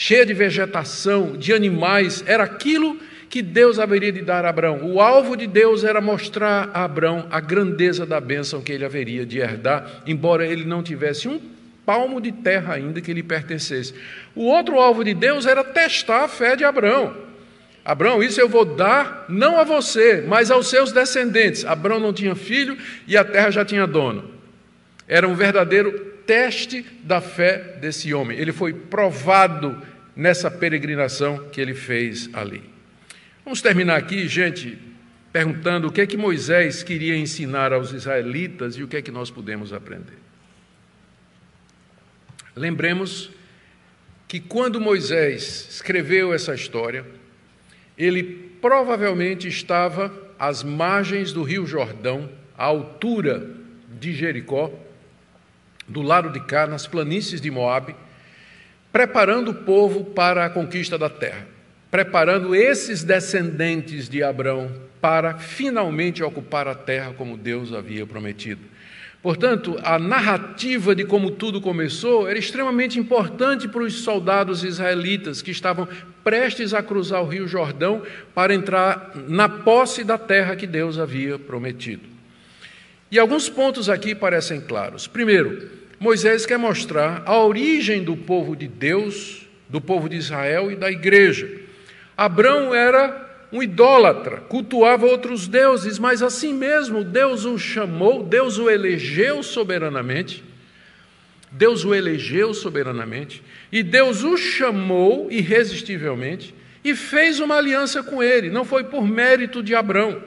cheia 0.00 0.24
de 0.24 0.32
vegetação, 0.32 1.36
de 1.36 1.52
animais, 1.52 2.22
era 2.24 2.44
aquilo 2.44 2.96
que 3.28 3.42
Deus 3.42 3.80
haveria 3.80 4.12
de 4.12 4.22
dar 4.22 4.44
a 4.44 4.48
Abraão. 4.48 4.92
O 4.92 5.00
alvo 5.00 5.36
de 5.36 5.44
Deus 5.44 5.82
era 5.82 6.00
mostrar 6.00 6.70
a 6.72 6.84
Abraão 6.84 7.26
a 7.32 7.40
grandeza 7.40 8.06
da 8.06 8.20
bênção 8.20 8.62
que 8.62 8.70
ele 8.70 8.84
haveria 8.84 9.26
de 9.26 9.40
herdar, 9.40 10.04
embora 10.06 10.46
ele 10.46 10.64
não 10.64 10.84
tivesse 10.84 11.26
um 11.26 11.40
palmo 11.84 12.20
de 12.20 12.30
terra 12.30 12.74
ainda 12.74 13.00
que 13.00 13.12
lhe 13.12 13.24
pertencesse. 13.24 13.92
O 14.36 14.44
outro 14.44 14.78
alvo 14.78 15.02
de 15.02 15.14
Deus 15.14 15.46
era 15.46 15.64
testar 15.64 16.22
a 16.22 16.28
fé 16.28 16.54
de 16.54 16.62
Abraão. 16.62 17.16
Abraão, 17.84 18.22
isso 18.22 18.40
eu 18.40 18.48
vou 18.48 18.64
dar 18.64 19.24
não 19.28 19.58
a 19.58 19.64
você, 19.64 20.22
mas 20.28 20.48
aos 20.48 20.70
seus 20.70 20.92
descendentes. 20.92 21.64
Abraão 21.64 21.98
não 21.98 22.12
tinha 22.12 22.36
filho 22.36 22.78
e 23.04 23.16
a 23.16 23.24
terra 23.24 23.50
já 23.50 23.64
tinha 23.64 23.84
dono. 23.84 24.30
Era 25.08 25.26
um 25.26 25.34
verdadeiro 25.34 26.17
teste 26.28 26.84
da 27.02 27.22
fé 27.22 27.78
desse 27.80 28.12
homem. 28.12 28.38
Ele 28.38 28.52
foi 28.52 28.74
provado 28.74 29.82
nessa 30.14 30.50
peregrinação 30.50 31.48
que 31.48 31.58
ele 31.58 31.72
fez 31.72 32.28
ali. 32.34 32.62
Vamos 33.42 33.62
terminar 33.62 33.96
aqui, 33.96 34.28
gente, 34.28 34.76
perguntando 35.32 35.88
o 35.88 35.90
que 35.90 36.02
é 36.02 36.06
que 36.06 36.18
Moisés 36.18 36.82
queria 36.82 37.16
ensinar 37.16 37.72
aos 37.72 37.94
israelitas 37.94 38.76
e 38.76 38.82
o 38.82 38.88
que 38.88 38.98
é 38.98 39.02
que 39.02 39.10
nós 39.10 39.30
podemos 39.30 39.72
aprender. 39.72 40.18
Lembremos 42.54 43.30
que 44.26 44.38
quando 44.38 44.78
Moisés 44.78 45.66
escreveu 45.70 46.34
essa 46.34 46.54
história, 46.54 47.06
ele 47.96 48.52
provavelmente 48.60 49.48
estava 49.48 50.12
às 50.38 50.62
margens 50.62 51.32
do 51.32 51.42
Rio 51.42 51.66
Jordão, 51.66 52.28
à 52.54 52.64
altura 52.64 53.48
de 53.98 54.12
Jericó, 54.12 54.70
do 55.88 56.02
lado 56.02 56.30
de 56.30 56.40
cá, 56.40 56.66
nas 56.66 56.86
planícies 56.86 57.40
de 57.40 57.50
Moabe, 57.50 57.94
preparando 58.92 59.50
o 59.50 59.54
povo 59.54 60.04
para 60.04 60.44
a 60.44 60.50
conquista 60.50 60.98
da 60.98 61.08
terra, 61.08 61.46
preparando 61.90 62.54
esses 62.54 63.02
descendentes 63.02 64.08
de 64.08 64.22
Abraão 64.22 64.70
para 65.00 65.38
finalmente 65.38 66.22
ocupar 66.22 66.66
a 66.66 66.74
terra 66.74 67.12
como 67.16 67.36
Deus 67.36 67.72
havia 67.72 68.06
prometido. 68.06 68.60
Portanto, 69.20 69.76
a 69.82 69.98
narrativa 69.98 70.94
de 70.94 71.04
como 71.04 71.32
tudo 71.32 71.60
começou 71.60 72.28
era 72.28 72.38
extremamente 72.38 73.00
importante 73.00 73.66
para 73.66 73.82
os 73.82 74.02
soldados 74.02 74.62
israelitas 74.62 75.42
que 75.42 75.50
estavam 75.50 75.88
prestes 76.22 76.72
a 76.72 76.82
cruzar 76.82 77.22
o 77.22 77.26
Rio 77.28 77.48
Jordão 77.48 78.02
para 78.32 78.54
entrar 78.54 79.12
na 79.26 79.48
posse 79.48 80.04
da 80.04 80.16
terra 80.16 80.54
que 80.54 80.66
Deus 80.66 80.98
havia 80.98 81.36
prometido. 81.38 82.02
E 83.10 83.18
alguns 83.18 83.48
pontos 83.48 83.88
aqui 83.88 84.14
parecem 84.14 84.60
claros. 84.60 85.06
Primeiro, 85.06 85.77
Moisés 86.00 86.46
quer 86.46 86.58
mostrar 86.58 87.22
a 87.26 87.36
origem 87.38 88.04
do 88.04 88.16
povo 88.16 88.54
de 88.54 88.68
Deus, 88.68 89.46
do 89.68 89.80
povo 89.80 90.08
de 90.08 90.16
Israel 90.16 90.70
e 90.70 90.76
da 90.76 90.90
igreja. 90.90 91.50
Abrão 92.16 92.74
era 92.74 93.26
um 93.52 93.62
idólatra, 93.62 94.38
cultuava 94.48 95.06
outros 95.06 95.48
deuses, 95.48 95.98
mas 95.98 96.22
assim 96.22 96.52
mesmo 96.52 97.02
Deus 97.02 97.44
o 97.44 97.58
chamou, 97.58 98.22
Deus 98.22 98.58
o 98.58 98.70
elegeu 98.70 99.42
soberanamente. 99.42 100.44
Deus 101.50 101.84
o 101.84 101.94
elegeu 101.94 102.52
soberanamente 102.52 103.42
e 103.72 103.82
Deus 103.82 104.22
o 104.22 104.36
chamou 104.36 105.28
irresistivelmente 105.30 106.54
e 106.84 106.94
fez 106.94 107.40
uma 107.40 107.56
aliança 107.56 108.02
com 108.02 108.22
ele. 108.22 108.50
Não 108.50 108.64
foi 108.64 108.84
por 108.84 109.06
mérito 109.06 109.62
de 109.62 109.74
Abrão, 109.74 110.22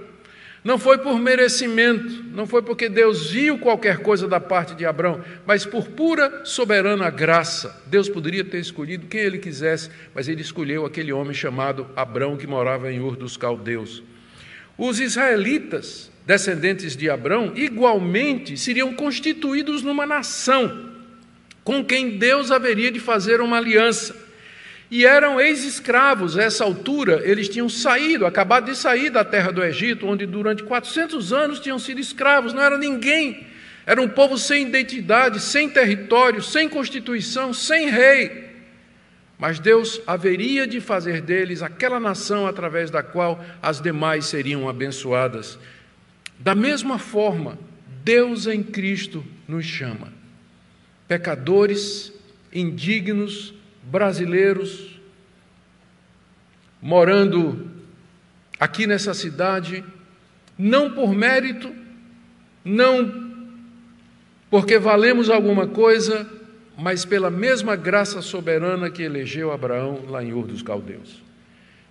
não 0.63 0.77
foi 0.77 0.99
por 0.99 1.17
merecimento, 1.19 2.23
não 2.31 2.45
foi 2.45 2.61
porque 2.61 2.87
Deus 2.87 3.31
viu 3.31 3.57
qualquer 3.57 3.97
coisa 3.99 4.27
da 4.27 4.39
parte 4.39 4.75
de 4.75 4.85
Abraão, 4.85 5.23
mas 5.45 5.65
por 5.65 5.87
pura 5.87 6.45
soberana 6.45 7.09
graça. 7.09 7.81
Deus 7.87 8.07
poderia 8.07 8.43
ter 8.43 8.59
escolhido 8.59 9.07
quem 9.07 9.21
ele 9.21 9.39
quisesse, 9.39 9.89
mas 10.13 10.27
ele 10.27 10.41
escolheu 10.41 10.85
aquele 10.85 11.11
homem 11.11 11.33
chamado 11.33 11.87
Abrão 11.95 12.37
que 12.37 12.45
morava 12.45 12.91
em 12.91 12.99
Ur 12.99 13.15
dos 13.15 13.35
Caldeus. 13.35 14.03
Os 14.77 14.99
israelitas, 14.99 16.11
descendentes 16.27 16.95
de 16.95 17.09
Abrão, 17.09 17.53
igualmente 17.55 18.55
seriam 18.55 18.93
constituídos 18.93 19.81
numa 19.81 20.05
nação 20.05 20.91
com 21.63 21.83
quem 21.83 22.17
Deus 22.17 22.51
haveria 22.51 22.91
de 22.91 22.99
fazer 22.99 23.41
uma 23.41 23.57
aliança 23.57 24.15
e 24.91 25.05
eram 25.05 25.39
ex-escravos. 25.39 26.37
A 26.37 26.43
essa 26.43 26.65
altura, 26.65 27.21
eles 27.23 27.47
tinham 27.47 27.69
saído, 27.69 28.25
acabado 28.25 28.65
de 28.65 28.75
sair 28.75 29.09
da 29.09 29.23
terra 29.23 29.49
do 29.49 29.63
Egito, 29.63 30.05
onde 30.05 30.25
durante 30.25 30.63
400 30.63 31.31
anos 31.31 31.61
tinham 31.61 31.79
sido 31.79 32.01
escravos, 32.01 32.53
não 32.53 32.61
era 32.61 32.77
ninguém. 32.77 33.47
Era 33.85 34.01
um 34.01 34.09
povo 34.09 34.37
sem 34.37 34.67
identidade, 34.67 35.39
sem 35.39 35.69
território, 35.69 36.43
sem 36.43 36.67
constituição, 36.67 37.53
sem 37.53 37.89
rei. 37.89 38.51
Mas 39.39 39.59
Deus 39.59 40.01
haveria 40.05 40.67
de 40.67 40.81
fazer 40.81 41.21
deles 41.21 41.63
aquela 41.63 41.99
nação 41.99 42.45
através 42.45 42.91
da 42.91 43.01
qual 43.01 43.43
as 43.63 43.81
demais 43.81 44.25
seriam 44.25 44.69
abençoadas. 44.69 45.57
Da 46.37 46.53
mesma 46.53 46.99
forma, 46.99 47.57
Deus 48.03 48.45
em 48.45 48.61
Cristo 48.61 49.25
nos 49.47 49.65
chama. 49.65 50.13
Pecadores, 51.07 52.13
indignos, 52.53 53.53
brasileiros 53.91 54.99
morando 56.81 57.69
aqui 58.57 58.87
nessa 58.87 59.13
cidade, 59.13 59.83
não 60.57 60.91
por 60.91 61.13
mérito, 61.13 61.71
não 62.63 63.29
porque 64.49 64.79
valemos 64.79 65.29
alguma 65.29 65.67
coisa, 65.67 66.27
mas 66.77 67.03
pela 67.03 67.29
mesma 67.29 67.75
graça 67.75 68.21
soberana 68.21 68.89
que 68.89 69.03
elegeu 69.03 69.51
Abraão 69.51 70.05
lá 70.07 70.23
em 70.23 70.33
Ur 70.33 70.47
dos 70.47 70.61
Caldeus. 70.61 71.21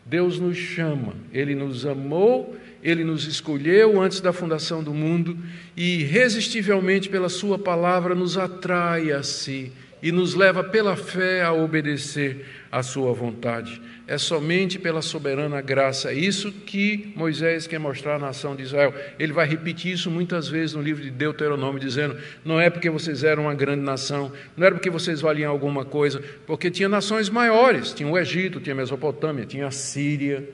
Deus 0.05 0.41
nos 0.41 0.57
chama, 0.57 1.15
Ele 1.33 1.55
nos 1.55 1.85
amou, 1.85 2.57
Ele 2.83 3.05
nos 3.05 3.27
escolheu 3.27 4.01
antes 4.01 4.21
da 4.21 4.33
fundação 4.33 4.83
do 4.83 4.93
mundo 4.93 5.39
e, 5.77 6.01
irresistivelmente, 6.01 7.09
pela 7.09 7.29
Sua 7.29 7.59
palavra, 7.59 8.15
nos 8.15 8.37
atrai 8.37 9.13
a 9.13 9.23
si 9.23 9.71
e 10.03 10.11
nos 10.11 10.35
leva 10.35 10.65
pela 10.65 10.97
fé 10.97 11.43
a 11.43 11.53
obedecer 11.53 12.47
à 12.71 12.83
Sua 12.83 13.13
vontade. 13.13 13.81
É 14.07 14.19
somente 14.19 14.79
pela 14.79 15.03
soberana 15.03 15.61
graça. 15.61 16.11
É 16.11 16.15
isso 16.15 16.51
que 16.51 17.13
Moisés 17.15 17.67
quer 17.67 17.79
mostrar 17.79 18.17
à 18.17 18.19
nação 18.19 18.57
de 18.57 18.63
Israel. 18.63 18.95
Ele 19.19 19.33
vai 19.33 19.47
repetir 19.47 19.93
isso 19.93 20.11
muitas 20.11 20.49
vezes 20.49 20.75
no 20.75 20.83
livro 20.83 21.03
de 21.03 21.11
Deuteronômio, 21.11 21.81
dizendo: 21.81 22.17
Não 22.45 22.61
é 22.61 22.69
porque 22.71 22.91
vocês 22.91 23.23
eram 23.23 23.45
uma 23.45 23.55
grande 23.55 23.83
nação, 23.83 24.33
não 24.57 24.67
era 24.67 24.75
porque 24.75 24.91
vocês 24.91 25.21
valiam 25.21 25.51
alguma 25.51 25.85
coisa, 25.85 26.23
porque 26.47 26.71
tinha 26.71 26.89
nações 26.89 27.29
maiores: 27.29 27.93
tinha 27.93 28.09
o 28.09 28.19
Egito, 28.19 28.61
tinha 28.61 28.75
a 28.75 28.77
Mesopotâmia, 28.77 29.47
tinha 29.47 29.67
a 29.67 29.71
Síria 29.71 30.49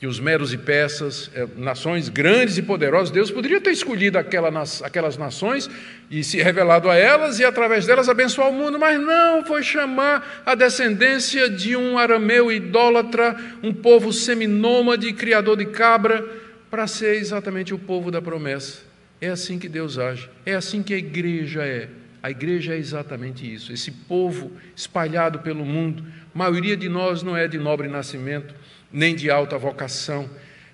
que 0.00 0.06
os 0.06 0.18
meros 0.18 0.50
e 0.54 0.56
persas, 0.56 1.30
eh, 1.34 1.46
nações 1.58 2.08
grandes 2.08 2.56
e 2.56 2.62
poderosas, 2.62 3.10
Deus 3.10 3.30
poderia 3.30 3.60
ter 3.60 3.70
escolhido 3.70 4.16
aquela, 4.16 4.50
aquelas 4.82 5.18
nações 5.18 5.68
e 6.10 6.24
se 6.24 6.42
revelado 6.42 6.88
a 6.88 6.96
elas 6.96 7.38
e 7.38 7.44
através 7.44 7.84
delas 7.84 8.08
abençoar 8.08 8.48
o 8.48 8.52
mundo, 8.52 8.78
mas 8.78 8.98
não, 8.98 9.44
foi 9.44 9.62
chamar 9.62 10.42
a 10.46 10.54
descendência 10.54 11.50
de 11.50 11.76
um 11.76 11.98
arameu 11.98 12.50
idólatra, 12.50 13.36
um 13.62 13.74
povo 13.74 14.10
seminômade, 14.10 15.12
criador 15.12 15.58
de 15.58 15.66
cabra, 15.66 16.26
para 16.70 16.86
ser 16.86 17.16
exatamente 17.16 17.74
o 17.74 17.78
povo 17.78 18.10
da 18.10 18.22
promessa. 18.22 18.78
É 19.20 19.28
assim 19.28 19.58
que 19.58 19.68
Deus 19.68 19.98
age, 19.98 20.30
é 20.46 20.54
assim 20.54 20.82
que 20.82 20.94
a 20.94 20.98
igreja 20.98 21.62
é. 21.62 21.90
A 22.22 22.30
igreja 22.30 22.74
é 22.74 22.78
exatamente 22.78 23.50
isso, 23.50 23.70
esse 23.70 23.90
povo 23.90 24.50
espalhado 24.74 25.40
pelo 25.40 25.64
mundo. 25.64 26.02
A 26.34 26.38
maioria 26.38 26.76
de 26.76 26.88
nós 26.88 27.22
não 27.22 27.36
é 27.36 27.46
de 27.46 27.58
nobre 27.58 27.86
nascimento, 27.86 28.54
nem 28.92 29.14
de 29.14 29.30
alta 29.30 29.56
vocação. 29.58 30.28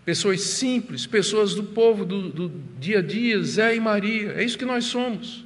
Pessoas 0.05 0.43
simples, 0.43 1.07
pessoas 1.07 1.55
do 1.55 1.65
povo 1.65 2.05
do, 2.05 2.29
do 2.29 2.53
dia 2.79 3.01
a 3.01 3.03
dia, 3.03 3.43
Zé 3.43 3.75
e 3.75 3.81
Maria, 3.81 4.33
é 4.33 4.45
isso 4.45 4.57
que 4.57 4.65
nós 4.65 4.85
somos. 4.85 5.45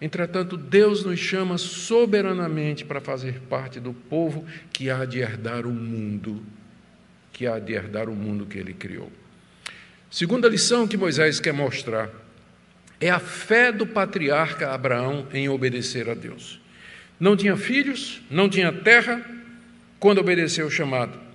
Entretanto, 0.00 0.56
Deus 0.56 1.04
nos 1.04 1.18
chama 1.18 1.58
soberanamente 1.58 2.84
para 2.84 3.00
fazer 3.00 3.40
parte 3.50 3.80
do 3.80 3.92
povo 3.92 4.44
que 4.72 4.88
há 4.88 5.04
de 5.04 5.18
herdar 5.18 5.66
o 5.66 5.72
mundo, 5.72 6.42
que 7.32 7.46
há 7.46 7.58
de 7.58 7.72
herdar 7.72 8.08
o 8.08 8.14
mundo 8.14 8.46
que 8.46 8.58
ele 8.58 8.72
criou. 8.72 9.10
Segunda 10.10 10.48
lição 10.48 10.88
que 10.88 10.96
Moisés 10.96 11.40
quer 11.40 11.52
mostrar 11.52 12.10
é 13.00 13.10
a 13.10 13.18
fé 13.18 13.70
do 13.70 13.86
patriarca 13.86 14.72
Abraão 14.72 15.26
em 15.32 15.48
obedecer 15.48 16.08
a 16.08 16.14
Deus. 16.14 16.60
Não 17.18 17.36
tinha 17.36 17.56
filhos, 17.56 18.22
não 18.30 18.48
tinha 18.48 18.72
terra, 18.72 19.24
quando 19.98 20.18
obedeceu 20.18 20.66
o 20.66 20.70
chamado. 20.70 21.27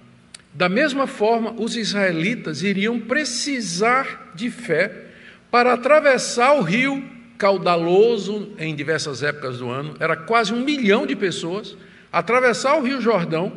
Da 0.54 0.70
mesma 0.70 1.08
forma, 1.08 1.54
os 1.58 1.76
israelitas 1.76 2.62
iriam 2.62 3.00
precisar 3.00 4.32
de 4.36 4.52
fé 4.52 5.06
para 5.50 5.74
atravessar 5.74 6.54
o 6.54 6.62
rio 6.62 7.04
caudaloso 7.38 8.54
em 8.58 8.76
diversas 8.76 9.24
épocas 9.24 9.58
do 9.58 9.70
ano, 9.70 9.96
era 10.00 10.16
quase 10.16 10.54
um 10.54 10.64
milhão 10.64 11.06
de 11.06 11.16
pessoas, 11.16 11.76
atravessar 12.12 12.76
o 12.76 12.84
rio 12.84 13.02
Jordão 13.02 13.52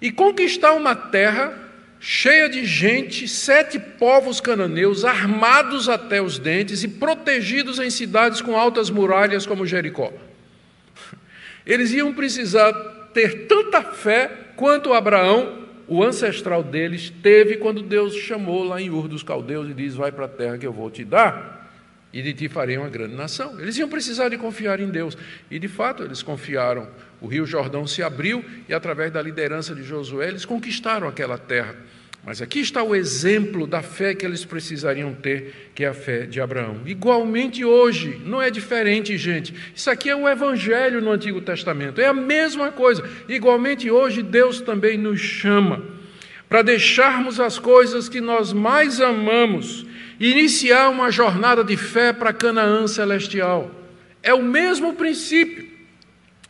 e 0.00 0.12
conquistar 0.12 0.74
uma 0.74 0.94
terra 0.94 1.52
cheia 1.98 2.50
de 2.50 2.66
gente, 2.66 3.26
sete 3.26 3.78
povos 3.78 4.40
cananeus, 4.40 5.06
armados 5.06 5.88
até 5.88 6.20
os 6.20 6.38
dentes 6.38 6.84
e 6.84 6.88
protegidos 6.88 7.78
em 7.78 7.88
cidades 7.88 8.42
com 8.42 8.56
altas 8.56 8.90
muralhas 8.90 9.46
como 9.46 9.66
Jericó. 9.66 10.12
Eles 11.64 11.92
iam 11.92 12.12
precisar 12.12 12.72
ter 13.14 13.46
tanta 13.46 13.82
fé 13.82 14.30
quanto 14.54 14.92
Abraão 14.92 15.63
o 15.86 16.02
ancestral 16.02 16.62
deles 16.62 17.12
teve 17.22 17.56
quando 17.56 17.82
Deus 17.82 18.14
chamou 18.14 18.64
lá 18.64 18.80
em 18.80 18.90
Ur 18.90 19.08
dos 19.08 19.22
Caldeus 19.22 19.68
e 19.70 19.74
diz: 19.74 19.94
Vai 19.94 20.10
para 20.10 20.24
a 20.24 20.28
terra 20.28 20.58
que 20.58 20.66
eu 20.66 20.72
vou 20.72 20.90
te 20.90 21.04
dar, 21.04 21.70
e 22.12 22.22
de 22.22 22.32
ti 22.32 22.48
farei 22.48 22.78
uma 22.78 22.88
grande 22.88 23.14
nação. 23.14 23.60
Eles 23.60 23.76
iam 23.76 23.88
precisar 23.88 24.28
de 24.28 24.38
confiar 24.38 24.80
em 24.80 24.88
Deus, 24.88 25.16
e 25.50 25.58
de 25.58 25.68
fato 25.68 26.02
eles 26.02 26.22
confiaram. 26.22 26.88
O 27.20 27.26
rio 27.26 27.46
Jordão 27.46 27.86
se 27.86 28.02
abriu 28.02 28.44
e, 28.68 28.74
através 28.74 29.12
da 29.12 29.20
liderança 29.20 29.74
de 29.74 29.82
Josué, 29.82 30.28
eles 30.28 30.44
conquistaram 30.44 31.08
aquela 31.08 31.38
terra. 31.38 31.74
Mas 32.26 32.40
aqui 32.40 32.60
está 32.60 32.82
o 32.82 32.94
exemplo 32.94 33.66
da 33.66 33.82
fé 33.82 34.14
que 34.14 34.24
eles 34.24 34.46
precisariam 34.46 35.12
ter, 35.12 35.70
que 35.74 35.84
é 35.84 35.88
a 35.88 35.94
fé 35.94 36.24
de 36.24 36.40
Abraão. 36.40 36.80
Igualmente 36.86 37.62
hoje, 37.66 38.18
não 38.24 38.40
é 38.40 38.50
diferente, 38.50 39.18
gente. 39.18 39.54
Isso 39.74 39.90
aqui 39.90 40.08
é 40.08 40.16
o 40.16 40.26
evangelho 40.26 41.02
no 41.02 41.10
Antigo 41.10 41.42
Testamento, 41.42 42.00
é 42.00 42.06
a 42.06 42.14
mesma 42.14 42.72
coisa. 42.72 43.04
Igualmente 43.28 43.90
hoje, 43.90 44.22
Deus 44.22 44.62
também 44.62 44.96
nos 44.96 45.20
chama 45.20 45.82
para 46.48 46.62
deixarmos 46.62 47.38
as 47.38 47.58
coisas 47.58 48.08
que 48.08 48.22
nós 48.22 48.54
mais 48.54 49.02
amamos 49.02 49.84
e 50.18 50.30
iniciar 50.30 50.88
uma 50.88 51.10
jornada 51.10 51.62
de 51.62 51.76
fé 51.76 52.10
para 52.10 52.32
Canaã 52.32 52.86
celestial. 52.86 53.70
É 54.22 54.32
o 54.32 54.42
mesmo 54.42 54.94
princípio. 54.94 55.68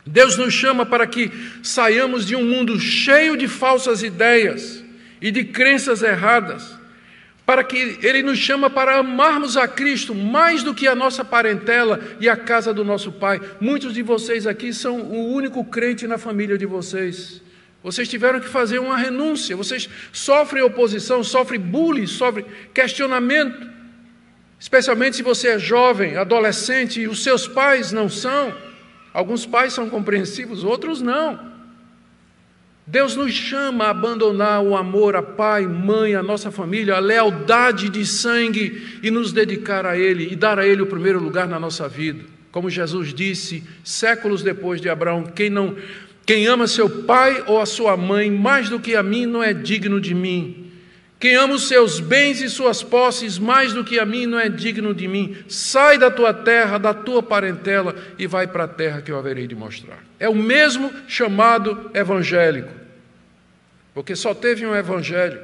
Deus 0.05 0.37
nos 0.37 0.53
chama 0.53 0.85
para 0.85 1.05
que 1.05 1.29
saiamos 1.61 2.25
de 2.25 2.33
um 2.33 2.45
mundo 2.45 2.79
cheio 2.79 3.35
de 3.35 3.47
falsas 3.47 4.03
ideias 4.03 4.84
e 5.25 5.31
de 5.31 5.43
crenças 5.43 6.03
erradas, 6.03 6.77
para 7.47 7.63
que 7.63 7.97
Ele 8.03 8.21
nos 8.21 8.37
chama 8.37 8.69
para 8.69 8.99
amarmos 8.99 9.57
a 9.57 9.67
Cristo 9.67 10.13
mais 10.13 10.61
do 10.61 10.71
que 10.71 10.87
a 10.87 10.93
nossa 10.93 11.25
parentela 11.25 11.99
e 12.19 12.29
a 12.29 12.37
casa 12.37 12.71
do 12.71 12.85
nosso 12.85 13.11
Pai. 13.11 13.41
Muitos 13.59 13.95
de 13.95 14.03
vocês 14.03 14.45
aqui 14.45 14.71
são 14.71 15.01
o 15.01 15.33
único 15.33 15.65
crente 15.65 16.05
na 16.05 16.19
família 16.19 16.59
de 16.59 16.67
vocês. 16.67 17.41
Vocês 17.83 18.07
tiveram 18.07 18.39
que 18.39 18.47
fazer 18.47 18.77
uma 18.77 18.97
renúncia, 18.97 19.55
vocês 19.55 19.89
sofrem 20.13 20.61
oposição, 20.61 21.23
sofrem 21.23 21.59
bullying, 21.59 22.05
sofrem 22.05 22.45
questionamento, 22.71 23.67
especialmente 24.59 25.15
se 25.15 25.23
você 25.23 25.47
é 25.47 25.57
jovem, 25.57 26.17
adolescente 26.17 27.01
e 27.01 27.07
os 27.07 27.23
seus 27.23 27.47
pais 27.47 27.91
não 27.91 28.07
são. 28.07 28.55
Alguns 29.11 29.43
pais 29.43 29.73
são 29.73 29.89
compreensivos, 29.89 30.63
outros 30.63 31.01
não. 31.01 31.54
Deus 32.87 33.15
nos 33.15 33.33
chama 33.33 33.85
a 33.85 33.89
abandonar 33.89 34.61
o 34.61 34.77
amor 34.77 35.15
a 35.15 35.23
pai, 35.23 35.65
mãe, 35.65 36.13
a 36.13 36.21
nossa 36.21 36.51
família, 36.51 36.95
a 36.95 36.99
lealdade 36.99 37.89
de 37.89 38.05
sangue 38.05 38.99
e 39.01 39.09
nos 39.09 39.33
dedicar 39.33 39.87
a 39.87 39.97
Ele 39.97 40.31
e 40.31 40.35
dar 40.35 40.59
a 40.59 40.67
Ele 40.67 40.83
o 40.83 40.87
primeiro 40.87 41.19
lugar 41.19 41.47
na 41.47 41.59
nossa 41.59 41.89
vida. 41.89 42.23
Como 42.51 42.69
Jesus 42.69 43.11
disse 43.11 43.63
séculos 43.83 44.43
depois 44.43 44.79
de 44.79 44.87
Abraão: 44.87 45.23
quem 45.23 45.49
não, 45.49 45.75
quem 46.25 46.45
ama 46.45 46.67
seu 46.67 46.87
pai 46.87 47.43
ou 47.47 47.59
a 47.59 47.65
sua 47.65 47.97
mãe 47.97 48.29
mais 48.29 48.69
do 48.69 48.79
que 48.79 48.95
a 48.95 49.01
mim 49.01 49.25
não 49.25 49.43
é 49.43 49.51
digno 49.51 49.99
de 49.99 50.13
mim. 50.13 50.64
Quem 51.19 51.35
ama 51.35 51.53
os 51.53 51.67
seus 51.67 51.99
bens 51.99 52.41
e 52.41 52.49
suas 52.49 52.83
posses 52.83 53.39
mais 53.39 53.73
do 53.73 53.83
que 53.83 53.99
a 53.99 54.05
mim 54.05 54.25
não 54.25 54.39
é 54.39 54.49
digno 54.49 54.93
de 54.93 55.07
mim. 55.07 55.37
Sai 55.47 55.97
da 55.97 56.11
tua 56.11 56.33
terra, 56.33 56.77
da 56.77 56.93
tua 56.93 57.23
parentela 57.23 57.95
e 58.17 58.27
vai 58.27 58.47
para 58.47 58.65
a 58.65 58.67
terra 58.67 59.01
que 59.01 59.11
eu 59.11 59.17
haverei 59.17 59.47
de 59.47 59.55
mostrar. 59.55 60.03
É 60.19 60.27
o 60.27 60.35
mesmo 60.35 60.91
chamado 61.07 61.89
evangélico. 61.93 62.71
Porque 63.93 64.15
só 64.15 64.33
teve 64.33 64.65
um 64.65 64.75
evangelho. 64.75 65.39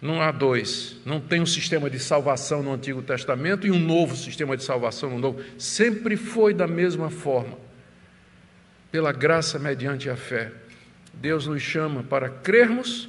Não 0.00 0.20
há 0.20 0.30
dois. 0.30 0.98
Não 1.06 1.18
tem 1.18 1.40
um 1.40 1.46
sistema 1.46 1.88
de 1.88 1.98
salvação 1.98 2.62
no 2.62 2.74
Antigo 2.74 3.00
Testamento 3.00 3.66
e 3.66 3.70
um 3.70 3.78
novo 3.78 4.14
sistema 4.14 4.54
de 4.58 4.62
salvação 4.62 5.08
no 5.08 5.18
Novo. 5.18 5.40
Sempre 5.56 6.16
foi 6.18 6.52
da 6.52 6.66
mesma 6.66 7.08
forma. 7.08 7.56
Pela 8.92 9.10
graça 9.10 9.58
mediante 9.58 10.10
a 10.10 10.16
fé. 10.16 10.52
Deus 11.14 11.46
nos 11.46 11.62
chama 11.62 12.02
para 12.02 12.28
crermos 12.28 13.08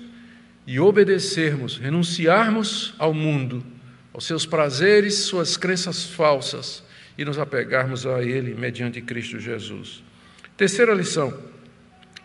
e 0.67 0.79
obedecermos, 0.79 1.77
renunciarmos 1.77 2.93
ao 2.97 3.13
mundo, 3.13 3.63
aos 4.13 4.25
seus 4.25 4.45
prazeres, 4.45 5.15
suas 5.15 5.57
crenças 5.57 6.05
falsas 6.05 6.83
e 7.17 7.23
nos 7.23 7.37
apegarmos 7.37 8.05
a 8.05 8.23
Ele 8.23 8.53
mediante 8.53 9.01
Cristo 9.01 9.39
Jesus. 9.39 10.03
Terceira 10.57 10.93
lição 10.93 11.33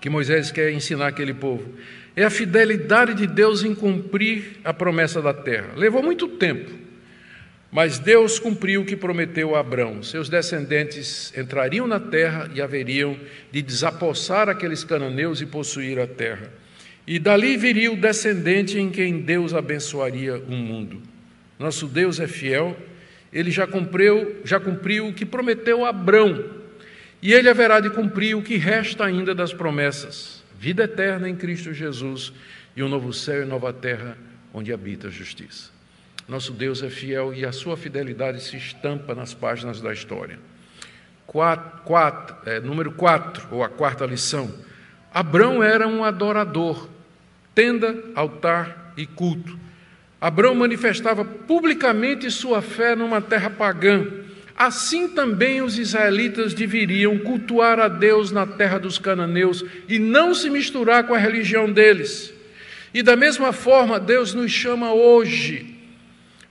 que 0.01 0.09
Moisés 0.09 0.51
quer 0.51 0.73
ensinar 0.73 1.09
aquele 1.09 1.35
povo 1.35 1.75
é 2.17 2.25
a 2.25 2.31
fidelidade 2.31 3.15
de 3.15 3.27
Deus 3.27 3.63
em 3.63 3.75
cumprir 3.75 4.59
a 4.65 4.73
promessa 4.73 5.21
da 5.21 5.33
terra. 5.33 5.73
Levou 5.77 6.03
muito 6.03 6.27
tempo, 6.27 6.71
mas 7.71 7.99
Deus 7.99 8.39
cumpriu 8.39 8.83
o 8.83 8.85
que 8.85 8.97
prometeu 8.97 9.55
a 9.55 9.61
Abraão. 9.61 10.03
Seus 10.03 10.29
descendentes 10.29 11.33
entrariam 11.37 11.87
na 11.87 12.01
terra 12.01 12.51
e 12.55 12.61
haveriam 12.61 13.17
de 13.53 13.63
desapossar 13.63 14.49
aqueles 14.49 14.83
cananeus 14.83 15.41
e 15.41 15.47
possuir 15.47 15.99
a 15.99 16.07
terra. 16.07 16.51
E 17.11 17.19
dali 17.19 17.57
viria 17.57 17.91
o 17.91 17.97
descendente 17.97 18.79
em 18.79 18.89
quem 18.89 19.21
Deus 19.21 19.53
abençoaria 19.53 20.37
o 20.37 20.53
mundo. 20.53 21.03
Nosso 21.59 21.89
Deus 21.89 22.21
é 22.21 22.29
fiel, 22.29 22.77
ele 23.33 23.51
já 23.51 23.67
cumpriu, 23.67 24.37
já 24.45 24.61
cumpriu 24.61 25.09
o 25.09 25.13
que 25.13 25.27
prometeu 25.27 25.85
a 25.85 25.89
Abrão, 25.89 26.45
e 27.21 27.33
ele 27.33 27.49
haverá 27.49 27.81
de 27.81 27.91
cumprir 27.91 28.37
o 28.37 28.43
que 28.45 28.57
resta 28.57 29.05
ainda 29.05 29.35
das 29.35 29.53
promessas: 29.53 30.45
vida 30.57 30.85
eterna 30.85 31.29
em 31.29 31.35
Cristo 31.35 31.75
Jesus 31.75 32.33
e 32.77 32.83
um 32.85 32.89
novo 32.89 33.13
céu 33.13 33.43
e 33.43 33.45
nova 33.45 33.73
terra 33.73 34.17
onde 34.55 34.73
habita 34.73 35.09
a 35.09 35.11
justiça. 35.11 35.73
Nosso 36.29 36.53
Deus 36.53 36.81
é 36.81 36.91
fiel 36.91 37.35
e 37.35 37.45
a 37.45 37.51
sua 37.51 37.77
fidelidade 37.77 38.41
se 38.41 38.57
estampa 38.57 39.17
nas 39.17 39.35
páginas 39.35 39.81
da 39.81 39.93
história. 39.93 40.39
Quatro, 41.27 41.81
quatro, 41.83 42.37
é, 42.49 42.61
número 42.61 42.93
4, 42.93 43.49
ou 43.51 43.65
a 43.65 43.69
quarta 43.69 44.07
lição. 44.07 44.55
Abrão 45.13 45.61
era 45.61 45.89
um 45.89 46.05
adorador 46.05 46.89
tenda, 47.61 48.03
altar 48.15 48.95
e 48.97 49.05
culto. 49.05 49.59
Abraão 50.19 50.55
manifestava 50.55 51.23
publicamente 51.23 52.31
sua 52.31 52.63
fé 52.63 52.97
numa 52.97 53.21
terra 53.21 53.51
pagã. 53.51 54.07
Assim 54.57 55.09
também 55.09 55.61
os 55.61 55.79
israelitas 55.79 56.55
deveriam 56.55 57.19
cultuar 57.19 57.79
a 57.79 57.87
Deus 57.87 58.33
na 58.33 58.47
terra 58.47 58.79
dos 58.79 58.99
cananeus 58.99 59.63
e 59.87 59.99
não 59.99 60.35
se 60.35 60.49
misturar 60.49 61.05
com 61.05 61.13
a 61.13 61.19
religião 61.19 61.71
deles. 61.71 62.33
E 62.95 63.03
da 63.03 63.15
mesma 63.15 63.53
forma, 63.53 64.01
Deus 64.01 64.33
nos 64.33 64.51
chama 64.51 64.95
hoje 64.95 65.77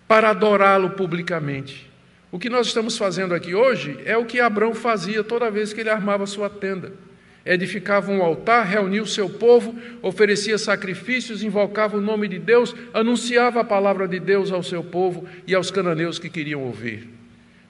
para 0.08 0.30
adorá-lo 0.30 0.92
publicamente. 0.92 1.90
O 2.32 2.38
que 2.38 2.52
nós 2.52 2.68
estamos 2.68 3.00
fazendo 3.00 3.34
aqui 3.34 3.56
hoje 3.56 3.98
é 4.06 4.16
o 4.16 4.26
que 4.26 4.40
Abraão 4.40 4.76
fazia 4.76 5.24
toda 5.24 5.50
vez 5.50 5.74
que 5.74 5.82
ele 5.82 5.90
armava 5.90 6.28
sua 6.28 6.52
tenda 6.52 7.09
edificava 7.50 8.12
um 8.12 8.22
altar, 8.22 8.64
reunia 8.64 9.02
o 9.02 9.08
seu 9.08 9.28
povo, 9.28 9.76
oferecia 10.04 10.56
sacrifícios, 10.56 11.42
invocava 11.42 11.98
o 11.98 12.02
nome 12.02 12.28
de 12.28 12.38
Deus, 12.38 12.76
anunciava 12.94 13.62
a 13.62 13.64
palavra 13.64 14.08
de 14.08 14.20
Deus 14.20 14.52
ao 14.52 14.62
seu 14.62 14.84
povo 14.84 15.26
e 15.48 15.56
aos 15.56 15.72
cananeus 15.72 16.20
que 16.20 16.30
queriam 16.30 16.62
ouvir. 16.62 17.10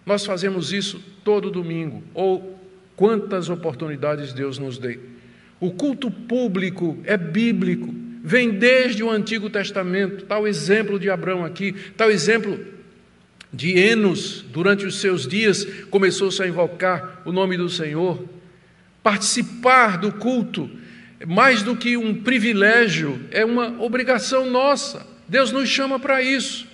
Nós 0.05 0.25
fazemos 0.25 0.73
isso 0.73 1.01
todo 1.23 1.49
domingo, 1.49 2.03
ou 2.13 2.59
quantas 2.97 3.49
oportunidades 3.49 4.33
Deus 4.33 4.59
nos 4.59 4.77
dê. 4.77 4.99
O 5.61 5.71
culto 5.71 6.11
público 6.11 6.97
é 7.05 7.15
bíblico, 7.15 7.95
vem 8.21 8.51
desde 8.51 9.01
o 9.01 9.09
Antigo 9.09 9.49
Testamento, 9.49 10.25
tal 10.25 10.45
exemplo 10.45 10.99
de 10.99 11.09
Abraão 11.09 11.45
aqui, 11.45 11.73
tal 11.95 12.11
exemplo 12.11 12.59
de 13.53 13.79
Enos, 13.79 14.45
durante 14.51 14.85
os 14.85 14.99
seus 14.99 15.25
dias, 15.25 15.63
começou-se 15.89 16.43
a 16.43 16.47
invocar 16.47 17.21
o 17.23 17.31
nome 17.31 17.55
do 17.55 17.69
Senhor. 17.69 18.38
Participar 19.01 19.97
do 19.97 20.11
culto, 20.11 20.69
mais 21.27 21.63
do 21.63 21.75
que 21.75 21.97
um 21.97 22.13
privilégio, 22.21 23.19
é 23.31 23.43
uma 23.43 23.81
obrigação 23.81 24.49
nossa. 24.49 25.05
Deus 25.27 25.51
nos 25.51 25.69
chama 25.69 25.99
para 25.99 26.21
isso. 26.21 26.67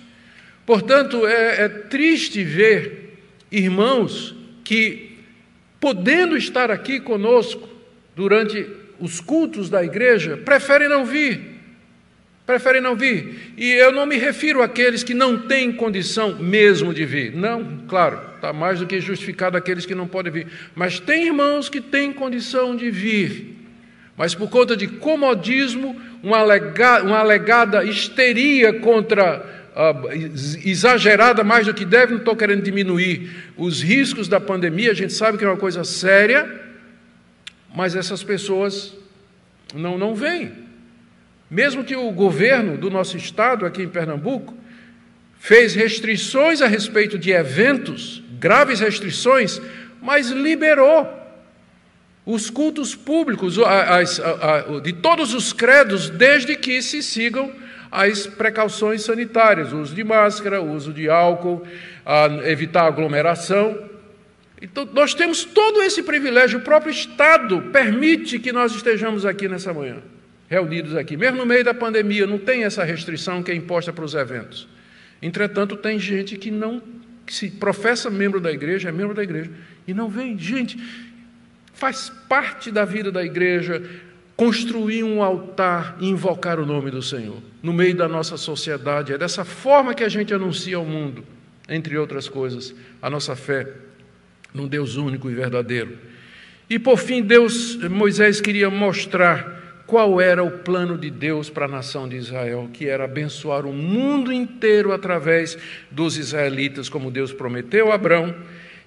Portanto, 0.64 1.26
é, 1.26 1.64
é 1.64 1.68
triste 1.68 2.42
ver 2.42 3.20
irmãos 3.50 4.34
que, 4.64 5.18
podendo 5.80 6.36
estar 6.36 6.70
aqui 6.70 6.98
conosco 6.98 7.68
durante 8.16 8.66
os 8.98 9.20
cultos 9.20 9.70
da 9.70 9.84
igreja, 9.84 10.36
preferem 10.36 10.88
não 10.88 11.04
vir. 11.04 11.56
Preferem 12.44 12.80
não 12.80 12.96
vir. 12.96 13.52
E 13.56 13.72
eu 13.72 13.92
não 13.92 14.06
me 14.06 14.16
refiro 14.16 14.62
àqueles 14.62 15.02
que 15.02 15.14
não 15.14 15.38
têm 15.46 15.72
condição 15.72 16.36
mesmo 16.38 16.94
de 16.94 17.04
vir. 17.04 17.34
Não, 17.34 17.82
claro, 17.88 18.20
está 18.36 18.52
mais 18.52 18.78
do 18.78 18.86
que 18.86 19.00
justificado 19.00 19.56
aqueles 19.56 19.84
que 19.84 19.94
não 19.94 20.06
podem 20.06 20.32
vir. 20.32 20.46
Mas 20.74 21.00
tem 21.00 21.26
irmãos 21.26 21.68
que 21.68 21.80
têm 21.80 22.12
condição 22.12 22.76
de 22.76 22.90
vir. 22.90 23.56
Mas 24.16 24.34
por 24.34 24.48
conta 24.48 24.76
de 24.76 24.86
comodismo, 24.86 26.00
uma, 26.22 26.38
alega, 26.38 27.02
uma 27.02 27.18
alegada 27.18 27.84
histeria 27.84 28.72
contra 28.72 29.44
uh, 29.76 30.08
exagerada 30.64 31.44
mais 31.44 31.66
do 31.66 31.74
que 31.74 31.84
deve, 31.84 32.12
não 32.12 32.20
estou 32.20 32.34
querendo 32.34 32.62
diminuir 32.62 33.30
os 33.56 33.82
riscos 33.82 34.26
da 34.26 34.40
pandemia, 34.40 34.92
a 34.92 34.94
gente 34.94 35.12
sabe 35.12 35.36
que 35.36 35.44
é 35.44 35.48
uma 35.48 35.56
coisa 35.56 35.84
séria, 35.84 36.62
mas 37.74 37.94
essas 37.94 38.22
pessoas 38.22 38.96
não, 39.74 39.98
não 39.98 40.14
vêm. 40.14 40.50
Mesmo 41.50 41.84
que 41.84 41.94
o 41.94 42.10
governo 42.10 42.76
do 42.76 42.90
nosso 42.90 43.16
estado, 43.16 43.66
aqui 43.66 43.82
em 43.82 43.88
Pernambuco, 43.88 44.54
fez 45.38 45.74
restrições 45.74 46.60
a 46.62 46.66
respeito 46.66 47.18
de 47.18 47.30
eventos, 47.30 48.22
graves 48.38 48.80
restrições, 48.80 49.60
mas 50.00 50.30
liberou 50.30 51.08
os 52.24 52.50
cultos 52.50 52.94
públicos 52.94 53.56
de 54.82 54.92
todos 54.94 55.32
os 55.32 55.52
credos, 55.52 56.10
desde 56.10 56.56
que 56.56 56.82
se 56.82 57.02
sigam 57.02 57.52
as 57.90 58.26
precauções 58.26 59.02
sanitárias, 59.02 59.72
uso 59.72 59.94
de 59.94 60.02
máscara, 60.02 60.60
uso 60.60 60.92
de 60.92 61.08
álcool, 61.08 61.66
evitar 62.44 62.86
aglomeração. 62.86 63.78
Então, 64.60 64.88
nós 64.92 65.14
temos 65.14 65.44
todo 65.44 65.82
esse 65.82 66.02
privilégio, 66.02 66.58
o 66.58 66.62
próprio 66.62 66.90
Estado 66.90 67.62
permite 67.72 68.38
que 68.38 68.52
nós 68.52 68.74
estejamos 68.74 69.24
aqui 69.24 69.48
nessa 69.48 69.72
manhã 69.72 69.98
reunidos 70.48 70.96
aqui. 70.96 71.16
Mesmo 71.16 71.38
no 71.38 71.46
meio 71.46 71.64
da 71.64 71.74
pandemia, 71.74 72.26
não 72.26 72.38
tem 72.38 72.64
essa 72.64 72.82
restrição 72.82 73.42
que 73.42 73.50
é 73.50 73.54
imposta 73.54 73.92
para 73.92 74.04
os 74.04 74.14
eventos. 74.14 74.68
Entretanto, 75.20 75.76
tem 75.76 75.98
gente 75.98 76.36
que 76.36 76.50
não 76.50 76.82
que 77.26 77.34
se 77.34 77.50
professa 77.50 78.08
membro 78.08 78.40
da 78.40 78.52
igreja, 78.52 78.88
é 78.88 78.92
membro 78.92 79.14
da 79.14 79.22
igreja, 79.22 79.50
e 79.86 79.92
não 79.92 80.08
vem. 80.08 80.38
Gente, 80.38 80.78
faz 81.74 82.10
parte 82.28 82.70
da 82.70 82.84
vida 82.84 83.10
da 83.10 83.24
igreja 83.24 83.82
construir 84.36 85.02
um 85.02 85.22
altar 85.22 85.96
e 86.00 86.08
invocar 86.08 86.60
o 86.60 86.66
nome 86.66 86.90
do 86.90 87.02
Senhor 87.02 87.42
no 87.62 87.72
meio 87.72 87.96
da 87.96 88.06
nossa 88.06 88.36
sociedade. 88.36 89.12
É 89.12 89.18
dessa 89.18 89.44
forma 89.44 89.94
que 89.94 90.04
a 90.04 90.08
gente 90.08 90.32
anuncia 90.32 90.76
ao 90.76 90.84
mundo, 90.84 91.24
entre 91.68 91.98
outras 91.98 92.28
coisas, 92.28 92.74
a 93.02 93.10
nossa 93.10 93.34
fé 93.34 93.66
num 94.54 94.68
Deus 94.68 94.96
único 94.96 95.28
e 95.28 95.34
verdadeiro. 95.34 95.98
E 96.68 96.78
por 96.78 96.98
fim, 96.98 97.22
Deus, 97.22 97.76
Moisés 97.90 98.40
queria 98.40 98.70
mostrar 98.70 99.65
qual 99.86 100.20
era 100.20 100.42
o 100.42 100.50
plano 100.50 100.98
de 100.98 101.10
Deus 101.10 101.48
para 101.48 101.66
a 101.66 101.68
nação 101.68 102.08
de 102.08 102.16
Israel, 102.16 102.68
que 102.72 102.86
era 102.86 103.04
abençoar 103.04 103.64
o 103.64 103.72
mundo 103.72 104.32
inteiro 104.32 104.92
através 104.92 105.56
dos 105.90 106.18
israelitas, 106.18 106.88
como 106.88 107.10
Deus 107.10 107.32
prometeu 107.32 107.92
a 107.92 107.94
Abraão, 107.94 108.34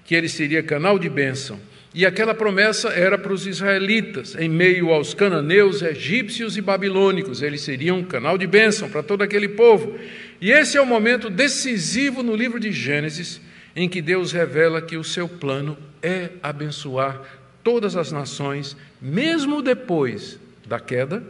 que 0.04 0.14
ele 0.14 0.28
seria 0.28 0.62
canal 0.62 1.00
de 1.00 1.08
bênção. 1.08 1.60
E 1.94 2.06
aquela 2.06 2.36
promessa 2.36 2.90
era 2.90 3.18
para 3.18 3.34
os 3.34 3.48
israelitas, 3.48 4.36
em 4.38 4.50
meio 4.50 4.92
aos 4.92 5.14
cananeus, 5.14 5.82
egípcios 5.82 6.56
e 6.56 6.62
babilônicos. 6.62 7.42
Eles 7.42 7.62
seriam 7.62 8.04
canal 8.04 8.38
de 8.38 8.46
bênção 8.46 8.90
para 8.90 9.02
todo 9.02 9.24
aquele 9.24 9.48
povo. 9.48 9.98
E 10.40 10.52
esse 10.52 10.78
é 10.78 10.82
o 10.82 10.86
momento 10.86 11.30
decisivo 11.30 12.22
no 12.22 12.36
livro 12.36 12.60
de 12.60 12.72
Gênesis, 12.72 13.42
em 13.76 13.90
que 13.90 14.02
Deus 14.02 14.32
revela 14.32 14.82
que 14.82 14.98
o 14.98 15.04
seu 15.04 15.28
plano 15.28 15.78
é 16.04 16.30
abençoar 16.44 17.22
todas 17.64 17.96
as 17.96 18.12
nações, 18.12 18.78
mesmo 19.02 19.62
depois 19.62 20.40
da 20.70 20.80
queda, 20.80 21.24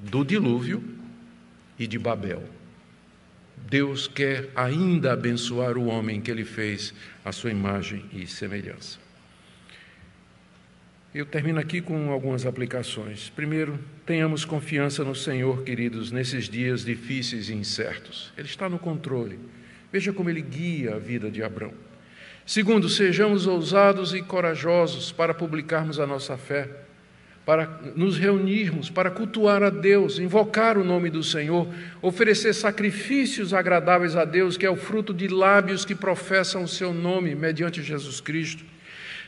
do 0.00 0.24
dilúvio 0.24 0.82
e 1.78 1.86
de 1.86 1.98
Babel. 1.98 2.42
Deus 3.68 4.08
quer 4.08 4.48
ainda 4.56 5.12
abençoar 5.12 5.76
o 5.76 5.84
homem 5.84 6.20
que 6.20 6.30
ele 6.30 6.44
fez 6.44 6.94
à 7.22 7.30
sua 7.30 7.50
imagem 7.50 8.04
e 8.12 8.26
semelhança. 8.26 8.98
Eu 11.14 11.26
termino 11.26 11.60
aqui 11.60 11.80
com 11.80 12.10
algumas 12.10 12.44
aplicações. 12.44 13.30
Primeiro, 13.30 13.78
tenhamos 14.04 14.44
confiança 14.44 15.04
no 15.04 15.14
Senhor, 15.14 15.62
queridos, 15.62 16.10
nesses 16.10 16.48
dias 16.48 16.84
difíceis 16.84 17.50
e 17.50 17.54
incertos. 17.54 18.32
Ele 18.36 18.48
está 18.48 18.68
no 18.68 18.78
controle. 18.78 19.38
Veja 19.92 20.12
como 20.12 20.28
ele 20.28 20.42
guia 20.42 20.96
a 20.96 20.98
vida 20.98 21.30
de 21.30 21.42
Abraão. 21.42 21.74
Segundo, 22.46 22.88
sejamos 22.88 23.46
ousados 23.46 24.12
e 24.12 24.22
corajosos 24.22 25.12
para 25.12 25.32
publicarmos 25.32 26.00
a 26.00 26.06
nossa 26.06 26.36
fé 26.36 26.83
para 27.44 27.80
nos 27.94 28.16
reunirmos, 28.16 28.88
para 28.88 29.10
cultuar 29.10 29.62
a 29.62 29.68
Deus, 29.68 30.18
invocar 30.18 30.78
o 30.78 30.84
nome 30.84 31.10
do 31.10 31.22
Senhor, 31.22 31.68
oferecer 32.00 32.54
sacrifícios 32.54 33.52
agradáveis 33.52 34.16
a 34.16 34.24
Deus, 34.24 34.56
que 34.56 34.64
é 34.64 34.70
o 34.70 34.76
fruto 34.76 35.12
de 35.12 35.28
lábios 35.28 35.84
que 35.84 35.94
professam 35.94 36.62
o 36.62 36.68
seu 36.68 36.92
nome 36.92 37.34
mediante 37.34 37.82
Jesus 37.82 38.20
Cristo. 38.20 38.64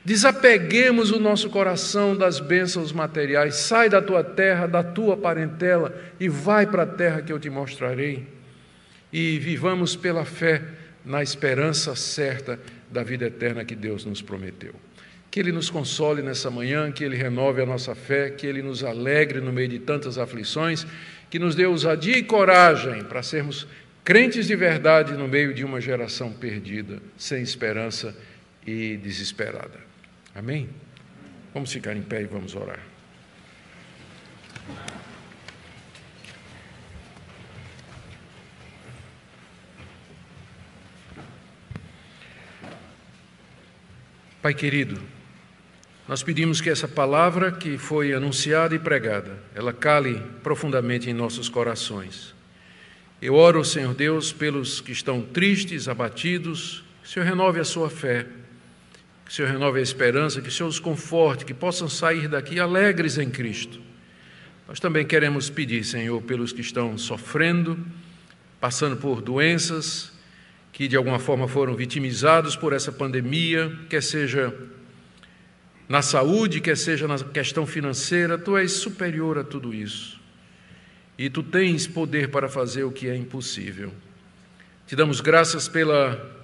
Desapeguemos 0.03 1.11
o 1.11 1.19
nosso 1.19 1.51
coração 1.51 2.17
das 2.17 2.41
bênçãos 2.41 2.93
materiais, 2.93 3.57
sai 3.57 3.91
da 3.91 4.01
tua 4.01 4.23
terra, 4.23 4.67
da 4.67 4.83
tua 4.83 5.17
parentela 5.17 5.95
e 6.19 6.29
vai 6.29 6.67
para 6.67 6.85
a 6.85 6.87
terra 6.87 7.21
que 7.21 7.33
eu 7.33 7.41
te 7.41 7.51
mostrarei. 7.51 8.25
E 9.13 9.39
vivamos 9.39 9.97
pela 9.97 10.25
fé 10.25 10.63
na 11.05 11.23
esperança 11.23 11.95
certa 11.97 12.59
da 12.91 13.03
vida 13.03 13.27
eterna 13.27 13.65
que 13.65 13.75
Deus 13.75 14.05
nos 14.05 14.23
prometeu. 14.23 14.86
Que 15.37 15.41
Ele 15.41 15.53
nos 15.53 15.69
console 15.69 16.23
nessa 16.23 16.51
manhã, 16.51 16.91
que 16.91 17.05
Ele 17.05 17.15
renove 17.15 17.61
a 17.61 17.67
nossa 17.67 17.95
fé, 17.95 18.31
que 18.31 18.47
Ele 18.47 18.63
nos 18.63 18.83
alegre 18.83 19.39
no 19.39 19.53
meio 19.53 19.69
de 19.69 19.79
tantas 19.79 20.17
aflições, 20.17 20.87
que 21.29 21.39
nos 21.39 21.55
dê 21.55 21.67
ousadia 21.67 22.17
e 22.17 22.23
coragem 22.23 23.05
para 23.05 23.23
sermos 23.23 23.69
crentes 24.03 24.47
de 24.47 24.57
verdade 24.57 25.13
no 25.13 25.29
meio 25.29 25.53
de 25.53 25.63
uma 25.63 25.79
geração 25.79 26.33
perdida, 26.33 27.03
sem 27.19 27.43
esperança 27.43 28.17
e 28.67 28.97
desesperada. 28.97 29.79
Amém? 30.35 30.71
Vamos 31.53 31.71
ficar 31.71 31.95
em 31.95 32.01
pé 32.01 32.23
e 32.23 32.25
vamos 32.25 32.55
orar. 32.55 32.81
Pai 44.41 44.55
querido, 44.55 45.16
nós 46.09 46.23
pedimos 46.23 46.61
que 46.61 46.71
essa 46.71 46.87
palavra 46.87 47.51
que 47.51 47.77
foi 47.77 48.13
anunciada 48.13 48.75
e 48.75 48.79
pregada, 48.79 49.39
ela 49.55 49.73
cale 49.73 50.23
profundamente 50.43 51.11
em 51.11 51.13
nossos 51.13 51.49
corações. 51.49 52.33
Eu 53.21 53.35
oro, 53.35 53.65
Senhor 53.65 53.93
Deus, 53.93 54.33
pelos 54.33 54.81
que 54.81 54.93
estão 54.93 55.21
tristes, 55.21 55.89
abatidos, 55.89 56.85
que 57.03 57.09
o 57.09 57.13
Senhor 57.13 57.27
renove 57.27 57.59
a 57.59 57.65
sua 57.65 57.91
fé, 57.91 58.25
que 59.25 59.33
o 59.33 59.35
Senhor 59.35 59.51
renove 59.51 59.81
a 59.81 59.83
esperança, 59.83 60.41
que 60.41 60.49
o 60.49 60.53
Senhor 60.53 60.69
os 60.69 60.79
conforte, 60.79 61.45
que 61.45 61.55
possam 61.55 61.89
sair 61.89 62.29
daqui 62.29 62.61
alegres 62.61 63.19
em 63.19 63.29
Cristo. 63.29 63.81
Nós 64.69 64.79
também 64.79 65.05
queremos 65.05 65.51
pedir, 65.51 65.83
Senhor, 65.83 66.23
pelos 66.23 66.53
que 66.53 66.61
estão 66.61 66.97
sofrendo, 66.97 67.79
passando 68.61 68.97
por 68.97 69.21
doenças, 69.21 70.13
que 70.73 70.87
de 70.87 70.97
alguma 70.97 71.19
forma 71.19 71.49
foram 71.49 71.75
vitimizados 71.75 72.55
por 72.55 72.73
essa 72.73 72.93
pandemia, 72.93 73.77
quer 73.89 74.03
seja 74.03 74.55
na 75.89 76.03
saúde, 76.03 76.61
quer 76.61 76.77
seja 76.77 77.07
na 77.07 77.19
questão 77.19 77.67
financeira, 77.67 78.37
tu 78.37 78.57
és 78.57 78.73
superior 78.73 79.39
a 79.39 79.45
tudo 79.45 79.73
isso. 79.73 80.21
E 81.19 81.31
tu 81.31 81.43
tens 81.43 81.87
poder 81.87 82.31
para 82.31 82.49
fazer 82.49 82.85
o 82.85 82.91
que 82.91 83.09
é 83.09 83.17
impossível. 83.17 83.93
Te 84.87 84.95
damos 84.95 85.21
graças 85.21 85.69
pela 85.69 86.35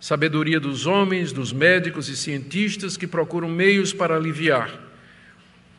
sabedoria 0.00 0.58
dos 0.58 0.86
homens, 0.86 1.32
dos 1.32 1.52
médicos 1.52 2.08
e 2.08 2.16
cientistas 2.16 2.96
que 2.96 3.06
procuram 3.06 3.48
meios 3.48 3.92
para 3.92 4.16
aliviar 4.16 4.80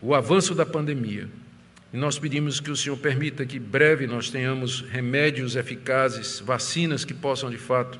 o 0.01 0.13
avanço 0.13 0.53
da 0.53 0.65
pandemia. 0.65 1.29
E 1.93 1.97
nós 1.97 2.17
pedimos 2.19 2.59
que 2.59 2.71
o 2.71 2.75
Senhor 2.75 2.97
permita 2.97 3.45
que 3.45 3.59
breve 3.59 4.07
nós 4.07 4.29
tenhamos 4.29 4.81
remédios 4.81 5.55
eficazes, 5.55 6.39
vacinas 6.39 7.05
que 7.05 7.13
possam 7.13 7.49
de 7.49 7.57
fato 7.57 7.99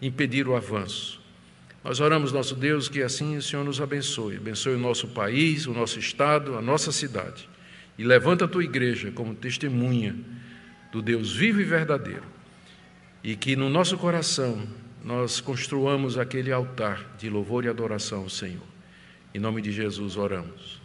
impedir 0.00 0.46
o 0.48 0.54
avanço. 0.54 1.25
Nós 1.86 2.00
oramos, 2.00 2.32
nosso 2.32 2.56
Deus, 2.56 2.88
que 2.88 3.00
assim 3.00 3.36
o 3.36 3.42
Senhor 3.42 3.64
nos 3.64 3.80
abençoe, 3.80 4.38
abençoe 4.38 4.74
o 4.74 4.78
nosso 4.78 5.06
país, 5.06 5.68
o 5.68 5.72
nosso 5.72 6.00
estado, 6.00 6.58
a 6.58 6.60
nossa 6.60 6.90
cidade. 6.90 7.48
E 7.96 8.02
levanta 8.02 8.44
a 8.44 8.48
tua 8.48 8.64
igreja 8.64 9.12
como 9.12 9.36
testemunha 9.36 10.16
do 10.90 11.00
Deus 11.00 11.32
vivo 11.32 11.60
e 11.60 11.64
verdadeiro. 11.64 12.24
E 13.22 13.36
que 13.36 13.54
no 13.54 13.70
nosso 13.70 13.96
coração 13.96 14.66
nós 15.04 15.40
construamos 15.40 16.18
aquele 16.18 16.50
altar 16.50 17.14
de 17.20 17.30
louvor 17.30 17.64
e 17.64 17.68
adoração 17.68 18.22
ao 18.22 18.28
Senhor. 18.28 18.66
Em 19.32 19.38
nome 19.38 19.62
de 19.62 19.70
Jesus 19.70 20.16
oramos. 20.16 20.75